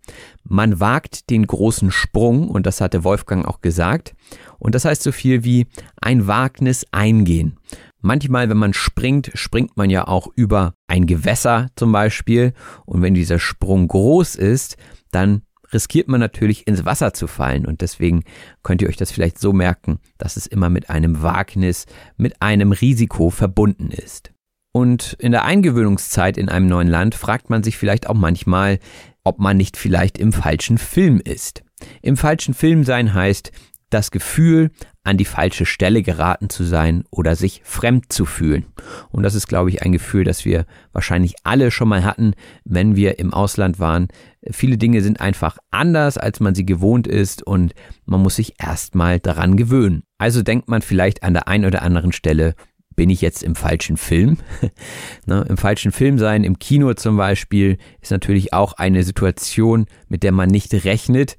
Man 0.44 0.80
wagt 0.80 1.30
den 1.30 1.46
großen 1.46 1.90
Sprung, 1.90 2.48
und 2.48 2.66
das 2.66 2.80
hatte 2.80 3.04
Wolfgang 3.04 3.46
auch 3.46 3.60
gesagt. 3.60 4.14
Und 4.58 4.74
das 4.74 4.84
heißt 4.84 5.02
so 5.02 5.12
viel 5.12 5.44
wie 5.44 5.66
ein 6.00 6.26
Wagnis 6.26 6.86
eingehen. 6.92 7.58
Manchmal, 8.02 8.48
wenn 8.48 8.56
man 8.56 8.72
springt, 8.72 9.30
springt 9.34 9.76
man 9.76 9.90
ja 9.90 10.08
auch 10.08 10.28
über 10.34 10.74
ein 10.86 11.06
Gewässer 11.06 11.68
zum 11.76 11.92
Beispiel. 11.92 12.54
Und 12.86 13.02
wenn 13.02 13.14
dieser 13.14 13.38
Sprung 13.38 13.88
groß 13.88 14.36
ist, 14.36 14.76
dann 15.10 15.42
riskiert 15.72 16.08
man 16.08 16.20
natürlich 16.20 16.66
ins 16.66 16.84
Wasser 16.84 17.12
zu 17.12 17.26
fallen. 17.26 17.66
Und 17.66 17.80
deswegen 17.80 18.24
könnt 18.62 18.82
ihr 18.82 18.88
euch 18.88 18.96
das 18.96 19.12
vielleicht 19.12 19.38
so 19.38 19.52
merken, 19.52 19.98
dass 20.18 20.36
es 20.36 20.46
immer 20.46 20.70
mit 20.70 20.90
einem 20.90 21.22
Wagnis, 21.22 21.86
mit 22.16 22.40
einem 22.42 22.72
Risiko 22.72 23.30
verbunden 23.30 23.90
ist. 23.90 24.32
Und 24.72 25.16
in 25.18 25.32
der 25.32 25.44
Eingewöhnungszeit 25.44 26.36
in 26.38 26.48
einem 26.48 26.68
neuen 26.68 26.88
Land 26.88 27.14
fragt 27.14 27.50
man 27.50 27.62
sich 27.62 27.76
vielleicht 27.76 28.08
auch 28.08 28.14
manchmal, 28.14 28.78
ob 29.24 29.38
man 29.38 29.56
nicht 29.56 29.76
vielleicht 29.76 30.18
im 30.18 30.32
falschen 30.32 30.78
Film 30.78 31.20
ist. 31.22 31.62
Im 32.02 32.16
falschen 32.16 32.54
Film 32.54 32.84
sein 32.84 33.14
heißt, 33.14 33.50
das 33.90 34.10
Gefühl, 34.12 34.70
an 35.02 35.16
die 35.16 35.24
falsche 35.24 35.64
Stelle 35.64 36.02
geraten 36.02 36.50
zu 36.50 36.62
sein 36.62 37.04
oder 37.10 37.34
sich 37.34 37.62
fremd 37.64 38.12
zu 38.12 38.26
fühlen. 38.26 38.66
Und 39.10 39.22
das 39.22 39.34
ist, 39.34 39.46
glaube 39.46 39.70
ich, 39.70 39.82
ein 39.82 39.92
Gefühl, 39.92 40.24
das 40.24 40.44
wir 40.44 40.66
wahrscheinlich 40.92 41.36
alle 41.42 41.70
schon 41.70 41.88
mal 41.88 42.04
hatten, 42.04 42.34
wenn 42.64 42.96
wir 42.96 43.18
im 43.18 43.32
Ausland 43.32 43.78
waren. 43.78 44.08
Viele 44.50 44.76
Dinge 44.76 45.00
sind 45.00 45.20
einfach 45.20 45.58
anders, 45.70 46.18
als 46.18 46.40
man 46.40 46.54
sie 46.54 46.66
gewohnt 46.66 47.06
ist 47.06 47.42
und 47.42 47.72
man 48.04 48.20
muss 48.20 48.36
sich 48.36 48.54
erstmal 48.60 49.20
daran 49.20 49.56
gewöhnen. 49.56 50.02
Also 50.18 50.42
denkt 50.42 50.68
man 50.68 50.82
vielleicht 50.82 51.22
an 51.22 51.32
der 51.32 51.48
einen 51.48 51.64
oder 51.64 51.82
anderen 51.82 52.12
Stelle, 52.12 52.54
bin 53.00 53.08
ich 53.08 53.22
jetzt 53.22 53.42
im 53.42 53.54
falschen 53.54 53.96
Film? 53.96 54.36
ne, 55.26 55.46
Im 55.48 55.56
falschen 55.56 55.92
Film 55.92 56.18
sein, 56.18 56.44
im 56.44 56.58
Kino 56.58 56.92
zum 56.92 57.16
Beispiel, 57.16 57.78
ist 58.02 58.10
natürlich 58.10 58.52
auch 58.52 58.74
eine 58.74 59.04
Situation, 59.04 59.86
mit 60.08 60.22
der 60.22 60.32
man 60.32 60.50
nicht 60.50 60.74
rechnet. 60.84 61.38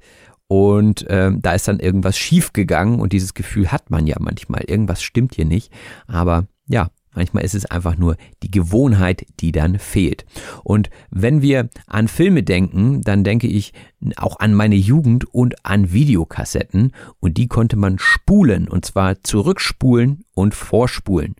Und 0.52 1.06
ähm, 1.08 1.40
da 1.40 1.54
ist 1.54 1.66
dann 1.66 1.80
irgendwas 1.80 2.18
schiefgegangen 2.18 3.00
und 3.00 3.14
dieses 3.14 3.32
Gefühl 3.32 3.72
hat 3.72 3.90
man 3.90 4.06
ja 4.06 4.16
manchmal. 4.20 4.60
Irgendwas 4.66 5.02
stimmt 5.02 5.34
hier 5.34 5.46
nicht. 5.46 5.72
Aber 6.06 6.46
ja, 6.66 6.90
Manchmal 7.14 7.44
ist 7.44 7.54
es 7.54 7.66
einfach 7.66 7.98
nur 7.98 8.16
die 8.42 8.50
Gewohnheit, 8.50 9.26
die 9.40 9.52
dann 9.52 9.78
fehlt. 9.78 10.24
Und 10.64 10.88
wenn 11.10 11.42
wir 11.42 11.68
an 11.86 12.08
Filme 12.08 12.42
denken, 12.42 13.02
dann 13.02 13.22
denke 13.22 13.48
ich 13.48 13.74
auch 14.16 14.40
an 14.40 14.54
meine 14.54 14.76
Jugend 14.76 15.26
und 15.26 15.62
an 15.62 15.92
Videokassetten. 15.92 16.92
Und 17.20 17.36
die 17.36 17.48
konnte 17.48 17.76
man 17.76 17.98
spulen, 17.98 18.66
und 18.66 18.86
zwar 18.86 19.22
zurückspulen 19.22 20.24
und 20.32 20.54
vorspulen. 20.54 21.36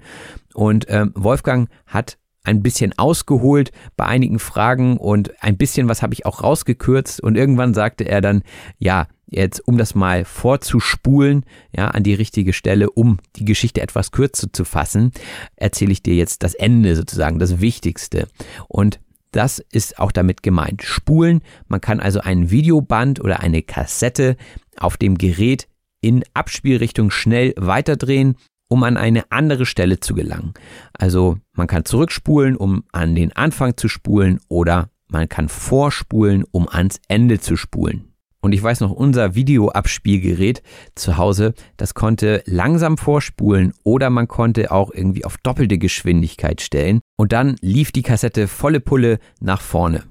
Und 0.53 0.85
ähm, 0.91 1.13
Wolfgang 1.15 1.71
hat 1.87 2.19
ein 2.45 2.63
bisschen 2.63 2.97
ausgeholt 2.99 3.71
bei 3.97 4.07
einigen 4.07 4.39
Fragen 4.39 4.97
und 4.97 5.43
ein 5.43 5.57
bisschen 5.57 5.89
was 5.89 6.03
habe 6.03 6.15
ich 6.15 6.27
auch 6.27 6.43
rausgekürzt 6.43 7.23
und 7.23 7.37
irgendwann 7.37 7.75
sagte 7.75 8.05
er 8.05 8.21
dann, 8.21 8.43
ja, 8.79 9.07
jetzt 9.27 9.67
um 9.67 9.79
das 9.79 9.95
mal 9.95 10.25
vorzuspulen, 10.25 11.45
ja, 11.75 11.89
an 11.89 12.03
die 12.03 12.15
richtige 12.15 12.53
Stelle, 12.53 12.91
um 12.91 13.19
die 13.37 13.45
Geschichte 13.45 13.81
etwas 13.81 14.11
kürzer 14.11 14.53
zu 14.53 14.65
fassen, 14.65 15.13
erzähle 15.57 15.93
ich 15.93 16.03
dir 16.03 16.15
jetzt 16.15 16.43
das 16.43 16.55
Ende 16.55 16.95
sozusagen, 16.97 17.39
das 17.39 17.61
Wichtigste. 17.61 18.29
Und 18.69 19.01
das 19.31 19.61
ist 19.73 19.99
auch 19.99 20.13
damit 20.13 20.43
gemeint. 20.43 20.83
Spulen, 20.83 21.41
man 21.67 21.81
kann 21.81 22.01
also 22.01 22.21
ein 22.21 22.51
Videoband 22.51 23.21
oder 23.21 23.41
eine 23.41 23.63
Kassette 23.63 24.37
auf 24.77 24.99
dem 24.99 25.17
Gerät 25.17 25.69
in 26.03 26.25
Abspielrichtung 26.35 27.11
schnell 27.11 27.55
weiterdrehen 27.57 28.37
um 28.73 28.85
an 28.85 28.97
eine 28.97 29.31
andere 29.31 29.67
Stelle 29.67 30.01
zu 30.01 30.15
gelangen. 30.15 30.55
Also 30.95 31.37
man 31.53 31.67
kann 31.67 31.85
zurückspulen, 31.85 32.57
um 32.57 32.85
an 32.91 33.15
den 33.15 33.37
Anfang 33.37 33.77
zu 33.77 33.87
spulen 33.87 34.41
oder 34.49 34.89
man 35.09 35.29
kann 35.29 35.51
vorspulen, 35.51 36.43
um 36.53 36.71
ans 36.71 36.99
Ende 37.07 37.39
zu 37.39 37.57
spulen. 37.57 38.15
Und 38.41 38.53
ich 38.53 38.63
weiß 38.63 38.81
noch, 38.81 38.91
unser 38.91 39.35
Videoabspielgerät 39.35 40.63
zu 40.95 41.19
Hause, 41.19 41.53
das 41.77 41.93
konnte 41.93 42.43
langsam 42.47 42.97
vorspulen 42.97 43.75
oder 43.85 44.09
man 44.09 44.27
konnte 44.27 44.73
auch 44.73 44.91
irgendwie 44.91 45.27
auf 45.27 45.37
doppelte 45.37 45.77
Geschwindigkeit 45.77 46.63
stellen. 46.63 47.01
Und 47.19 47.33
dann 47.33 47.57
lief 47.61 47.93
die 47.93 48.03
Kassette 48.03 48.49
volle 48.49 48.81
Pulle 48.81 49.19
nach 49.39 49.61
vorne. 49.61 50.05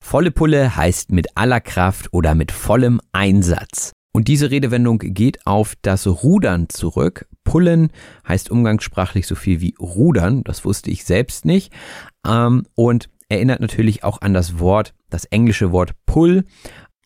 Volle 0.00 0.30
Pulle 0.30 0.76
heißt 0.76 1.10
mit 1.10 1.36
aller 1.36 1.60
Kraft 1.60 2.12
oder 2.12 2.36
mit 2.36 2.52
vollem 2.52 3.00
Einsatz. 3.10 3.95
Und 4.16 4.28
diese 4.28 4.50
Redewendung 4.50 4.98
geht 4.98 5.46
auf 5.46 5.74
das 5.82 6.06
Rudern 6.06 6.70
zurück. 6.70 7.26
Pullen 7.44 7.90
heißt 8.26 8.50
umgangssprachlich 8.50 9.26
so 9.26 9.34
viel 9.34 9.60
wie 9.60 9.74
Rudern, 9.78 10.42
das 10.42 10.64
wusste 10.64 10.90
ich 10.90 11.04
selbst 11.04 11.44
nicht. 11.44 11.70
Ähm, 12.26 12.62
und 12.74 13.10
erinnert 13.28 13.60
natürlich 13.60 14.04
auch 14.04 14.22
an 14.22 14.32
das 14.32 14.58
Wort, 14.58 14.94
das 15.10 15.26
englische 15.26 15.70
Wort 15.70 15.92
Pull, 16.06 16.44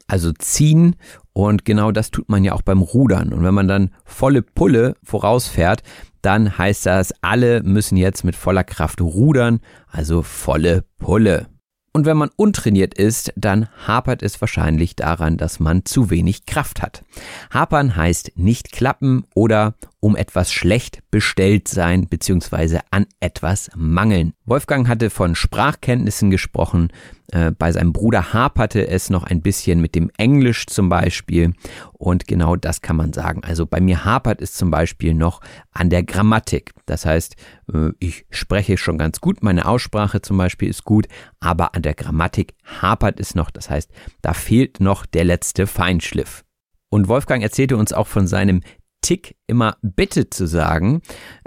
also 0.06 0.30
ziehen. 0.30 0.94
Und 1.32 1.64
genau 1.64 1.90
das 1.90 2.12
tut 2.12 2.28
man 2.28 2.44
ja 2.44 2.52
auch 2.52 2.62
beim 2.62 2.80
Rudern. 2.80 3.32
Und 3.32 3.42
wenn 3.42 3.54
man 3.54 3.66
dann 3.66 3.90
volle 4.04 4.42
Pulle 4.42 4.94
vorausfährt, 5.02 5.82
dann 6.22 6.58
heißt 6.58 6.86
das, 6.86 7.12
alle 7.22 7.64
müssen 7.64 7.96
jetzt 7.96 8.22
mit 8.22 8.36
voller 8.36 8.62
Kraft 8.62 9.00
rudern, 9.00 9.58
also 9.88 10.22
volle 10.22 10.84
Pulle. 11.00 11.48
Und 11.93 12.07
wenn 12.07 12.16
man 12.16 12.30
untrainiert 12.36 12.95
ist, 12.95 13.32
dann 13.34 13.68
hapert 13.86 14.22
es 14.22 14.41
wahrscheinlich 14.41 14.95
daran, 14.95 15.36
dass 15.36 15.59
man 15.59 15.84
zu 15.84 16.09
wenig 16.09 16.47
Kraft 16.47 16.82
hat. 16.82 17.05
Hapern 17.53 17.97
heißt 17.97 18.32
nicht 18.36 18.70
klappen 18.70 19.24
oder 19.34 19.74
um 19.99 20.14
etwas 20.14 20.53
schlecht 20.53 21.01
bestellt 21.11 21.66
sein 21.66 22.07
bzw. 22.07 22.78
an 22.93 23.07
etwas 23.18 23.70
mangeln. 23.74 24.34
Wolfgang 24.45 24.86
hatte 24.86 25.11
von 25.11 25.34
Sprachkenntnissen 25.34 26.30
gesprochen. 26.30 26.93
Äh, 27.32 27.52
bei 27.52 27.70
seinem 27.72 27.92
Bruder 27.92 28.32
haperte 28.32 28.86
es 28.88 29.10
noch 29.10 29.24
ein 29.24 29.40
bisschen 29.40 29.80
mit 29.80 29.94
dem 29.94 30.10
Englisch 30.16 30.66
zum 30.66 30.88
Beispiel. 30.88 31.52
Und 31.92 32.26
genau 32.26 32.56
das 32.56 32.80
kann 32.80 32.96
man 32.96 33.12
sagen. 33.12 33.42
Also 33.44 33.66
bei 33.66 33.80
mir 33.80 34.04
hapert 34.04 34.40
es 34.42 34.54
zum 34.54 34.70
Beispiel 34.70 35.14
noch 35.14 35.40
an 35.72 35.90
der 35.90 36.02
Grammatik. 36.02 36.72
Das 36.86 37.06
heißt, 37.06 37.36
äh, 37.72 37.90
ich 37.98 38.26
spreche 38.30 38.76
schon 38.76 38.98
ganz 38.98 39.20
gut, 39.20 39.42
meine 39.42 39.66
Aussprache 39.66 40.20
zum 40.22 40.36
Beispiel 40.36 40.68
ist 40.68 40.84
gut, 40.84 41.06
aber 41.38 41.74
an 41.74 41.82
der 41.82 41.94
Grammatik 41.94 42.54
hapert 42.64 43.20
es 43.20 43.34
noch. 43.34 43.50
Das 43.50 43.70
heißt, 43.70 43.90
da 44.22 44.34
fehlt 44.34 44.80
noch 44.80 45.06
der 45.06 45.24
letzte 45.24 45.66
Feinschliff. 45.66 46.44
Und 46.90 47.06
Wolfgang 47.06 47.42
erzählte 47.42 47.76
uns 47.76 47.92
auch 47.92 48.08
von 48.08 48.26
seinem 48.26 48.62
Tick 49.02 49.36
immer 49.46 49.76
bitte 49.82 50.28
zu 50.28 50.46
sagen. 50.46 51.00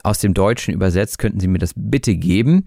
Aus 0.04 0.20
dem 0.20 0.34
Deutschen 0.34 0.74
übersetzt 0.74 1.20
könnten 1.20 1.40
Sie 1.40 1.48
mir 1.48 1.60
das 1.60 1.74
bitte 1.76 2.16
geben. 2.16 2.66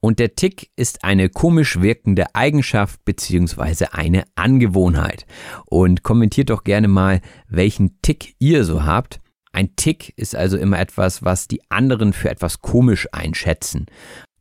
Und 0.00 0.18
der 0.18 0.34
Tick 0.34 0.70
ist 0.76 1.04
eine 1.04 1.28
komisch 1.28 1.80
wirkende 1.80 2.34
Eigenschaft 2.34 3.04
beziehungsweise 3.04 3.92
eine 3.92 4.24
Angewohnheit. 4.34 5.26
Und 5.66 6.02
kommentiert 6.02 6.50
doch 6.50 6.64
gerne 6.64 6.88
mal, 6.88 7.20
welchen 7.48 8.00
Tick 8.00 8.34
ihr 8.38 8.64
so 8.64 8.84
habt. 8.84 9.20
Ein 9.52 9.76
Tick 9.76 10.14
ist 10.16 10.34
also 10.34 10.56
immer 10.56 10.78
etwas, 10.78 11.22
was 11.22 11.48
die 11.48 11.60
anderen 11.70 12.12
für 12.12 12.30
etwas 12.30 12.60
komisch 12.62 13.08
einschätzen. 13.12 13.86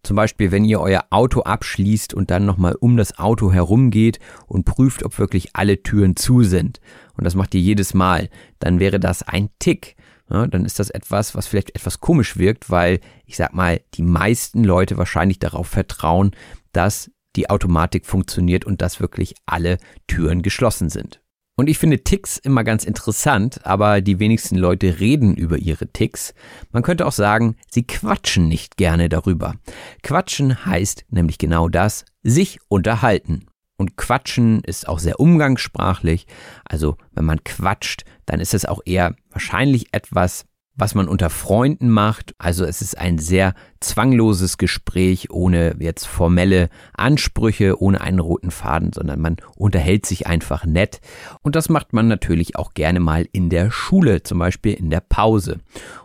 Zum 0.03 0.15
Beispiel, 0.15 0.51
wenn 0.51 0.63
ihr 0.63 0.79
euer 0.79 1.05
Auto 1.09 1.41
abschließt 1.41 2.13
und 2.13 2.31
dann 2.31 2.45
nochmal 2.45 2.75
um 2.79 2.95
das 2.95 3.19
Auto 3.19 3.51
herumgeht 3.51 4.19
und 4.47 4.63
prüft, 4.63 5.03
ob 5.03 5.19
wirklich 5.19 5.55
alle 5.57 5.83
Türen 5.83 6.15
zu 6.15 6.43
sind. 6.43 6.79
Und 7.17 7.25
das 7.25 7.35
macht 7.35 7.53
ihr 7.53 7.61
jedes 7.61 7.93
Mal. 7.93 8.29
Dann 8.59 8.79
wäre 8.79 8.99
das 8.99 9.23
ein 9.23 9.49
Tick. 9.59 9.97
Ja, 10.29 10.45
dann 10.47 10.65
ist 10.65 10.79
das 10.79 10.89
etwas, 10.89 11.33
was 11.35 11.47
vielleicht 11.47 11.75
etwas 11.75 11.99
komisch 11.99 12.37
wirkt, 12.37 12.69
weil 12.69 12.99
ich 13.25 13.35
sag 13.35 13.53
mal, 13.53 13.81
die 13.95 14.03
meisten 14.03 14.63
Leute 14.63 14.97
wahrscheinlich 14.97 15.39
darauf 15.39 15.67
vertrauen, 15.67 16.31
dass 16.71 17.09
die 17.35 17.49
Automatik 17.49 18.05
funktioniert 18.05 18.65
und 18.65 18.81
dass 18.81 18.99
wirklich 18.99 19.35
alle 19.45 19.77
Türen 20.07 20.41
geschlossen 20.41 20.89
sind. 20.89 21.21
Und 21.59 21.67
ich 21.67 21.77
finde 21.77 22.03
Ticks 22.05 22.37
immer 22.37 22.63
ganz 22.63 22.85
interessant, 22.85 23.65
aber 23.65 23.99
die 23.99 24.19
wenigsten 24.19 24.55
Leute 24.55 25.01
reden 25.01 25.35
über 25.35 25.57
ihre 25.57 25.87
Ticks. 25.87 26.33
Man 26.71 26.83
könnte 26.83 27.05
auch 27.05 27.11
sagen, 27.11 27.57
sie 27.69 27.85
quatschen 27.85 28.47
nicht 28.47 28.77
gerne 28.77 29.09
darüber. 29.09 29.55
Quatschen 30.01 30.65
heißt 30.65 31.03
nämlich 31.09 31.37
genau 31.37 31.67
das, 31.67 32.05
sich 32.23 32.59
unterhalten. 32.69 33.47
Und 33.75 33.97
quatschen 33.97 34.61
ist 34.63 34.87
auch 34.87 34.99
sehr 34.99 35.19
umgangssprachlich. 35.19 36.27
Also 36.63 36.95
wenn 37.11 37.25
man 37.25 37.43
quatscht, 37.43 38.05
dann 38.25 38.39
ist 38.39 38.53
es 38.53 38.65
auch 38.65 38.79
eher 38.85 39.15
wahrscheinlich 39.39 39.93
etwas, 39.93 40.43
was 40.75 40.95
man 40.95 41.07
unter 41.07 41.29
Freunden 41.29 41.89
macht. 41.89 42.35
Also 42.39 42.65
es 42.65 42.81
ist 42.81 42.97
ein 42.97 43.17
sehr 43.17 43.53
zwangloses 43.79 44.57
Gespräch 44.57 45.29
ohne 45.31 45.77
jetzt 45.79 46.07
formelle 46.07 46.67
Ansprüche, 46.93 47.81
ohne 47.81 48.01
einen 48.01 48.19
roten 48.19 48.51
Faden, 48.51 48.91
sondern 48.91 49.21
man 49.21 49.37
unterhält 49.55 50.05
sich 50.05 50.27
einfach 50.27 50.65
nett. 50.65 50.99
Und 51.41 51.55
das 51.55 51.69
macht 51.69 51.93
man 51.93 52.09
natürlich 52.09 52.57
auch 52.57 52.73
gerne 52.73 52.99
mal 52.99 53.25
in 53.31 53.49
der 53.49 53.71
Schule, 53.71 54.23
zum 54.23 54.39
Beispiel 54.39 54.73
in 54.73 54.89
der 54.89 54.99
Pause. 54.99 55.59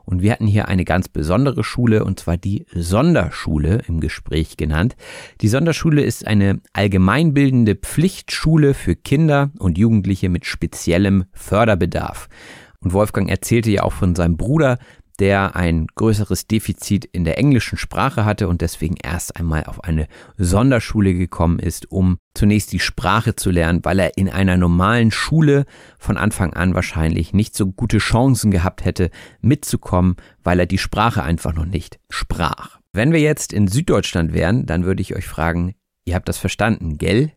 Und 0.05 0.23
wir 0.23 0.31
hatten 0.31 0.47
hier 0.47 0.69
eine 0.69 0.85
ganz 0.85 1.09
besondere 1.09 1.65
Schule, 1.65 2.05
und 2.05 2.21
zwar 2.21 2.37
die 2.37 2.67
Sonderschule 2.73 3.83
im 3.89 3.99
Gespräch 3.99 4.57
genannt. 4.57 4.95
Die 5.41 5.49
Sonderschule 5.49 6.03
ist 6.03 6.25
eine 6.25 6.61
allgemeinbildende 6.73 7.75
Pflichtschule 7.75 8.75
für 8.75 8.95
Kinder 8.95 9.51
und 9.59 9.77
Jugendliche 9.77 10.29
mit 10.29 10.47
speziellem 10.47 11.25
Förderbedarf. 11.33 12.29
Und 12.85 12.93
Wolfgang 12.93 13.31
erzählte 13.31 13.71
ja 13.71 13.83
auch 13.83 13.93
von 13.93 14.15
seinem 14.15 14.37
Bruder, 14.37 14.79
der 15.19 15.55
ein 15.55 15.87
größeres 15.95 16.49
Defizit 16.49 17.05
in 17.05 17.25
der 17.25 17.39
englischen 17.39 17.79
Sprache 17.79 18.25
hatte 18.25 18.49
und 18.49 18.61
deswegen 18.61 18.97
erst 19.03 19.37
einmal 19.37 19.65
auf 19.65 19.85
eine 19.85 20.09
Sonderschule 20.37 21.15
gekommen 21.15 21.59
ist, 21.59 21.91
um 21.91 22.19
zunächst 22.35 22.73
die 22.73 22.81
Sprache 22.81 23.37
zu 23.37 23.51
lernen, 23.51 23.81
weil 23.85 24.01
er 24.01 24.19
in 24.19 24.29
einer 24.29 24.57
normalen 24.57 25.13
Schule 25.13 25.67
von 25.99 26.17
Anfang 26.17 26.53
an 26.53 26.75
wahrscheinlich 26.75 27.33
nicht 27.33 27.57
so 27.57 27.67
gute 27.67 27.99
Chancen 27.99 28.51
gehabt 28.51 28.85
hätte, 28.85 29.11
mitzukommen, 29.41 30.17
weil 30.43 30.59
er 30.59 30.67
die 30.67 30.79
Sprache 30.79 31.23
einfach 31.23 31.55
noch 31.55 31.67
nicht 31.67 32.01
sprach. 32.11 32.81
Wenn 32.93 33.13
wir 33.13 33.21
jetzt 33.21 33.53
in 33.53 33.69
Süddeutschland 33.69 34.33
wären, 34.33 34.67
dann 34.67 34.85
würde 34.85 35.03
ich 35.03 35.15
euch 35.15 35.27
fragen, 35.27 35.75
ihr 36.05 36.17
habt 36.17 36.29
das 36.29 36.39
verstanden, 36.39 36.99
gell? 36.99 37.33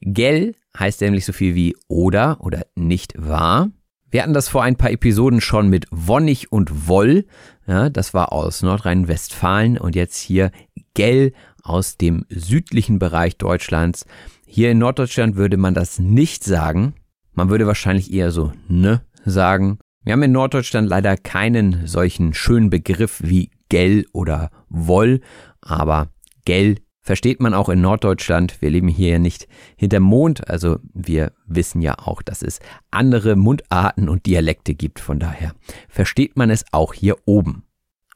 Gell 0.00 0.54
heißt 0.78 1.00
nämlich 1.00 1.24
so 1.24 1.32
viel 1.32 1.54
wie 1.54 1.76
oder 1.88 2.40
oder 2.40 2.66
nicht 2.74 3.14
wahr. 3.16 3.70
Wir 4.14 4.22
hatten 4.22 4.32
das 4.32 4.48
vor 4.48 4.62
ein 4.62 4.76
paar 4.76 4.92
Episoden 4.92 5.40
schon 5.40 5.68
mit 5.68 5.88
Wonnig 5.90 6.52
und 6.52 6.86
Woll. 6.86 7.24
Ja, 7.66 7.90
das 7.90 8.14
war 8.14 8.32
aus 8.32 8.62
Nordrhein-Westfalen 8.62 9.76
und 9.76 9.96
jetzt 9.96 10.20
hier 10.20 10.52
Gell 10.94 11.32
aus 11.64 11.96
dem 11.96 12.24
südlichen 12.28 13.00
Bereich 13.00 13.38
Deutschlands. 13.38 14.06
Hier 14.46 14.70
in 14.70 14.78
Norddeutschland 14.78 15.34
würde 15.34 15.56
man 15.56 15.74
das 15.74 15.98
nicht 15.98 16.44
sagen. 16.44 16.94
Man 17.32 17.50
würde 17.50 17.66
wahrscheinlich 17.66 18.12
eher 18.12 18.30
so 18.30 18.52
ne 18.68 19.02
sagen. 19.24 19.80
Wir 20.04 20.12
haben 20.12 20.22
in 20.22 20.30
Norddeutschland 20.30 20.88
leider 20.88 21.16
keinen 21.16 21.88
solchen 21.88 22.34
schönen 22.34 22.70
Begriff 22.70 23.20
wie 23.20 23.50
Gell 23.68 24.06
oder 24.12 24.52
Woll, 24.68 25.22
aber 25.60 26.06
Gell 26.44 26.76
Versteht 27.04 27.38
man 27.38 27.52
auch 27.52 27.68
in 27.68 27.82
Norddeutschland. 27.82 28.62
Wir 28.62 28.70
leben 28.70 28.88
hier 28.88 29.10
ja 29.10 29.18
nicht 29.18 29.46
hinterm 29.76 30.04
Mond, 30.04 30.48
also 30.48 30.78
wir 30.94 31.32
wissen 31.46 31.82
ja 31.82 31.98
auch, 31.98 32.22
dass 32.22 32.42
es 32.42 32.60
andere 32.90 33.36
Mundarten 33.36 34.08
und 34.08 34.24
Dialekte 34.24 34.74
gibt. 34.74 35.00
Von 35.00 35.18
daher 35.18 35.54
versteht 35.86 36.38
man 36.38 36.48
es 36.48 36.64
auch 36.72 36.94
hier 36.94 37.16
oben. 37.26 37.64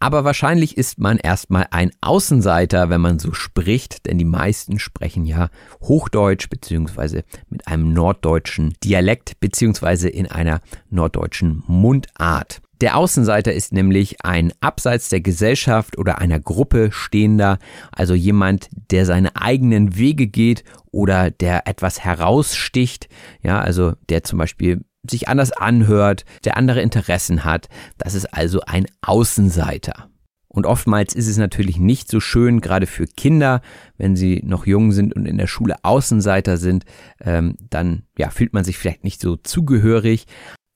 Aber 0.00 0.24
wahrscheinlich 0.24 0.78
ist 0.78 0.98
man 0.98 1.18
erstmal 1.18 1.66
ein 1.70 1.90
Außenseiter, 2.00 2.88
wenn 2.88 3.00
man 3.00 3.18
so 3.18 3.34
spricht, 3.34 4.06
denn 4.06 4.16
die 4.16 4.24
meisten 4.24 4.78
sprechen 4.78 5.26
ja 5.26 5.50
Hochdeutsch 5.82 6.48
beziehungsweise 6.48 7.24
mit 7.50 7.66
einem 7.66 7.92
norddeutschen 7.92 8.74
Dialekt 8.82 9.38
beziehungsweise 9.40 10.08
in 10.08 10.30
einer 10.30 10.60
norddeutschen 10.88 11.62
Mundart. 11.66 12.62
Der 12.80 12.96
Außenseiter 12.96 13.52
ist 13.52 13.72
nämlich 13.72 14.24
ein 14.24 14.52
abseits 14.60 15.08
der 15.08 15.20
Gesellschaft 15.20 15.98
oder 15.98 16.18
einer 16.18 16.38
Gruppe 16.38 16.90
stehender, 16.92 17.58
also 17.90 18.14
jemand, 18.14 18.68
der 18.90 19.04
seine 19.04 19.34
eigenen 19.34 19.96
Wege 19.96 20.28
geht 20.28 20.62
oder 20.92 21.30
der 21.30 21.66
etwas 21.66 22.04
heraussticht, 22.04 23.08
ja, 23.42 23.60
also 23.60 23.94
der 24.08 24.22
zum 24.22 24.38
Beispiel 24.38 24.84
sich 25.08 25.28
anders 25.28 25.52
anhört, 25.52 26.24
der 26.44 26.56
andere 26.56 26.80
Interessen 26.80 27.44
hat. 27.44 27.68
Das 27.96 28.14
ist 28.14 28.26
also 28.26 28.60
ein 28.66 28.86
Außenseiter. 29.00 30.08
Und 30.48 30.64
oftmals 30.66 31.14
ist 31.14 31.28
es 31.28 31.36
natürlich 31.36 31.78
nicht 31.78 32.10
so 32.10 32.20
schön, 32.20 32.60
gerade 32.60 32.86
für 32.86 33.06
Kinder, 33.06 33.60
wenn 33.96 34.16
sie 34.16 34.42
noch 34.44 34.66
jung 34.66 34.92
sind 34.92 35.14
und 35.14 35.26
in 35.26 35.36
der 35.36 35.46
Schule 35.46 35.76
Außenseiter 35.82 36.56
sind, 36.56 36.84
ähm, 37.20 37.56
dann 37.70 38.04
ja, 38.16 38.30
fühlt 38.30 38.54
man 38.54 38.64
sich 38.64 38.78
vielleicht 38.78 39.04
nicht 39.04 39.20
so 39.20 39.36
zugehörig. 39.36 40.26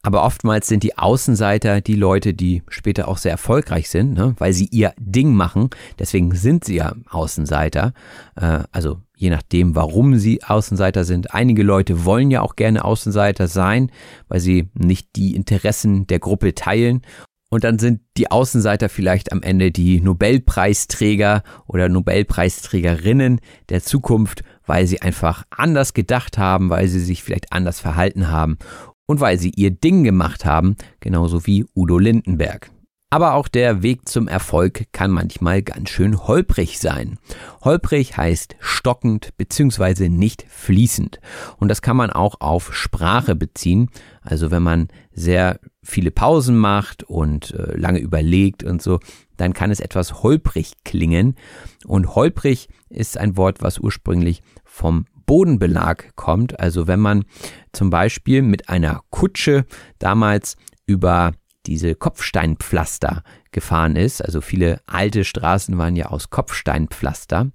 Aber 0.04 0.24
oftmals 0.24 0.66
sind 0.66 0.82
die 0.82 0.98
Außenseiter 0.98 1.80
die 1.80 1.94
Leute, 1.94 2.34
die 2.34 2.62
später 2.68 3.06
auch 3.06 3.18
sehr 3.18 3.30
erfolgreich 3.30 3.88
sind, 3.88 4.14
ne? 4.14 4.34
weil 4.38 4.52
sie 4.52 4.66
ihr 4.72 4.92
Ding 4.98 5.32
machen. 5.32 5.70
Deswegen 5.98 6.34
sind 6.34 6.64
sie 6.64 6.76
ja 6.76 6.94
Außenseiter. 7.08 7.92
Äh, 8.34 8.64
also 8.72 8.98
je 9.16 9.30
nachdem, 9.30 9.76
warum 9.76 10.18
sie 10.18 10.42
Außenseiter 10.42 11.04
sind. 11.04 11.32
Einige 11.32 11.62
Leute 11.62 12.04
wollen 12.04 12.32
ja 12.32 12.40
auch 12.40 12.56
gerne 12.56 12.84
Außenseiter 12.84 13.46
sein, 13.46 13.92
weil 14.26 14.40
sie 14.40 14.70
nicht 14.74 15.14
die 15.14 15.36
Interessen 15.36 16.08
der 16.08 16.18
Gruppe 16.18 16.56
teilen. 16.56 17.02
Und 17.48 17.62
dann 17.62 17.78
sind 17.78 18.00
die 18.16 18.30
Außenseiter 18.30 18.88
vielleicht 18.88 19.30
am 19.30 19.42
Ende 19.42 19.70
die 19.70 20.00
Nobelpreisträger 20.00 21.44
oder 21.68 21.88
Nobelpreisträgerinnen 21.88 23.40
der 23.68 23.82
Zukunft, 23.82 24.42
weil 24.66 24.86
sie 24.86 25.02
einfach 25.02 25.44
anders 25.50 25.92
gedacht 25.94 26.38
haben, 26.38 26.70
weil 26.70 26.88
sie 26.88 27.00
sich 27.00 27.22
vielleicht 27.22 27.52
anders 27.52 27.78
verhalten 27.78 28.30
haben 28.30 28.58
und 29.06 29.20
weil 29.20 29.38
sie 29.38 29.52
ihr 29.56 29.70
Ding 29.70 30.04
gemacht 30.04 30.44
haben, 30.44 30.76
genauso 31.00 31.46
wie 31.46 31.66
Udo 31.74 31.98
Lindenberg. 31.98 32.70
Aber 33.12 33.34
auch 33.34 33.48
der 33.48 33.82
Weg 33.82 34.08
zum 34.08 34.26
Erfolg 34.26 34.84
kann 34.92 35.10
manchmal 35.10 35.60
ganz 35.60 35.90
schön 35.90 36.26
holprig 36.26 36.78
sein. 36.78 37.18
Holprig 37.60 38.16
heißt 38.16 38.56
stockend 38.58 39.36
bzw. 39.36 40.08
nicht 40.08 40.46
fließend. 40.48 41.20
Und 41.58 41.68
das 41.68 41.82
kann 41.82 41.94
man 41.94 42.08
auch 42.08 42.40
auf 42.40 42.74
Sprache 42.74 43.36
beziehen. 43.36 43.90
Also 44.22 44.50
wenn 44.50 44.62
man 44.62 44.88
sehr 45.12 45.60
viele 45.82 46.10
Pausen 46.10 46.56
macht 46.56 47.02
und 47.02 47.52
äh, 47.52 47.76
lange 47.76 47.98
überlegt 47.98 48.64
und 48.64 48.80
so, 48.80 48.98
dann 49.36 49.52
kann 49.52 49.70
es 49.70 49.80
etwas 49.80 50.22
holprig 50.22 50.72
klingen. 50.82 51.36
Und 51.84 52.14
holprig 52.14 52.70
ist 52.88 53.18
ein 53.18 53.36
Wort, 53.36 53.60
was 53.60 53.78
ursprünglich 53.78 54.40
vom 54.64 55.04
Bodenbelag 55.26 56.16
kommt. 56.16 56.58
Also 56.58 56.86
wenn 56.86 57.00
man 57.00 57.24
zum 57.72 57.90
Beispiel 57.90 58.42
mit 58.42 58.68
einer 58.68 59.02
Kutsche 59.10 59.66
damals 59.98 60.56
über 60.86 61.32
diese 61.66 61.94
Kopfsteinpflaster 61.94 63.22
gefahren 63.52 63.96
ist. 63.96 64.24
Also 64.24 64.40
viele 64.40 64.80
alte 64.86 65.24
Straßen 65.24 65.76
waren 65.78 65.96
ja 65.96 66.06
aus 66.06 66.30
Kopfsteinpflaster. 66.30 67.50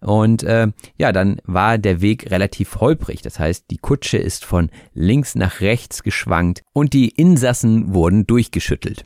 Und 0.00 0.42
äh, 0.42 0.68
ja, 0.96 1.12
dann 1.12 1.40
war 1.44 1.78
der 1.78 2.00
Weg 2.00 2.30
relativ 2.30 2.76
holprig. 2.76 3.22
Das 3.22 3.38
heißt, 3.38 3.66
die 3.70 3.78
Kutsche 3.78 4.16
ist 4.16 4.44
von 4.44 4.70
links 4.94 5.34
nach 5.34 5.60
rechts 5.60 6.02
geschwankt 6.02 6.62
und 6.72 6.94
die 6.94 7.10
Insassen 7.10 7.92
wurden 7.92 8.26
durchgeschüttelt. 8.26 9.04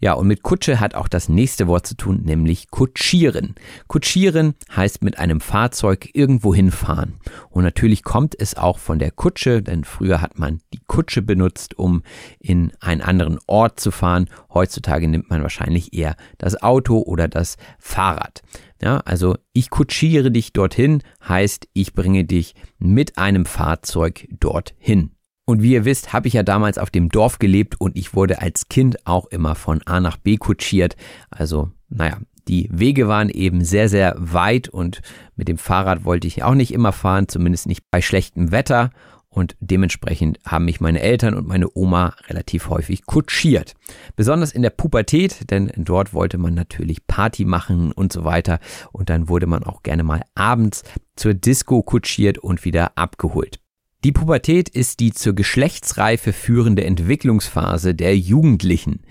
Ja, 0.00 0.12
und 0.12 0.26
mit 0.26 0.42
Kutsche 0.42 0.80
hat 0.80 0.94
auch 0.94 1.08
das 1.08 1.30
nächste 1.30 1.66
Wort 1.66 1.86
zu 1.86 1.96
tun, 1.96 2.22
nämlich 2.24 2.70
kutschieren. 2.70 3.54
Kutschieren 3.86 4.54
heißt 4.74 5.02
mit 5.02 5.18
einem 5.18 5.40
Fahrzeug 5.40 6.10
irgendwo 6.12 6.54
hinfahren. 6.54 7.14
Und 7.48 7.64
natürlich 7.64 8.02
kommt 8.02 8.38
es 8.38 8.56
auch 8.56 8.78
von 8.78 8.98
der 8.98 9.10
Kutsche, 9.10 9.62
denn 9.62 9.84
früher 9.84 10.20
hat 10.20 10.38
man 10.38 10.60
die 10.74 10.80
Kutsche 10.86 11.22
benutzt, 11.22 11.78
um 11.78 12.02
in 12.38 12.72
einen 12.80 13.00
anderen 13.00 13.38
Ort 13.46 13.80
zu 13.80 13.90
fahren. 13.90 14.28
Heutzutage 14.52 15.08
nimmt 15.08 15.30
man 15.30 15.42
wahrscheinlich 15.42 15.94
eher 15.94 16.16
das 16.36 16.62
Auto 16.62 16.98
oder 16.98 17.28
das 17.28 17.56
Fahrrad. 17.78 18.42
Ja, 18.82 18.98
also 18.98 19.36
ich 19.52 19.70
kutschiere 19.70 20.30
dich 20.30 20.52
dorthin 20.52 21.02
heißt, 21.26 21.68
ich 21.72 21.94
bringe 21.94 22.24
dich 22.24 22.54
mit 22.78 23.16
einem 23.18 23.46
Fahrzeug 23.46 24.28
dorthin. 24.38 25.12
Und 25.46 25.62
wie 25.62 25.72
ihr 25.72 25.84
wisst, 25.84 26.12
habe 26.12 26.28
ich 26.28 26.34
ja 26.34 26.42
damals 26.42 26.76
auf 26.76 26.90
dem 26.90 27.08
Dorf 27.08 27.38
gelebt 27.38 27.80
und 27.80 27.96
ich 27.96 28.14
wurde 28.14 28.42
als 28.42 28.68
Kind 28.68 29.06
auch 29.06 29.26
immer 29.26 29.54
von 29.54 29.80
A 29.86 30.00
nach 30.00 30.16
B 30.16 30.36
kutschiert. 30.36 30.96
Also, 31.30 31.70
naja, 31.88 32.18
die 32.48 32.68
Wege 32.72 33.08
waren 33.08 33.28
eben 33.28 33.64
sehr, 33.64 33.88
sehr 33.88 34.14
weit 34.18 34.68
und 34.68 35.00
mit 35.36 35.48
dem 35.48 35.58
Fahrrad 35.58 36.04
wollte 36.04 36.26
ich 36.26 36.42
auch 36.42 36.54
nicht 36.54 36.72
immer 36.72 36.92
fahren, 36.92 37.28
zumindest 37.28 37.66
nicht 37.66 37.82
bei 37.90 38.02
schlechtem 38.02 38.50
Wetter. 38.50 38.90
Und 39.36 39.54
dementsprechend 39.60 40.40
haben 40.46 40.64
mich 40.64 40.80
meine 40.80 41.00
Eltern 41.00 41.34
und 41.34 41.46
meine 41.46 41.68
Oma 41.76 42.14
relativ 42.26 42.70
häufig 42.70 43.04
kutschiert. 43.04 43.74
Besonders 44.16 44.50
in 44.50 44.62
der 44.62 44.70
Pubertät, 44.70 45.50
denn 45.50 45.70
dort 45.76 46.14
wollte 46.14 46.38
man 46.38 46.54
natürlich 46.54 47.06
Party 47.06 47.44
machen 47.44 47.92
und 47.92 48.14
so 48.14 48.24
weiter. 48.24 48.60
Und 48.92 49.10
dann 49.10 49.28
wurde 49.28 49.46
man 49.46 49.62
auch 49.62 49.82
gerne 49.82 50.04
mal 50.04 50.22
abends 50.34 50.84
zur 51.16 51.34
Disco 51.34 51.82
kutschiert 51.82 52.38
und 52.38 52.64
wieder 52.64 52.96
abgeholt. 52.96 53.60
Die 54.04 54.12
Pubertät 54.12 54.70
ist 54.70 55.00
die 55.00 55.12
zur 55.12 55.34
Geschlechtsreife 55.34 56.32
führende 56.32 56.84
Entwicklungsphase 56.84 57.94
der 57.94 58.16
Jugendlichen. 58.16 59.02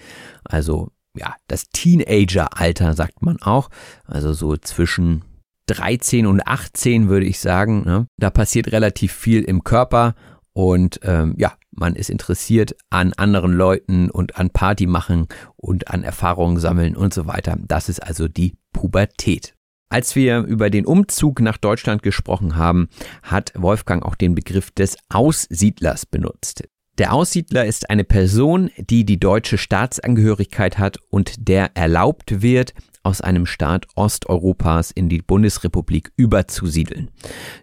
Also 0.43 0.89
ja, 1.15 1.35
das 1.47 1.69
Teenager-Alter 1.69 2.95
sagt 2.95 3.21
man 3.21 3.39
auch. 3.43 3.69
Also 4.05 4.33
so 4.33 4.57
zwischen 4.57 5.23
13 5.67 6.25
und 6.25 6.45
18 6.45 7.09
würde 7.09 7.25
ich 7.25 7.39
sagen. 7.39 7.83
Ne? 7.85 8.07
Da 8.17 8.29
passiert 8.29 8.71
relativ 8.71 9.13
viel 9.13 9.43
im 9.43 9.63
Körper 9.63 10.15
und 10.53 10.99
ähm, 11.03 11.35
ja, 11.37 11.53
man 11.71 11.95
ist 11.95 12.09
interessiert 12.09 12.75
an 12.89 13.13
anderen 13.13 13.51
Leuten 13.51 14.09
und 14.09 14.37
an 14.37 14.49
Party 14.49 14.87
machen 14.87 15.27
und 15.57 15.89
an 15.89 16.03
Erfahrungen 16.03 16.59
sammeln 16.59 16.95
und 16.95 17.13
so 17.13 17.27
weiter. 17.27 17.57
Das 17.59 17.89
ist 17.89 18.01
also 18.01 18.27
die 18.27 18.55
Pubertät. 18.71 19.53
Als 19.89 20.15
wir 20.15 20.39
über 20.39 20.69
den 20.69 20.85
Umzug 20.85 21.41
nach 21.41 21.57
Deutschland 21.57 22.03
gesprochen 22.03 22.55
haben, 22.55 22.87
hat 23.21 23.51
Wolfgang 23.55 24.03
auch 24.03 24.15
den 24.15 24.33
Begriff 24.33 24.71
des 24.71 24.97
Aussiedlers 25.09 26.05
benutzt. 26.05 26.63
Der 26.97 27.13
Aussiedler 27.13 27.65
ist 27.65 27.89
eine 27.89 28.05
Person, 28.05 28.71
die 28.77 29.05
die 29.05 29.19
deutsche 29.19 29.57
Staatsangehörigkeit 29.57 30.79
hat 30.79 30.97
und 31.09 31.49
der 31.49 31.75
erlaubt 31.75 32.41
wird, 32.41 32.73
aus 33.05 33.21
einem 33.21 33.45
Staat 33.45 33.85
Osteuropas 33.95 34.91
in 34.91 35.09
die 35.09 35.21
Bundesrepublik 35.21 36.11
überzusiedeln. 36.17 37.11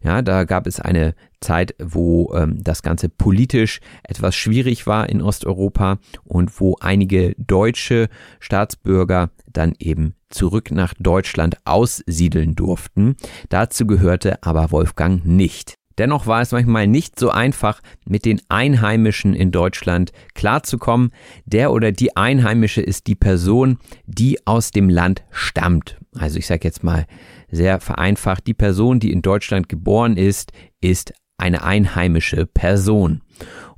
Ja, 0.02 0.22
da 0.22 0.44
gab 0.44 0.66
es 0.66 0.80
eine 0.80 1.14
Zeit, 1.40 1.74
wo 1.82 2.32
ähm, 2.34 2.62
das 2.62 2.82
Ganze 2.82 3.08
politisch 3.08 3.80
etwas 4.04 4.36
schwierig 4.36 4.86
war 4.86 5.08
in 5.08 5.20
Osteuropa 5.20 5.98
und 6.24 6.60
wo 6.60 6.76
einige 6.80 7.34
deutsche 7.36 8.08
Staatsbürger 8.38 9.30
dann 9.52 9.74
eben 9.78 10.14
zurück 10.30 10.70
nach 10.70 10.94
Deutschland 10.98 11.56
aussiedeln 11.64 12.54
durften. 12.54 13.16
Dazu 13.48 13.86
gehörte 13.86 14.42
aber 14.42 14.70
Wolfgang 14.70 15.24
nicht. 15.24 15.74
Dennoch 16.02 16.26
war 16.26 16.42
es 16.42 16.50
manchmal 16.50 16.88
nicht 16.88 17.16
so 17.16 17.30
einfach, 17.30 17.80
mit 18.04 18.24
den 18.24 18.40
Einheimischen 18.48 19.34
in 19.34 19.52
Deutschland 19.52 20.10
klarzukommen. 20.34 21.12
Der 21.44 21.70
oder 21.70 21.92
die 21.92 22.16
Einheimische 22.16 22.80
ist 22.82 23.06
die 23.06 23.14
Person, 23.14 23.78
die 24.06 24.44
aus 24.44 24.72
dem 24.72 24.88
Land 24.88 25.22
stammt. 25.30 26.00
Also 26.16 26.40
ich 26.40 26.48
sage 26.48 26.62
jetzt 26.64 26.82
mal 26.82 27.06
sehr 27.52 27.78
vereinfacht, 27.78 28.48
die 28.48 28.52
Person, 28.52 28.98
die 28.98 29.12
in 29.12 29.22
Deutschland 29.22 29.68
geboren 29.68 30.16
ist, 30.16 30.50
ist 30.80 31.12
eine 31.38 31.62
einheimische 31.62 32.46
Person. 32.46 33.22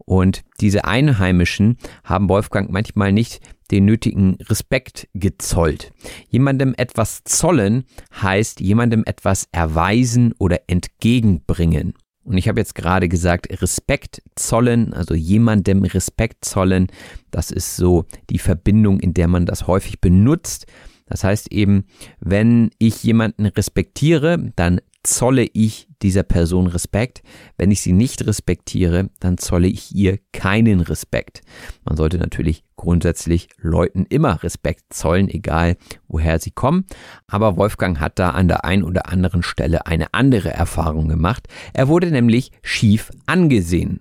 Und 0.07 0.45
diese 0.62 0.87
Einheimischen 0.87 1.77
haben 2.05 2.31
Wolfgang 2.31 2.70
manchmal 2.70 3.12
nicht 3.12 3.41
den 3.70 3.85
nötigen 3.85 4.39
Respekt 4.49 5.09
gezollt. 5.12 5.93
Jemandem 6.31 6.72
etwas 6.79 7.22
zollen 7.25 7.85
heißt 8.18 8.61
jemandem 8.61 9.03
etwas 9.05 9.47
erweisen 9.53 10.33
oder 10.39 10.61
entgegenbringen. 10.68 11.93
Und 12.25 12.39
ich 12.39 12.49
habe 12.49 12.61
jetzt 12.61 12.75
gerade 12.75 13.09
gesagt, 13.09 13.49
Respekt 13.61 14.22
zollen, 14.35 14.95
also 14.95 15.14
jemandem 15.14 15.83
Respekt 15.85 16.45
zollen, 16.45 16.89
das 17.31 17.51
ist 17.51 17.77
so 17.77 18.07
die 18.31 18.39
Verbindung, 18.39 18.99
in 19.01 19.14
der 19.14 19.29
man 19.29 19.47
das 19.47 19.66
häufig 19.66 20.01
benutzt. 20.01 20.66
Das 21.07 21.22
heißt 21.22 21.53
eben, 21.53 21.85
wenn 22.20 22.70
ich 22.79 23.05
jemanden 23.05 23.47
respektiere, 23.47 24.53
dann 24.57 24.81
zolle 25.05 25.46
ich 25.52 25.88
dieser 26.02 26.22
Person 26.22 26.66
Respekt. 26.66 27.22
Wenn 27.57 27.70
ich 27.70 27.80
sie 27.80 27.92
nicht 27.92 28.26
respektiere, 28.26 29.11
dann 29.20 29.38
zolle 29.38 29.68
ich 29.68 29.94
ihr 29.94 30.18
keinen 30.32 30.80
Respekt. 30.80 31.42
Man 31.84 31.96
sollte 31.96 32.18
natürlich 32.18 32.64
grundsätzlich 32.76 33.48
Leuten 33.59 34.05
immer 34.09 34.42
Respekt 34.42 34.92
zollen, 34.92 35.28
egal 35.28 35.76
woher 36.09 36.38
sie 36.38 36.50
kommen. 36.50 36.84
Aber 37.26 37.57
Wolfgang 37.57 38.00
hat 38.00 38.18
da 38.18 38.30
an 38.30 38.48
der 38.48 38.64
einen 38.64 38.82
oder 38.82 39.09
anderen 39.09 39.42
Stelle 39.42 39.86
eine 39.86 40.12
andere 40.12 40.50
Erfahrung 40.50 41.09
gemacht. 41.09 41.48
Er 41.72 41.88
wurde 41.88 42.11
nämlich 42.11 42.50
schief 42.62 43.11
angesehen. 43.26 44.00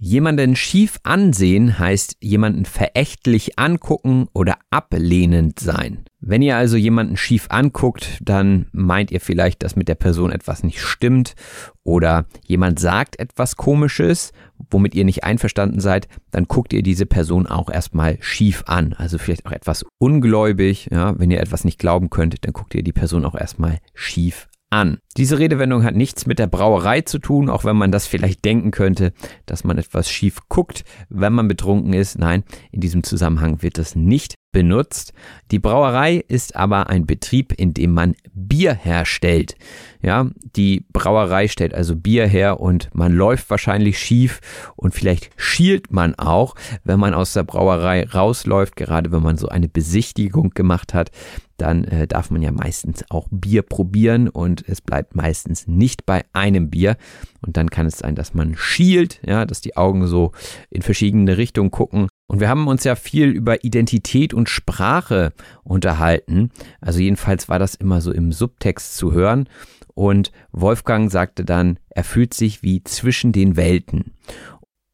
Jemanden 0.00 0.54
schief 0.54 1.00
ansehen 1.02 1.76
heißt 1.80 2.18
jemanden 2.20 2.64
verächtlich 2.66 3.58
angucken 3.58 4.28
oder 4.32 4.56
ablehnend 4.70 5.58
sein. 5.58 6.04
Wenn 6.20 6.40
ihr 6.40 6.56
also 6.56 6.76
jemanden 6.76 7.16
schief 7.16 7.46
anguckt, 7.48 8.18
dann 8.22 8.66
meint 8.70 9.10
ihr 9.10 9.20
vielleicht, 9.20 9.64
dass 9.64 9.74
mit 9.74 9.88
der 9.88 9.96
Person 9.96 10.30
etwas 10.30 10.62
nicht 10.62 10.80
stimmt 10.80 11.34
oder 11.82 12.26
jemand 12.46 12.78
sagt 12.78 13.18
etwas 13.18 13.56
Komisches, 13.56 14.32
womit 14.70 14.94
ihr 14.94 15.04
nicht 15.04 15.24
einverstanden 15.24 15.80
seid, 15.80 16.06
dann 16.30 16.44
guckt 16.44 16.72
ihr 16.72 16.82
diese 16.82 17.06
Person 17.06 17.48
auch 17.48 17.68
erstmal 17.68 18.18
schief 18.20 18.62
an. 18.66 18.92
Also 18.92 19.18
vielleicht 19.18 19.46
auch 19.46 19.52
etwas 19.52 19.84
ungläubig. 19.98 20.88
Ja, 20.92 21.18
wenn 21.18 21.32
ihr 21.32 21.40
etwas 21.40 21.64
nicht 21.64 21.80
glauben 21.80 22.08
könnt, 22.08 22.44
dann 22.44 22.52
guckt 22.52 22.74
ihr 22.76 22.84
die 22.84 22.92
Person 22.92 23.24
auch 23.24 23.34
erstmal 23.34 23.78
schief 23.94 24.48
an. 24.70 24.98
Diese 25.16 25.38
Redewendung 25.38 25.82
hat 25.84 25.94
nichts 25.94 26.26
mit 26.26 26.38
der 26.38 26.46
Brauerei 26.46 27.00
zu 27.00 27.18
tun, 27.18 27.48
auch 27.48 27.64
wenn 27.64 27.76
man 27.76 27.92
das 27.92 28.06
vielleicht 28.06 28.44
denken 28.44 28.70
könnte, 28.70 29.12
dass 29.46 29.64
man 29.64 29.78
etwas 29.78 30.10
schief 30.10 30.40
guckt, 30.48 30.84
wenn 31.08 31.32
man 31.32 31.48
betrunken 31.48 31.92
ist. 31.92 32.18
Nein, 32.18 32.44
in 32.70 32.80
diesem 32.80 33.02
Zusammenhang 33.02 33.62
wird 33.62 33.78
das 33.78 33.96
nicht 33.96 34.34
benutzt. 34.52 35.12
Die 35.50 35.58
Brauerei 35.58 36.24
ist 36.26 36.56
aber 36.56 36.88
ein 36.88 37.06
Betrieb, 37.06 37.52
in 37.52 37.74
dem 37.74 37.92
man 37.92 38.14
Bier 38.32 38.74
herstellt. 38.74 39.56
Ja, 40.00 40.30
die 40.56 40.86
Brauerei 40.92 41.48
stellt 41.48 41.74
also 41.74 41.96
Bier 41.96 42.26
her 42.26 42.60
und 42.60 42.88
man 42.94 43.12
läuft 43.12 43.50
wahrscheinlich 43.50 43.98
schief 43.98 44.40
und 44.76 44.94
vielleicht 44.94 45.30
schielt 45.36 45.90
man 45.90 46.14
auch, 46.14 46.54
wenn 46.84 47.00
man 47.00 47.14
aus 47.14 47.32
der 47.32 47.42
Brauerei 47.42 48.06
rausläuft, 48.06 48.76
gerade 48.76 49.12
wenn 49.12 49.22
man 49.22 49.36
so 49.36 49.48
eine 49.48 49.68
Besichtigung 49.68 50.50
gemacht 50.50 50.94
hat, 50.94 51.10
dann 51.56 51.84
äh, 51.84 52.06
darf 52.06 52.30
man 52.30 52.40
ja 52.40 52.52
meistens 52.52 53.04
auch 53.10 53.26
Bier 53.30 53.62
probieren 53.62 54.28
und 54.28 54.66
es 54.68 54.80
bleibt 54.80 55.16
meistens 55.16 55.66
nicht 55.66 56.06
bei 56.06 56.24
einem 56.32 56.70
Bier 56.70 56.96
und 57.44 57.56
dann 57.56 57.68
kann 57.68 57.86
es 57.86 57.98
sein, 57.98 58.14
dass 58.14 58.34
man 58.34 58.56
schielt, 58.56 59.20
ja, 59.26 59.44
dass 59.44 59.60
die 59.60 59.76
Augen 59.76 60.06
so 60.06 60.32
in 60.70 60.82
verschiedene 60.82 61.36
Richtungen 61.36 61.72
gucken 61.72 62.08
und 62.28 62.40
wir 62.40 62.48
haben 62.50 62.68
uns 62.68 62.84
ja 62.84 62.94
viel 62.94 63.28
über 63.28 63.64
Identität 63.64 64.34
und 64.34 64.50
Sprache 64.50 65.32
unterhalten. 65.64 66.50
Also 66.80 67.00
jedenfalls 67.00 67.48
war 67.48 67.58
das 67.58 67.74
immer 67.74 68.02
so 68.02 68.12
im 68.12 68.32
Subtext 68.32 68.96
zu 68.96 69.12
hören. 69.12 69.48
Und 69.94 70.30
Wolfgang 70.52 71.10
sagte 71.10 71.44
dann, 71.44 71.78
er 71.88 72.04
fühlt 72.04 72.34
sich 72.34 72.62
wie 72.62 72.84
zwischen 72.84 73.32
den 73.32 73.56
Welten. 73.56 74.12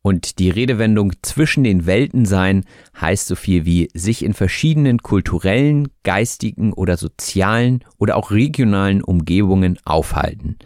Und 0.00 0.38
die 0.38 0.50
Redewendung 0.50 1.12
zwischen 1.22 1.64
den 1.64 1.86
Welten 1.86 2.24
sein 2.24 2.64
heißt 3.00 3.26
so 3.26 3.34
viel 3.34 3.64
wie 3.64 3.88
sich 3.94 4.24
in 4.24 4.32
verschiedenen 4.32 4.98
kulturellen, 4.98 5.88
geistigen 6.04 6.72
oder 6.72 6.96
sozialen 6.96 7.82
oder 7.98 8.16
auch 8.16 8.30
regionalen 8.30 9.02
Umgebungen 9.02 9.78
aufhalten. 9.84 10.56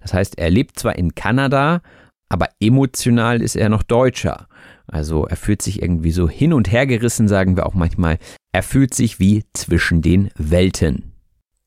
Das 0.00 0.14
heißt, 0.14 0.38
er 0.38 0.48
lebt 0.48 0.78
zwar 0.78 0.96
in 0.96 1.14
Kanada, 1.14 1.82
aber 2.30 2.48
emotional 2.60 3.42
ist 3.42 3.56
er 3.56 3.68
noch 3.68 3.82
Deutscher. 3.82 4.48
Also 4.86 5.26
er 5.26 5.36
fühlt 5.36 5.62
sich 5.62 5.82
irgendwie 5.82 6.10
so 6.10 6.28
hin 6.28 6.52
und 6.52 6.70
her 6.70 6.86
gerissen, 6.86 7.28
sagen 7.28 7.56
wir 7.56 7.66
auch 7.66 7.74
manchmal. 7.74 8.18
Er 8.52 8.62
fühlt 8.62 8.94
sich 8.94 9.18
wie 9.18 9.44
zwischen 9.52 10.02
den 10.02 10.30
Welten. 10.36 11.14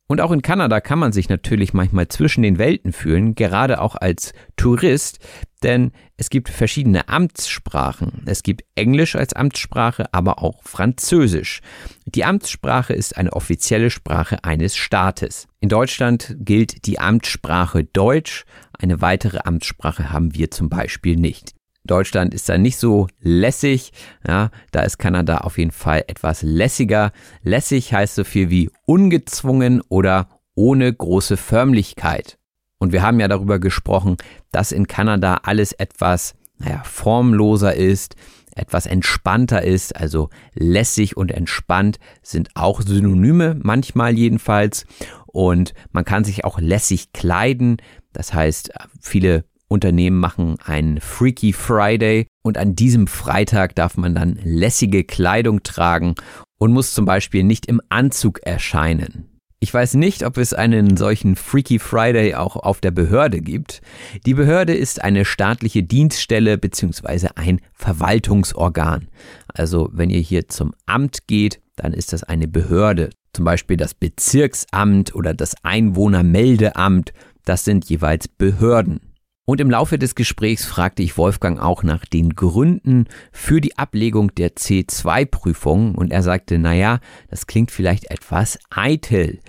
Und 0.09 0.21
auch 0.21 0.31
in 0.31 0.41
Kanada 0.41 0.79
kann 0.79 0.99
man 0.99 1.11
sich 1.11 1.27
natürlich 1.27 1.73
manchmal 1.73 2.07
zwischen 2.07 2.41
den 2.41 2.57
Welten 2.57 2.93
fühlen, 2.93 3.35
gerade 3.35 3.81
auch 3.81 3.95
als 3.95 4.31
Tourist, 4.55 5.19
denn 5.63 5.91
es 6.15 6.29
gibt 6.29 6.47
verschiedene 6.47 7.09
Amtssprachen. 7.09 8.23
Es 8.25 8.41
gibt 8.41 8.63
Englisch 8.75 9.17
als 9.17 9.33
Amtssprache, 9.33 10.13
aber 10.13 10.41
auch 10.41 10.63
Französisch. 10.63 11.59
Die 12.05 12.23
Amtssprache 12.23 12.93
ist 12.93 13.17
eine 13.17 13.33
offizielle 13.33 13.89
Sprache 13.89 14.45
eines 14.45 14.77
Staates. 14.77 15.47
In 15.59 15.67
Deutschland 15.67 16.37
gilt 16.39 16.85
die 16.85 16.99
Amtssprache 16.99 17.83
Deutsch, 17.83 18.45
eine 18.79 19.01
weitere 19.01 19.39
Amtssprache 19.39 20.11
haben 20.11 20.35
wir 20.35 20.51
zum 20.51 20.69
Beispiel 20.69 21.17
nicht. 21.17 21.56
Deutschland 21.87 22.33
ist 22.33 22.49
da 22.49 22.57
nicht 22.57 22.77
so 22.77 23.07
lässig. 23.19 23.91
Ja, 24.27 24.51
da 24.71 24.81
ist 24.81 24.97
Kanada 24.97 25.39
auf 25.39 25.57
jeden 25.57 25.71
Fall 25.71 26.03
etwas 26.07 26.41
lässiger. 26.41 27.11
Lässig 27.41 27.93
heißt 27.93 28.15
so 28.15 28.23
viel 28.23 28.49
wie 28.49 28.69
ungezwungen 28.85 29.81
oder 29.89 30.29
ohne 30.55 30.91
große 30.93 31.37
Förmlichkeit. 31.37 32.37
Und 32.79 32.91
wir 32.91 33.01
haben 33.01 33.19
ja 33.19 33.27
darüber 33.27 33.59
gesprochen, 33.59 34.17
dass 34.51 34.71
in 34.71 34.87
Kanada 34.87 35.41
alles 35.43 35.71
etwas, 35.71 36.35
naja, 36.57 36.83
formloser 36.83 37.75
ist, 37.75 38.15
etwas 38.55 38.85
entspannter 38.85 39.61
ist, 39.61 39.95
also 39.95 40.29
lässig 40.53 41.15
und 41.15 41.31
entspannt 41.31 41.99
sind 42.21 42.49
auch 42.55 42.81
Synonyme, 42.81 43.59
manchmal 43.61 44.17
jedenfalls. 44.17 44.85
Und 45.27 45.73
man 45.91 46.05
kann 46.05 46.23
sich 46.23 46.43
auch 46.43 46.59
lässig 46.59 47.13
kleiden. 47.13 47.77
Das 48.13 48.33
heißt, 48.33 48.71
viele 48.99 49.45
Unternehmen 49.67 50.17
machen 50.17 50.55
einen 50.63 51.01
Freaky 51.01 51.53
Friday 51.53 52.27
und 52.43 52.57
an 52.57 52.75
diesem 52.75 53.07
Freitag 53.07 53.75
darf 53.75 53.97
man 53.97 54.15
dann 54.15 54.39
lässige 54.43 55.03
Kleidung 55.03 55.63
tragen 55.63 56.15
und 56.57 56.73
muss 56.73 56.93
zum 56.93 57.05
Beispiel 57.05 57.43
nicht 57.43 57.65
im 57.65 57.81
Anzug 57.89 58.39
erscheinen. 58.43 59.37
Ich 59.59 59.73
weiß 59.73 59.95
nicht, 59.95 60.23
ob 60.23 60.37
es 60.37 60.53
einen 60.53 60.97
solchen 60.97 61.35
Freaky 61.35 61.79
Friday 61.79 62.35
auch 62.35 62.55
auf 62.57 62.79
der 62.79 62.91
Behörde 62.91 63.41
gibt. 63.41 63.81
Die 64.25 64.35
Behörde 64.35 64.75
ist 64.75 65.03
eine 65.03 65.25
staatliche 65.25 65.81
Dienststelle 65.81 66.59
bzw. 66.59 67.29
ein 67.35 67.59
Verwaltungsorgan. 67.73 69.07
Also 69.47 69.89
wenn 69.91 70.11
ihr 70.11 70.19
hier 70.19 70.47
zum 70.47 70.75
Amt 70.85 71.27
geht, 71.27 71.59
dann 71.75 71.93
ist 71.93 72.13
das 72.13 72.23
eine 72.23 72.47
Behörde. 72.47 73.09
Zum 73.33 73.45
Beispiel 73.45 73.77
das 73.77 73.95
Bezirksamt 73.95 75.15
oder 75.15 75.33
das 75.33 75.55
Einwohnermeldeamt. 75.63 77.13
Das 77.43 77.63
sind 77.63 77.85
jeweils 77.89 78.27
Behörden. 78.27 79.06
Und 79.49 79.61
im 79.61 79.71
Laufe 79.71 79.97
des 79.97 80.15
Gesprächs 80.15 80.65
fragte 80.65 81.03
ich 81.03 81.17
Wolfgang 81.17 81.57
auch 81.57 81.81
nach 81.81 82.03
den 82.05 82.35
Gründen 82.35 83.05
für 83.31 83.61
die 83.61 83.77
Ablegung 83.77 84.35
der 84.35 84.57
C2-Prüfung 84.57 85.95
und 85.95 86.11
er 86.11 86.21
sagte, 86.21 86.59
naja, 86.59 86.99
das 87.29 87.47
klingt 87.47 87.71
vielleicht 87.71 88.11
etwas 88.11 88.59
eitel. 88.69 89.39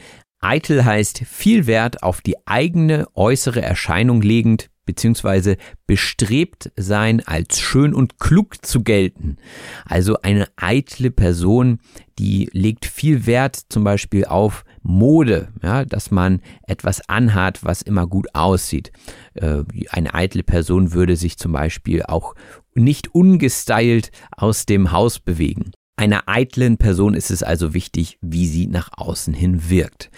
Eitel 0.41 0.85
heißt 0.85 1.25
viel 1.27 1.67
Wert 1.67 2.05
auf 2.05 2.21
die 2.21 2.37
eigene 2.47 3.09
äußere 3.17 3.61
Erscheinung 3.61 4.23
legend, 4.23 4.71
beziehungsweise 4.89 5.59
bestrebt 5.87 6.73
sein, 6.75 7.23
als 7.27 7.61
schön 7.61 7.93
und 7.93 8.19
klug 8.19 8.65
zu 8.65 8.83
gelten. 8.83 9.37
Also 9.85 10.23
eine 10.23 10.49
eitle 10.57 11.11
Person, 11.11 11.79
die 12.19 12.49
legt 12.53 12.87
viel 12.87 13.27
Wert 13.27 13.61
zum 13.69 13.85
Beispiel 13.85 14.25
auf 14.25 14.65
Mode, 14.83 15.49
ja, 15.63 15.85
dass 15.85 16.11
man 16.11 16.41
etwas 16.67 17.07
anhat, 17.07 17.63
was 17.65 17.83
immer 17.83 18.07
gut 18.07 18.29
aussieht. 18.33 18.91
Äh, 19.35 19.65
eine 19.91 20.15
eitle 20.15 20.43
Person 20.43 20.95
würde 20.95 21.17
sich 21.17 21.37
zum 21.37 21.53
Beispiel 21.53 22.03
auch 22.05 22.35
nicht 22.75 23.15
ungestylt 23.15 24.11
aus 24.31 24.65
dem 24.65 24.91
Haus 24.91 25.19
bewegen. 25.21 25.73
Einer 25.97 26.29
eitlen 26.29 26.79
Person 26.79 27.13
ist 27.13 27.31
es 27.31 27.43
also 27.43 27.75
wichtig, 27.75 28.19
wie 28.23 28.47
sie 28.47 28.69
nach 28.69 28.89
außen 28.97 29.35
hin 29.35 29.69
wirkt. 29.69 30.11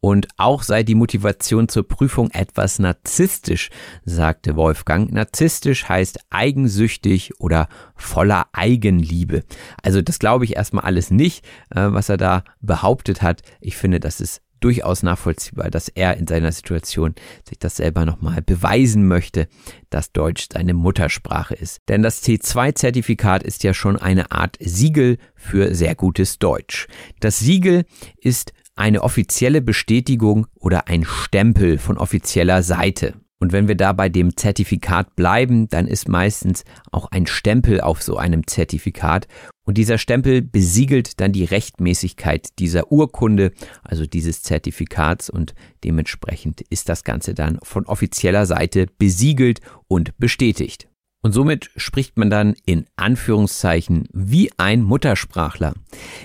Und 0.00 0.28
auch 0.38 0.62
sei 0.62 0.82
die 0.82 0.94
Motivation 0.94 1.68
zur 1.68 1.86
Prüfung 1.86 2.30
etwas 2.30 2.78
narzisstisch, 2.78 3.68
sagte 4.04 4.56
Wolfgang. 4.56 5.12
Narzisstisch 5.12 5.88
heißt 5.88 6.20
eigensüchtig 6.30 7.38
oder 7.38 7.68
voller 7.96 8.46
Eigenliebe. 8.52 9.42
Also 9.82 10.00
das 10.00 10.18
glaube 10.18 10.46
ich 10.46 10.56
erstmal 10.56 10.84
alles 10.84 11.10
nicht, 11.10 11.44
äh, 11.68 11.92
was 11.92 12.08
er 12.08 12.16
da 12.16 12.44
behauptet 12.60 13.20
hat. 13.20 13.42
Ich 13.60 13.76
finde, 13.76 14.00
das 14.00 14.22
ist 14.22 14.40
durchaus 14.60 15.02
nachvollziehbar, 15.02 15.70
dass 15.70 15.88
er 15.88 16.16
in 16.16 16.26
seiner 16.26 16.52
Situation 16.52 17.14
sich 17.48 17.58
das 17.58 17.76
selber 17.76 18.04
nochmal 18.04 18.42
beweisen 18.42 19.06
möchte, 19.06 19.48
dass 19.90 20.12
Deutsch 20.12 20.46
seine 20.52 20.74
Muttersprache 20.74 21.54
ist. 21.54 21.78
Denn 21.88 22.02
das 22.02 22.22
C2-Zertifikat 22.22 23.42
ist 23.42 23.64
ja 23.64 23.74
schon 23.74 23.96
eine 23.96 24.30
Art 24.30 24.56
Siegel 24.60 25.18
für 25.34 25.74
sehr 25.74 25.94
gutes 25.94 26.38
Deutsch. 26.38 26.86
Das 27.20 27.38
Siegel 27.38 27.84
ist 28.20 28.52
eine 28.76 29.02
offizielle 29.02 29.60
Bestätigung 29.60 30.46
oder 30.54 30.88
ein 30.88 31.04
Stempel 31.04 31.78
von 31.78 31.98
offizieller 31.98 32.62
Seite. 32.62 33.19
Und 33.40 33.52
wenn 33.52 33.68
wir 33.68 33.74
da 33.74 33.94
bei 33.94 34.10
dem 34.10 34.36
Zertifikat 34.36 35.16
bleiben, 35.16 35.68
dann 35.68 35.86
ist 35.86 36.08
meistens 36.08 36.64
auch 36.92 37.10
ein 37.10 37.26
Stempel 37.26 37.80
auf 37.80 38.02
so 38.02 38.18
einem 38.18 38.46
Zertifikat. 38.46 39.26
Und 39.64 39.78
dieser 39.78 39.96
Stempel 39.96 40.42
besiegelt 40.42 41.20
dann 41.20 41.32
die 41.32 41.44
Rechtmäßigkeit 41.44 42.58
dieser 42.58 42.92
Urkunde, 42.92 43.52
also 43.82 44.04
dieses 44.04 44.42
Zertifikats. 44.42 45.30
Und 45.30 45.54
dementsprechend 45.84 46.60
ist 46.68 46.90
das 46.90 47.02
Ganze 47.02 47.32
dann 47.32 47.58
von 47.62 47.86
offizieller 47.86 48.44
Seite 48.44 48.86
besiegelt 48.98 49.60
und 49.88 50.16
bestätigt. 50.18 50.89
Und 51.22 51.32
somit 51.32 51.70
spricht 51.76 52.16
man 52.16 52.30
dann 52.30 52.54
in 52.64 52.86
Anführungszeichen 52.96 54.08
wie 54.12 54.50
ein 54.56 54.82
Muttersprachler. 54.82 55.74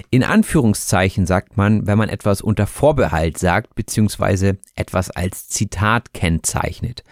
In 0.09 0.23
Anführungszeichen 0.23 1.25
sagt 1.25 1.57
man, 1.57 1.85
wenn 1.85 1.97
man 1.97 2.07
etwas 2.07 2.41
unter 2.41 2.65
Vorbehalt 2.65 3.37
sagt, 3.37 3.75
beziehungsweise 3.75 4.57
etwas 4.75 5.11
als 5.11 5.49
Zitat 5.49 6.13
kennzeichnet. 6.13 7.03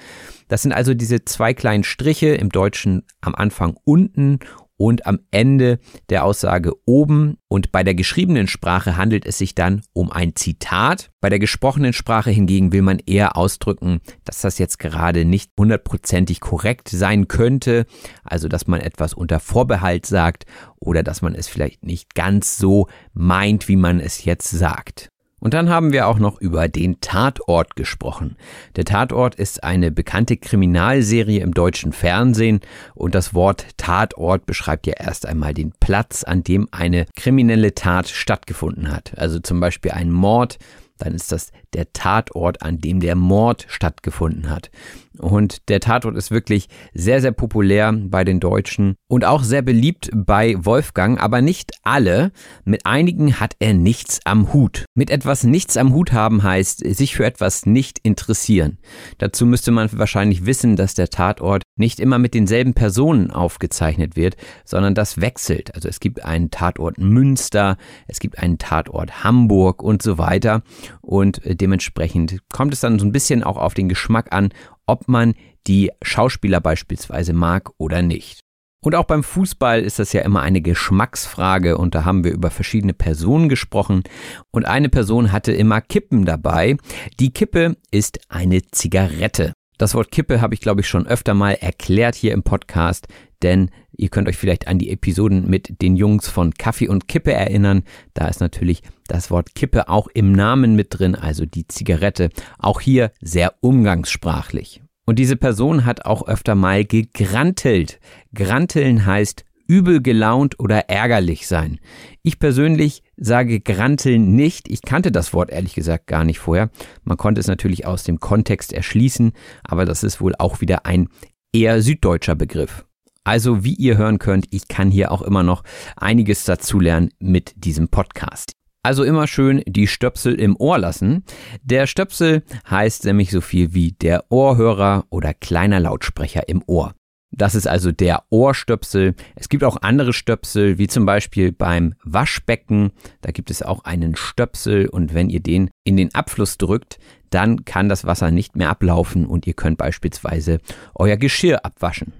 Das 0.48 0.62
sind 0.62 0.72
also 0.72 0.94
diese 0.94 1.26
zwei 1.26 1.54
kleinen 1.54 1.84
Striche 1.84 2.28
im 2.28 2.50
Deutschen 2.50 3.04
am 3.22 3.36
Anfang 3.36 3.76
unten 3.84 4.40
und 4.84 5.06
am 5.06 5.20
Ende 5.32 5.80
der 6.10 6.26
Aussage 6.26 6.74
oben. 6.84 7.38
Und 7.48 7.72
bei 7.72 7.86
der 7.86 7.96
geschriebenen 7.96 8.48
Sprache 8.48 8.98
handelt 8.98 9.26
es 9.26 9.38
sich 9.38 9.56
dann 9.56 9.82
um 9.94 10.12
ein 10.12 10.36
Zitat. 10.36 11.10
Bei 11.22 11.30
der 11.30 11.40
gesprochenen 11.40 11.94
Sprache 11.94 12.32
hingegen 12.32 12.74
will 12.74 12.82
man 12.82 13.00
eher 13.00 13.38
ausdrücken, 13.38 14.02
dass 14.26 14.42
das 14.42 14.58
jetzt 14.58 14.80
gerade 14.80 15.24
nicht 15.24 15.52
hundertprozentig 15.58 16.42
korrekt 16.42 16.90
sein 16.90 17.30
könnte. 17.30 17.86
Also, 18.26 18.50
dass 18.50 18.68
man 18.68 18.82
etwas 18.82 19.14
unter 19.14 19.40
Vorbehalt 19.40 20.06
sagt 20.06 20.44
oder 20.82 21.02
dass 21.02 21.22
man 21.22 21.34
es 21.34 21.48
vielleicht 21.48 21.86
nicht 21.86 22.14
ganz 22.14 22.58
so 22.58 22.90
meint, 23.14 23.70
wie 23.70 23.78
man 23.78 24.02
es 24.02 24.26
jetzt 24.26 24.50
sagt. 24.50 25.13
Und 25.44 25.54
dann 25.54 25.70
haben 25.70 25.92
wir 25.92 26.08
auch 26.08 26.20
noch 26.20 26.40
über 26.40 26.70
den 26.70 27.02
Tatort 27.02 27.76
gesprochen. 27.76 28.38
Der 28.78 28.86
Tatort 28.86 29.36
ist 29.36 29.62
eine 29.62 29.92
bekannte 29.92 30.38
Kriminalserie 30.38 31.42
im 31.42 31.54
deutschen 31.54 31.92
Fernsehen 31.92 32.62
und 32.96 33.14
das 33.14 33.34
Wort 33.34 33.66
Tatort 33.76 34.46
beschreibt 34.46 34.88
ja 34.88 34.94
erst 34.98 35.26
einmal 35.26 35.54
den 35.54 35.74
Platz, 35.82 36.24
an 36.24 36.46
dem 36.46 36.70
eine 36.72 37.08
kriminelle 37.18 37.76
Tat 37.76 38.08
stattgefunden 38.08 38.90
hat. 38.90 39.18
Also 39.18 39.38
zum 39.40 39.60
Beispiel 39.60 39.92
ein 39.92 40.12
Mord, 40.12 40.60
dann 40.98 41.14
ist 41.14 41.34
das 41.34 41.52
der 41.74 41.92
Tatort, 41.92 42.62
an 42.62 42.78
dem 42.78 43.02
der 43.02 43.16
Mord 43.16 43.66
stattgefunden 43.68 44.50
hat. 44.50 44.72
Und 45.20 45.70
der 45.70 45.80
Tatort 45.80 46.16
ist 46.16 46.32
wirklich 46.32 46.68
sehr, 46.94 47.22
sehr 47.22 47.32
populär 47.32 47.94
bei 47.94 48.24
den 48.24 48.40
Deutschen 48.40 48.96
und 49.08 49.26
auch 49.26 49.44
sehr 49.44 49.62
beliebt 49.62 50.10
bei 50.14 50.56
Wolfgang, 50.60 51.22
aber 51.22 51.42
nicht 51.42 51.72
alle. 51.84 52.32
Mit 52.66 52.86
einigen 52.86 53.40
hat 53.40 53.56
er 53.60 53.74
nichts 53.74 54.20
am 54.26 54.54
Hut. 54.54 54.86
Mit 54.96 55.10
etwas 55.10 55.44
nichts 55.44 55.78
am 55.78 55.94
Hut 55.94 56.14
haben 56.14 56.44
heißt, 56.44 56.80
sich 56.96 57.16
für 57.16 57.26
etwas 57.26 57.66
nicht 57.66 58.00
interessieren. 58.00 58.80
Dazu 59.20 59.46
müsste 59.46 59.72
man 59.72 59.90
wahrscheinlich 59.94 60.46
wissen, 60.46 60.76
dass 60.76 60.94
der 60.96 61.10
Tatort 61.10 61.64
nicht 61.76 62.00
immer 62.00 62.20
mit 62.20 62.34
denselben 62.34 62.74
Personen 62.74 63.32
aufgezeichnet 63.32 64.16
wird, 64.16 64.36
sondern 64.66 64.96
das 64.96 65.22
wechselt. 65.22 65.76
Also 65.76 65.90
es 65.90 66.00
gibt 66.00 66.24
einen 66.24 66.52
Tatort 66.52 66.98
Münster, 66.98 67.78
es 68.08 68.20
gibt 68.20 68.40
einen 68.40 68.58
Tatort 68.58 69.24
Hamburg 69.24 69.84
und 69.84 70.02
so 70.02 70.18
weiter. 70.18 70.64
Und 71.02 71.42
dementsprechend 71.46 72.40
kommt 72.52 72.74
es 72.74 72.80
dann 72.80 73.00
so 73.00 73.06
ein 73.06 73.12
bisschen 73.12 73.44
auch 73.44 73.58
auf 73.58 73.74
den 73.74 73.90
Geschmack 73.90 74.34
an, 74.34 74.50
ob 74.86 75.08
man 75.08 75.34
die 75.68 75.92
Schauspieler 76.02 76.60
beispielsweise 76.60 77.34
mag 77.34 77.72
oder 77.78 78.02
nicht. 78.02 78.40
Und 78.84 78.96
auch 78.96 79.06
beim 79.06 79.24
Fußball 79.24 79.82
ist 79.82 80.00
das 80.00 80.12
ja 80.12 80.22
immer 80.24 80.42
eine 80.42 80.62
Geschmacksfrage 80.62 81.78
und 81.78 81.96
da 81.96 82.04
haben 82.04 82.26
wir 82.26 82.34
über 82.34 82.52
verschiedene 82.52 82.94
Personen 82.94 83.48
gesprochen 83.48 84.04
und 84.52 84.66
eine 84.66 84.90
Person 84.90 85.32
hatte 85.32 85.54
immer 85.54 85.80
Kippen 85.80 86.26
dabei. 86.26 86.76
Die 87.20 87.32
Kippe 87.32 87.78
ist 87.92 88.20
eine 88.28 88.62
Zigarette. 88.72 89.54
Das 89.78 89.96
Wort 89.96 90.12
Kippe 90.12 90.42
habe 90.42 90.54
ich 90.54 90.60
glaube 90.60 90.82
ich 90.82 90.90
schon 90.90 91.08
öfter 91.08 91.34
mal 91.34 91.54
erklärt 91.54 92.16
hier 92.16 92.34
im 92.34 92.44
Podcast, 92.44 93.08
denn 93.44 93.70
ihr 93.92 94.10
könnt 94.10 94.28
euch 94.28 94.38
vielleicht 94.38 94.68
an 94.68 94.80
die 94.80 94.90
Episoden 94.90 95.50
mit 95.50 95.82
den 95.82 95.96
Jungs 95.96 96.28
von 96.28 96.54
Kaffee 96.54 96.88
und 96.88 97.08
Kippe 97.08 97.34
erinnern. 97.34 97.84
Da 98.14 98.28
ist 98.28 98.40
natürlich 98.40 98.82
das 99.08 99.30
Wort 99.30 99.54
Kippe 99.56 99.90
auch 99.90 100.08
im 100.14 100.32
Namen 100.32 100.76
mit 100.76 100.88
drin, 100.92 101.16
also 101.16 101.46
die 101.46 101.68
Zigarette. 101.68 102.30
Auch 102.58 102.82
hier 102.82 103.12
sehr 103.22 103.54
umgangssprachlich. 103.62 104.82
Und 105.06 105.20
diese 105.20 105.36
Person 105.36 105.86
hat 105.86 106.06
auch 106.06 106.28
öfter 106.28 106.56
mal 106.56 106.86
gegrantelt. 106.86 108.00
Granteln 108.34 109.06
heißt 109.06 109.44
übel 109.68 110.02
gelaunt 110.02 110.60
oder 110.60 110.90
ärgerlich 110.90 111.48
sein. 111.48 111.80
Ich 112.22 112.40
persönlich 112.40 113.04
sage 113.18 113.60
granteln 113.60 114.36
nicht. 114.36 114.70
Ich 114.70 114.82
kannte 114.82 115.12
das 115.12 115.34
Wort 115.34 115.52
ehrlich 115.52 115.74
gesagt 115.74 116.08
gar 116.08 116.24
nicht 116.24 116.40
vorher. 116.40 116.70
Man 117.04 117.18
konnte 117.18 117.42
es 117.42 117.48
natürlich 117.48 117.86
aus 117.86 118.04
dem 118.04 118.20
Kontext 118.20 118.74
erschließen, 118.74 119.34
aber 119.64 119.86
das 119.86 120.04
ist 120.04 120.22
wohl 120.22 120.34
auch 120.38 120.62
wieder 120.62 120.86
ein 120.86 121.10
eher 121.54 121.82
süddeutscher 121.82 122.36
Begriff. 122.36 122.86
Also 123.24 123.64
wie 123.64 123.74
ihr 123.74 123.98
hören 123.98 124.20
könnt, 124.20 124.48
ich 124.52 124.68
kann 124.68 124.92
hier 124.92 125.12
auch 125.12 125.22
immer 125.22 125.44
noch 125.44 125.64
einiges 125.96 126.44
dazulernen 126.44 127.10
mit 127.20 127.54
diesem 127.56 127.88
Podcast. 127.88 128.54
Also 128.86 129.06
immer 129.06 129.28
schön 129.28 129.64
die 129.66 129.88
Stöpsel 129.88 130.36
im 130.36 130.58
Ohr 130.58 130.78
lassen. 130.78 131.24
Der 131.64 131.88
Stöpsel 131.88 132.44
heißt 132.70 133.06
nämlich 133.06 133.32
so 133.32 133.40
viel 133.40 133.74
wie 133.74 133.94
der 133.94 134.26
Ohrhörer 134.30 135.06
oder 135.10 135.34
kleiner 135.34 135.80
Lautsprecher 135.80 136.50
im 136.50 136.62
Ohr. 136.68 136.94
Das 137.32 137.56
ist 137.56 137.66
also 137.66 137.92
der 137.94 138.24
Ohrstöpsel. 138.30 139.16
Es 139.36 139.48
gibt 139.48 139.64
auch 139.64 139.78
andere 139.82 140.12
Stöpsel, 140.12 140.78
wie 140.78 140.88
zum 140.88 141.06
Beispiel 141.06 141.54
beim 141.54 141.96
Waschbecken. 142.04 142.92
Da 143.22 143.32
gibt 143.32 143.50
es 143.50 143.64
auch 143.64 143.86
einen 143.86 144.18
Stöpsel 144.18 144.88
und 144.88 145.14
wenn 145.14 145.30
ihr 145.30 145.40
den 145.40 145.70
in 145.86 145.96
den 145.96 146.14
Abfluss 146.14 146.58
drückt, 146.58 147.00
dann 147.30 147.64
kann 147.66 147.90
das 147.90 148.06
Wasser 148.06 148.32
nicht 148.32 148.56
mehr 148.56 148.70
ablaufen 148.70 149.26
und 149.26 149.48
ihr 149.48 149.54
könnt 149.54 149.78
beispielsweise 149.78 150.60
euer 150.94 151.18
Geschirr 151.18 151.66
abwaschen. 151.66 152.14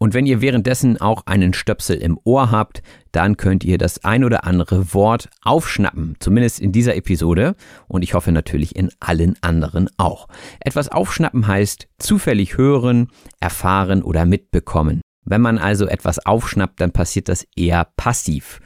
Und 0.00 0.14
wenn 0.14 0.26
ihr 0.26 0.40
währenddessen 0.40 1.00
auch 1.00 1.26
einen 1.26 1.52
Stöpsel 1.52 1.96
im 1.96 2.18
Ohr 2.22 2.52
habt, 2.52 2.82
dann 3.10 3.36
könnt 3.36 3.64
ihr 3.64 3.78
das 3.78 4.04
ein 4.04 4.22
oder 4.22 4.44
andere 4.44 4.94
Wort 4.94 5.28
aufschnappen, 5.42 6.14
zumindest 6.20 6.60
in 6.60 6.70
dieser 6.70 6.94
Episode 6.94 7.56
und 7.88 8.02
ich 8.02 8.14
hoffe 8.14 8.30
natürlich 8.30 8.76
in 8.76 8.90
allen 9.00 9.36
anderen 9.40 9.90
auch. 9.96 10.28
Etwas 10.60 10.88
aufschnappen 10.88 11.48
heißt 11.48 11.88
zufällig 11.98 12.56
hören, 12.56 13.08
erfahren 13.40 14.02
oder 14.02 14.24
mitbekommen. 14.24 15.00
Wenn 15.24 15.40
man 15.40 15.58
also 15.58 15.86
etwas 15.86 16.24
aufschnappt, 16.24 16.80
dann 16.80 16.92
passiert 16.92 17.28
das 17.28 17.44
eher 17.56 17.88
passiv. 17.96 18.60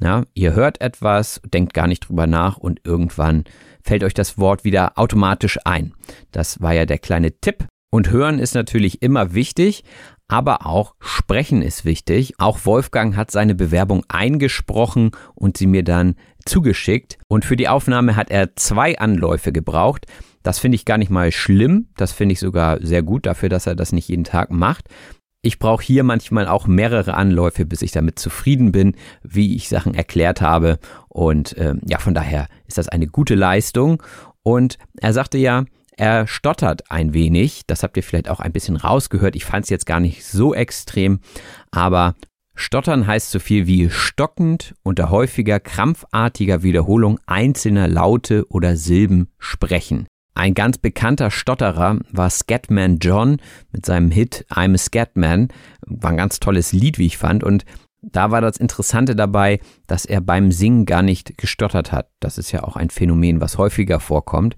Ja, 0.00 0.22
ihr 0.34 0.54
hört 0.54 0.80
etwas, 0.80 1.40
denkt 1.52 1.74
gar 1.74 1.88
nicht 1.88 2.08
drüber 2.08 2.26
nach 2.26 2.58
und 2.58 2.80
irgendwann 2.84 3.44
fällt 3.82 4.04
euch 4.04 4.14
das 4.14 4.38
Wort 4.38 4.62
wieder 4.64 4.98
automatisch 4.98 5.58
ein. 5.64 5.94
Das 6.32 6.60
war 6.60 6.74
ja 6.74 6.86
der 6.86 6.98
kleine 6.98 7.32
Tipp. 7.40 7.66
Und 7.90 8.10
hören 8.10 8.40
ist 8.40 8.54
natürlich 8.54 9.00
immer 9.00 9.32
wichtig, 9.32 9.84
aber 10.28 10.66
auch 10.66 10.94
Sprechen 11.00 11.62
ist 11.62 11.84
wichtig. 11.84 12.34
Auch 12.38 12.64
Wolfgang 12.64 13.16
hat 13.16 13.30
seine 13.30 13.54
Bewerbung 13.54 14.04
eingesprochen 14.08 15.12
und 15.34 15.56
sie 15.56 15.66
mir 15.66 15.84
dann 15.84 16.16
zugeschickt. 16.44 17.18
Und 17.28 17.44
für 17.44 17.56
die 17.56 17.68
Aufnahme 17.68 18.16
hat 18.16 18.30
er 18.30 18.56
zwei 18.56 18.98
Anläufe 18.98 19.52
gebraucht. 19.52 20.06
Das 20.42 20.58
finde 20.58 20.76
ich 20.76 20.84
gar 20.84 20.98
nicht 20.98 21.10
mal 21.10 21.32
schlimm. 21.32 21.88
Das 21.96 22.12
finde 22.12 22.32
ich 22.32 22.40
sogar 22.40 22.78
sehr 22.80 23.02
gut 23.02 23.26
dafür, 23.26 23.48
dass 23.48 23.66
er 23.66 23.76
das 23.76 23.92
nicht 23.92 24.08
jeden 24.08 24.24
Tag 24.24 24.50
macht. 24.50 24.88
Ich 25.42 25.60
brauche 25.60 25.84
hier 25.84 26.02
manchmal 26.02 26.48
auch 26.48 26.66
mehrere 26.66 27.14
Anläufe, 27.14 27.66
bis 27.66 27.82
ich 27.82 27.92
damit 27.92 28.18
zufrieden 28.18 28.72
bin, 28.72 28.96
wie 29.22 29.54
ich 29.54 29.68
Sachen 29.68 29.94
erklärt 29.94 30.40
habe. 30.40 30.78
Und 31.08 31.56
äh, 31.56 31.74
ja, 31.84 31.98
von 31.98 32.14
daher 32.14 32.48
ist 32.66 32.78
das 32.78 32.88
eine 32.88 33.06
gute 33.06 33.36
Leistung. 33.36 34.02
Und 34.42 34.78
er 35.00 35.12
sagte 35.12 35.38
ja, 35.38 35.64
er 35.96 36.26
stottert 36.26 36.90
ein 36.90 37.14
wenig, 37.14 37.62
das 37.66 37.82
habt 37.82 37.96
ihr 37.96 38.02
vielleicht 38.02 38.28
auch 38.28 38.40
ein 38.40 38.52
bisschen 38.52 38.76
rausgehört. 38.76 39.34
Ich 39.34 39.44
fand 39.44 39.64
es 39.64 39.70
jetzt 39.70 39.86
gar 39.86 40.00
nicht 40.00 40.24
so 40.24 40.54
extrem, 40.54 41.20
aber 41.70 42.14
Stottern 42.54 43.06
heißt 43.06 43.30
so 43.30 43.38
viel 43.38 43.66
wie 43.66 43.90
stockend 43.90 44.74
unter 44.82 45.10
häufiger 45.10 45.60
krampfartiger 45.60 46.62
Wiederholung 46.62 47.18
einzelner 47.26 47.86
Laute 47.86 48.46
oder 48.48 48.76
Silben 48.76 49.28
sprechen. 49.38 50.06
Ein 50.34 50.54
ganz 50.54 50.76
bekannter 50.78 51.30
Stotterer 51.30 51.98
war 52.10 52.30
Scatman 52.30 52.98
John 52.98 53.38
mit 53.72 53.86
seinem 53.86 54.10
Hit 54.10 54.46
I'm 54.50 54.74
a 54.74 54.78
Scatman. 54.78 55.48
War 55.86 56.10
ein 56.10 56.16
ganz 56.18 56.40
tolles 56.40 56.72
Lied, 56.72 56.98
wie 56.98 57.06
ich 57.06 57.16
fand. 57.16 57.42
Und 57.42 57.64
da 58.02 58.30
war 58.30 58.42
das 58.42 58.58
Interessante 58.58 59.16
dabei, 59.16 59.60
dass 59.86 60.04
er 60.04 60.20
beim 60.20 60.52
Singen 60.52 60.84
gar 60.84 61.02
nicht 61.02 61.38
gestottert 61.38 61.90
hat. 61.90 62.10
Das 62.20 62.36
ist 62.36 62.52
ja 62.52 62.64
auch 62.64 62.76
ein 62.76 62.90
Phänomen, 62.90 63.40
was 63.40 63.56
häufiger 63.56 63.98
vorkommt. 63.98 64.56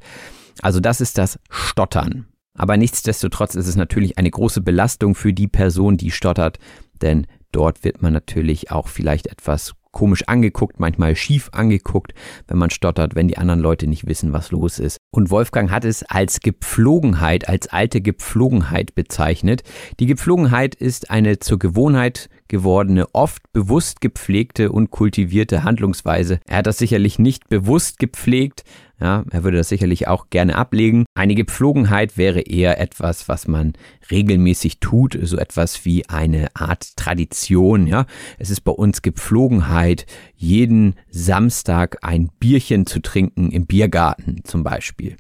Also 0.63 0.81
das 0.81 1.01
ist 1.01 1.19
das 1.19 1.39
Stottern. 1.51 2.27
Aber 2.55 2.77
nichtsdestotrotz 2.77 3.55
ist 3.55 3.69
es 3.69 3.77
natürlich 3.77 4.19
eine 4.19 4.31
große 4.31 4.61
Belastung 4.61 5.15
für 5.15 5.33
die 5.33 5.49
Person, 5.49 5.97
die 5.97 6.11
stottert, 6.11 6.59
denn 7.01 7.27
dort 7.53 7.85
wird 7.85 8.03
man 8.03 8.13
natürlich 8.13 8.71
auch 8.73 8.89
vielleicht 8.89 9.29
etwas 9.29 9.75
komisch 9.91 10.25
angeguckt, 10.27 10.79
manchmal 10.79 11.17
schief 11.17 11.49
angeguckt, 11.53 12.13
wenn 12.47 12.59
man 12.59 12.71
stottert, 12.71 13.15
wenn 13.15 13.29
die 13.29 13.39
anderen 13.39 13.61
Leute 13.61 13.87
nicht 13.87 14.07
wissen, 14.07 14.33
was 14.33 14.51
los 14.51 14.79
ist. 14.79 14.99
Und 15.11 15.31
Wolfgang 15.31 15.71
hat 15.71 15.85
es 15.85 16.03
als 16.03 16.41
Gepflogenheit, 16.41 17.49
als 17.49 17.69
alte 17.69 18.01
Gepflogenheit 18.01 18.95
bezeichnet. 18.95 19.63
Die 19.99 20.07
Gepflogenheit 20.07 20.75
ist 20.75 21.11
eine 21.11 21.39
zur 21.39 21.59
Gewohnheit 21.59 22.29
gewordene, 22.49 23.07
oft 23.15 23.43
bewusst 23.53 24.01
gepflegte 24.01 24.73
und 24.73 24.91
kultivierte 24.91 25.65
Handlungsweise. 25.65 26.41
Er 26.47 26.59
hat 26.59 26.67
das 26.67 26.79
sicherlich 26.79 27.19
nicht 27.19 27.49
bewusst 27.49 27.99
gepflegt, 27.99 28.65
ja, 29.01 29.25
er 29.31 29.45
würde 29.45 29.59
das 29.59 29.69
sicherlich 29.69 30.09
auch 30.09 30.29
gerne 30.31 30.57
ablegen. 30.57 31.05
Eine 31.15 31.37
Gepflogenheit 31.37 32.17
wäre 32.17 32.41
eher 32.41 32.81
etwas, 32.81 33.29
was 33.29 33.47
man 33.47 33.75
regelmäßig 34.11 34.81
tut, 34.81 35.17
so 35.23 35.37
etwas 35.37 35.85
wie 35.85 36.09
eine 36.09 36.49
Art 36.55 36.97
Tradition, 36.97 37.87
ja. 37.87 38.07
Es 38.39 38.51
ist 38.51 38.63
bei 38.63 38.73
uns 38.73 39.03
Gepflogenheit, 39.03 40.07
jeden 40.35 40.95
Samstag 41.11 41.99
ein 42.03 42.31
Bierchen 42.41 42.87
zu 42.87 43.01
trinken 43.01 43.53
im 43.53 43.67
Biergarten 43.67 44.43
zum 44.45 44.65
Beispiel. 44.65 45.17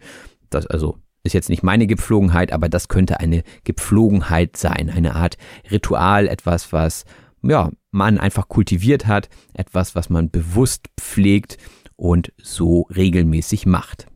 Das 0.51 0.67
also 0.67 0.99
ist 1.23 1.35
jetzt 1.35 1.49
nicht 1.49 1.63
meine 1.63 1.87
Gepflogenheit, 1.87 2.53
aber 2.53 2.69
das 2.69 2.89
könnte 2.89 3.21
eine 3.21 3.45
Gepflogenheit 3.63 4.57
sein, 4.57 4.91
eine 4.91 5.15
Art 5.15 5.37
Ritual, 5.71 6.27
etwas, 6.27 6.73
was 6.73 7.05
ja, 7.43 7.71
man 7.93 8.19
einfach 8.19 8.49
kultiviert 8.49 9.07
hat, 9.07 9.29
etwas, 9.55 9.95
was 9.95 10.11
man 10.11 10.31
bewusst 10.31 10.87
pflegt 10.99 11.59
und 11.99 12.33
so 12.39 12.87
regelmäßig 12.95 13.67
macht. 13.67 14.07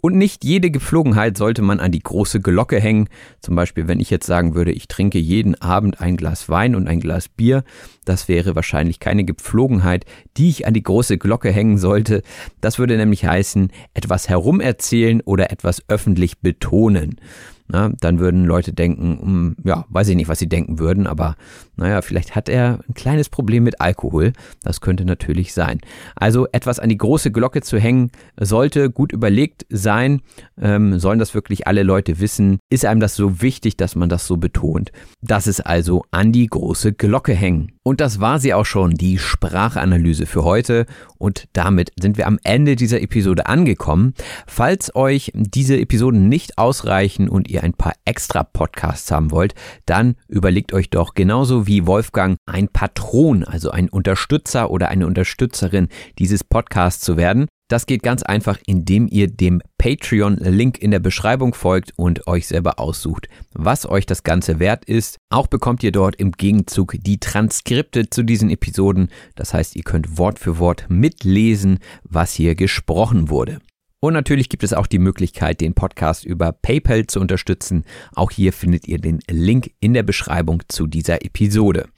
Und 0.00 0.16
nicht 0.16 0.44
jede 0.44 0.70
Gepflogenheit 0.70 1.36
sollte 1.36 1.60
man 1.60 1.80
an 1.80 1.90
die 1.90 2.02
große 2.02 2.40
Glocke 2.40 2.78
hängen. 2.78 3.08
Zum 3.40 3.56
Beispiel, 3.56 3.88
wenn 3.88 3.98
ich 3.98 4.10
jetzt 4.10 4.26
sagen 4.26 4.54
würde, 4.54 4.70
ich 4.70 4.86
trinke 4.86 5.18
jeden 5.18 5.60
Abend 5.60 6.00
ein 6.00 6.16
Glas 6.16 6.48
Wein 6.48 6.76
und 6.76 6.86
ein 6.86 7.00
Glas 7.00 7.28
Bier, 7.28 7.64
das 8.04 8.28
wäre 8.28 8.54
wahrscheinlich 8.54 9.00
keine 9.00 9.24
Gepflogenheit, 9.24 10.04
die 10.36 10.50
ich 10.50 10.68
an 10.68 10.74
die 10.74 10.84
große 10.84 11.18
Glocke 11.18 11.50
hängen 11.50 11.78
sollte. 11.78 12.22
Das 12.60 12.78
würde 12.78 12.96
nämlich 12.96 13.24
heißen, 13.24 13.72
etwas 13.92 14.28
herumerzählen 14.28 15.20
oder 15.22 15.50
etwas 15.50 15.82
öffentlich 15.88 16.38
betonen. 16.38 17.16
Na, 17.66 17.90
dann 18.00 18.20
würden 18.20 18.44
Leute 18.44 18.72
denken, 18.72 19.18
hm, 19.20 19.56
ja, 19.64 19.84
weiß 19.88 20.08
ich 20.08 20.16
nicht, 20.16 20.28
was 20.28 20.38
sie 20.38 20.48
denken 20.48 20.78
würden, 20.78 21.08
aber 21.08 21.34
naja, 21.78 22.02
vielleicht 22.02 22.34
hat 22.34 22.48
er 22.48 22.80
ein 22.88 22.94
kleines 22.94 23.28
Problem 23.28 23.62
mit 23.62 23.80
Alkohol. 23.80 24.32
Das 24.62 24.80
könnte 24.80 25.04
natürlich 25.04 25.54
sein. 25.54 25.80
Also 26.16 26.48
etwas 26.50 26.80
an 26.80 26.88
die 26.88 26.98
große 26.98 27.30
Glocke 27.30 27.62
zu 27.62 27.78
hängen, 27.78 28.10
sollte 28.36 28.90
gut 28.90 29.12
überlegt 29.12 29.64
sein. 29.70 30.20
Ähm, 30.60 30.98
sollen 30.98 31.20
das 31.20 31.34
wirklich 31.34 31.68
alle 31.68 31.84
Leute 31.84 32.18
wissen? 32.18 32.58
Ist 32.68 32.84
einem 32.84 33.00
das 33.00 33.14
so 33.14 33.40
wichtig, 33.40 33.76
dass 33.76 33.94
man 33.94 34.08
das 34.08 34.26
so 34.26 34.36
betont? 34.36 34.90
Das 35.22 35.46
ist 35.46 35.60
also 35.60 36.04
an 36.10 36.32
die 36.32 36.48
große 36.48 36.94
Glocke 36.94 37.32
hängen. 37.32 37.72
Und 37.84 38.00
das 38.00 38.20
war 38.20 38.38
sie 38.38 38.52
auch 38.52 38.66
schon, 38.66 38.90
die 38.94 39.16
Sprachanalyse 39.16 40.26
für 40.26 40.44
heute. 40.44 40.84
Und 41.16 41.48
damit 41.52 41.92
sind 41.98 42.18
wir 42.18 42.26
am 42.26 42.38
Ende 42.42 42.76
dieser 42.76 43.00
Episode 43.00 43.46
angekommen. 43.46 44.14
Falls 44.46 44.94
euch 44.94 45.32
diese 45.34 45.78
Episoden 45.80 46.28
nicht 46.28 46.58
ausreichen 46.58 47.28
und 47.28 47.48
ihr 47.48 47.62
ein 47.62 47.72
paar 47.72 47.94
extra 48.04 48.42
Podcasts 48.42 49.10
haben 49.10 49.30
wollt, 49.30 49.54
dann 49.86 50.16
überlegt 50.28 50.72
euch 50.72 50.90
doch 50.90 51.14
genauso 51.14 51.67
wie 51.68 51.86
Wolfgang 51.86 52.38
ein 52.46 52.68
Patron, 52.68 53.44
also 53.44 53.70
ein 53.70 53.90
Unterstützer 53.90 54.70
oder 54.70 54.88
eine 54.88 55.06
Unterstützerin 55.06 55.88
dieses 56.18 56.42
Podcasts 56.42 57.04
zu 57.04 57.16
werden. 57.16 57.46
Das 57.68 57.84
geht 57.84 58.02
ganz 58.02 58.22
einfach, 58.22 58.58
indem 58.66 59.06
ihr 59.10 59.28
dem 59.28 59.60
Patreon-Link 59.76 60.78
in 60.78 60.90
der 60.90 61.00
Beschreibung 61.00 61.52
folgt 61.52 61.92
und 61.96 62.26
euch 62.26 62.46
selber 62.46 62.80
aussucht, 62.80 63.28
was 63.52 63.84
euch 63.84 64.06
das 64.06 64.22
Ganze 64.22 64.58
wert 64.58 64.86
ist. 64.86 65.18
Auch 65.28 65.46
bekommt 65.46 65.82
ihr 65.82 65.92
dort 65.92 66.16
im 66.16 66.32
Gegenzug 66.32 66.96
die 66.98 67.20
Transkripte 67.20 68.08
zu 68.08 68.22
diesen 68.22 68.48
Episoden. 68.48 69.10
Das 69.34 69.52
heißt, 69.52 69.76
ihr 69.76 69.82
könnt 69.82 70.16
Wort 70.16 70.38
für 70.38 70.58
Wort 70.58 70.86
mitlesen, 70.88 71.80
was 72.02 72.32
hier 72.32 72.54
gesprochen 72.54 73.28
wurde. 73.28 73.58
Und 74.00 74.12
natürlich 74.12 74.48
gibt 74.48 74.62
es 74.62 74.72
auch 74.72 74.86
die 74.86 75.00
Möglichkeit, 75.00 75.60
den 75.60 75.74
Podcast 75.74 76.24
über 76.24 76.52
PayPal 76.52 77.08
zu 77.08 77.18
unterstützen. 77.20 77.84
Auch 78.14 78.30
hier 78.30 78.52
findet 78.52 78.86
ihr 78.86 78.98
den 78.98 79.18
Link 79.28 79.72
in 79.80 79.92
der 79.92 80.04
Beschreibung 80.04 80.62
zu 80.68 80.86
dieser 80.86 81.24
Episode. 81.24 81.88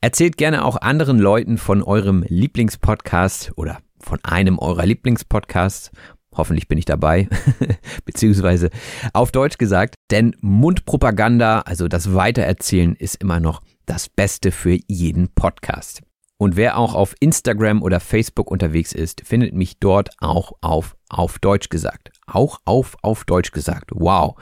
Erzählt 0.00 0.36
gerne 0.36 0.64
auch 0.64 0.80
anderen 0.80 1.18
Leuten 1.18 1.58
von 1.58 1.82
eurem 1.82 2.24
Lieblingspodcast 2.28 3.52
oder 3.56 3.78
von 3.98 4.20
einem 4.22 4.60
eurer 4.60 4.86
Lieblingspodcasts. 4.86 5.90
Hoffentlich 6.36 6.68
bin 6.68 6.78
ich 6.78 6.84
dabei, 6.84 7.28
beziehungsweise 8.04 8.70
auf 9.12 9.32
Deutsch 9.32 9.58
gesagt, 9.58 9.96
denn 10.12 10.36
Mundpropaganda, 10.40 11.62
also 11.62 11.88
das 11.88 12.14
Weitererzählen, 12.14 12.94
ist 12.94 13.16
immer 13.16 13.40
noch 13.40 13.60
das 13.86 14.08
Beste 14.08 14.52
für 14.52 14.78
jeden 14.86 15.34
Podcast. 15.34 16.02
Und 16.38 16.56
wer 16.56 16.78
auch 16.78 16.94
auf 16.94 17.16
Instagram 17.18 17.82
oder 17.82 17.98
Facebook 17.98 18.50
unterwegs 18.50 18.92
ist, 18.92 19.22
findet 19.26 19.52
mich 19.52 19.78
dort 19.80 20.10
auch 20.20 20.52
auf 20.60 20.96
auf 21.10 21.38
Deutsch 21.38 21.68
gesagt. 21.68 22.10
Auch 22.26 22.60
auf 22.64 22.96
auf 23.02 23.24
Deutsch 23.24 23.52
gesagt. 23.52 23.90
Wow. 23.92 24.36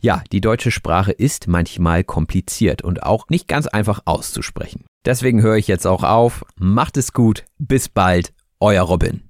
Ja, 0.00 0.22
die 0.32 0.40
deutsche 0.40 0.70
Sprache 0.70 1.12
ist 1.12 1.48
manchmal 1.48 2.02
kompliziert 2.02 2.82
und 2.82 3.02
auch 3.02 3.28
nicht 3.28 3.46
ganz 3.46 3.66
einfach 3.66 4.00
auszusprechen. 4.06 4.84
Deswegen 5.04 5.42
höre 5.42 5.56
ich 5.56 5.68
jetzt 5.68 5.86
auch 5.86 6.02
auf. 6.02 6.44
Macht 6.58 6.96
es 6.96 7.12
gut. 7.12 7.44
Bis 7.58 7.88
bald. 7.88 8.32
Euer 8.58 8.84
Robin. 8.84 9.22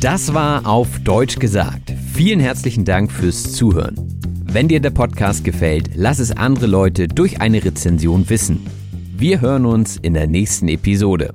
Das 0.00 0.32
war 0.32 0.66
auf 0.66 1.00
Deutsch 1.00 1.38
gesagt. 1.38 1.92
Vielen 2.14 2.40
herzlichen 2.40 2.84
Dank 2.84 3.12
fürs 3.12 3.52
Zuhören. 3.52 3.96
Wenn 4.44 4.68
dir 4.68 4.80
der 4.80 4.90
Podcast 4.90 5.44
gefällt, 5.44 5.90
lass 5.94 6.18
es 6.18 6.30
andere 6.36 6.66
Leute 6.66 7.06
durch 7.06 7.40
eine 7.40 7.62
Rezension 7.62 8.30
wissen. 8.30 8.66
Wir 9.14 9.40
hören 9.40 9.66
uns 9.66 9.96
in 9.98 10.14
der 10.14 10.26
nächsten 10.26 10.68
Episode. 10.68 11.34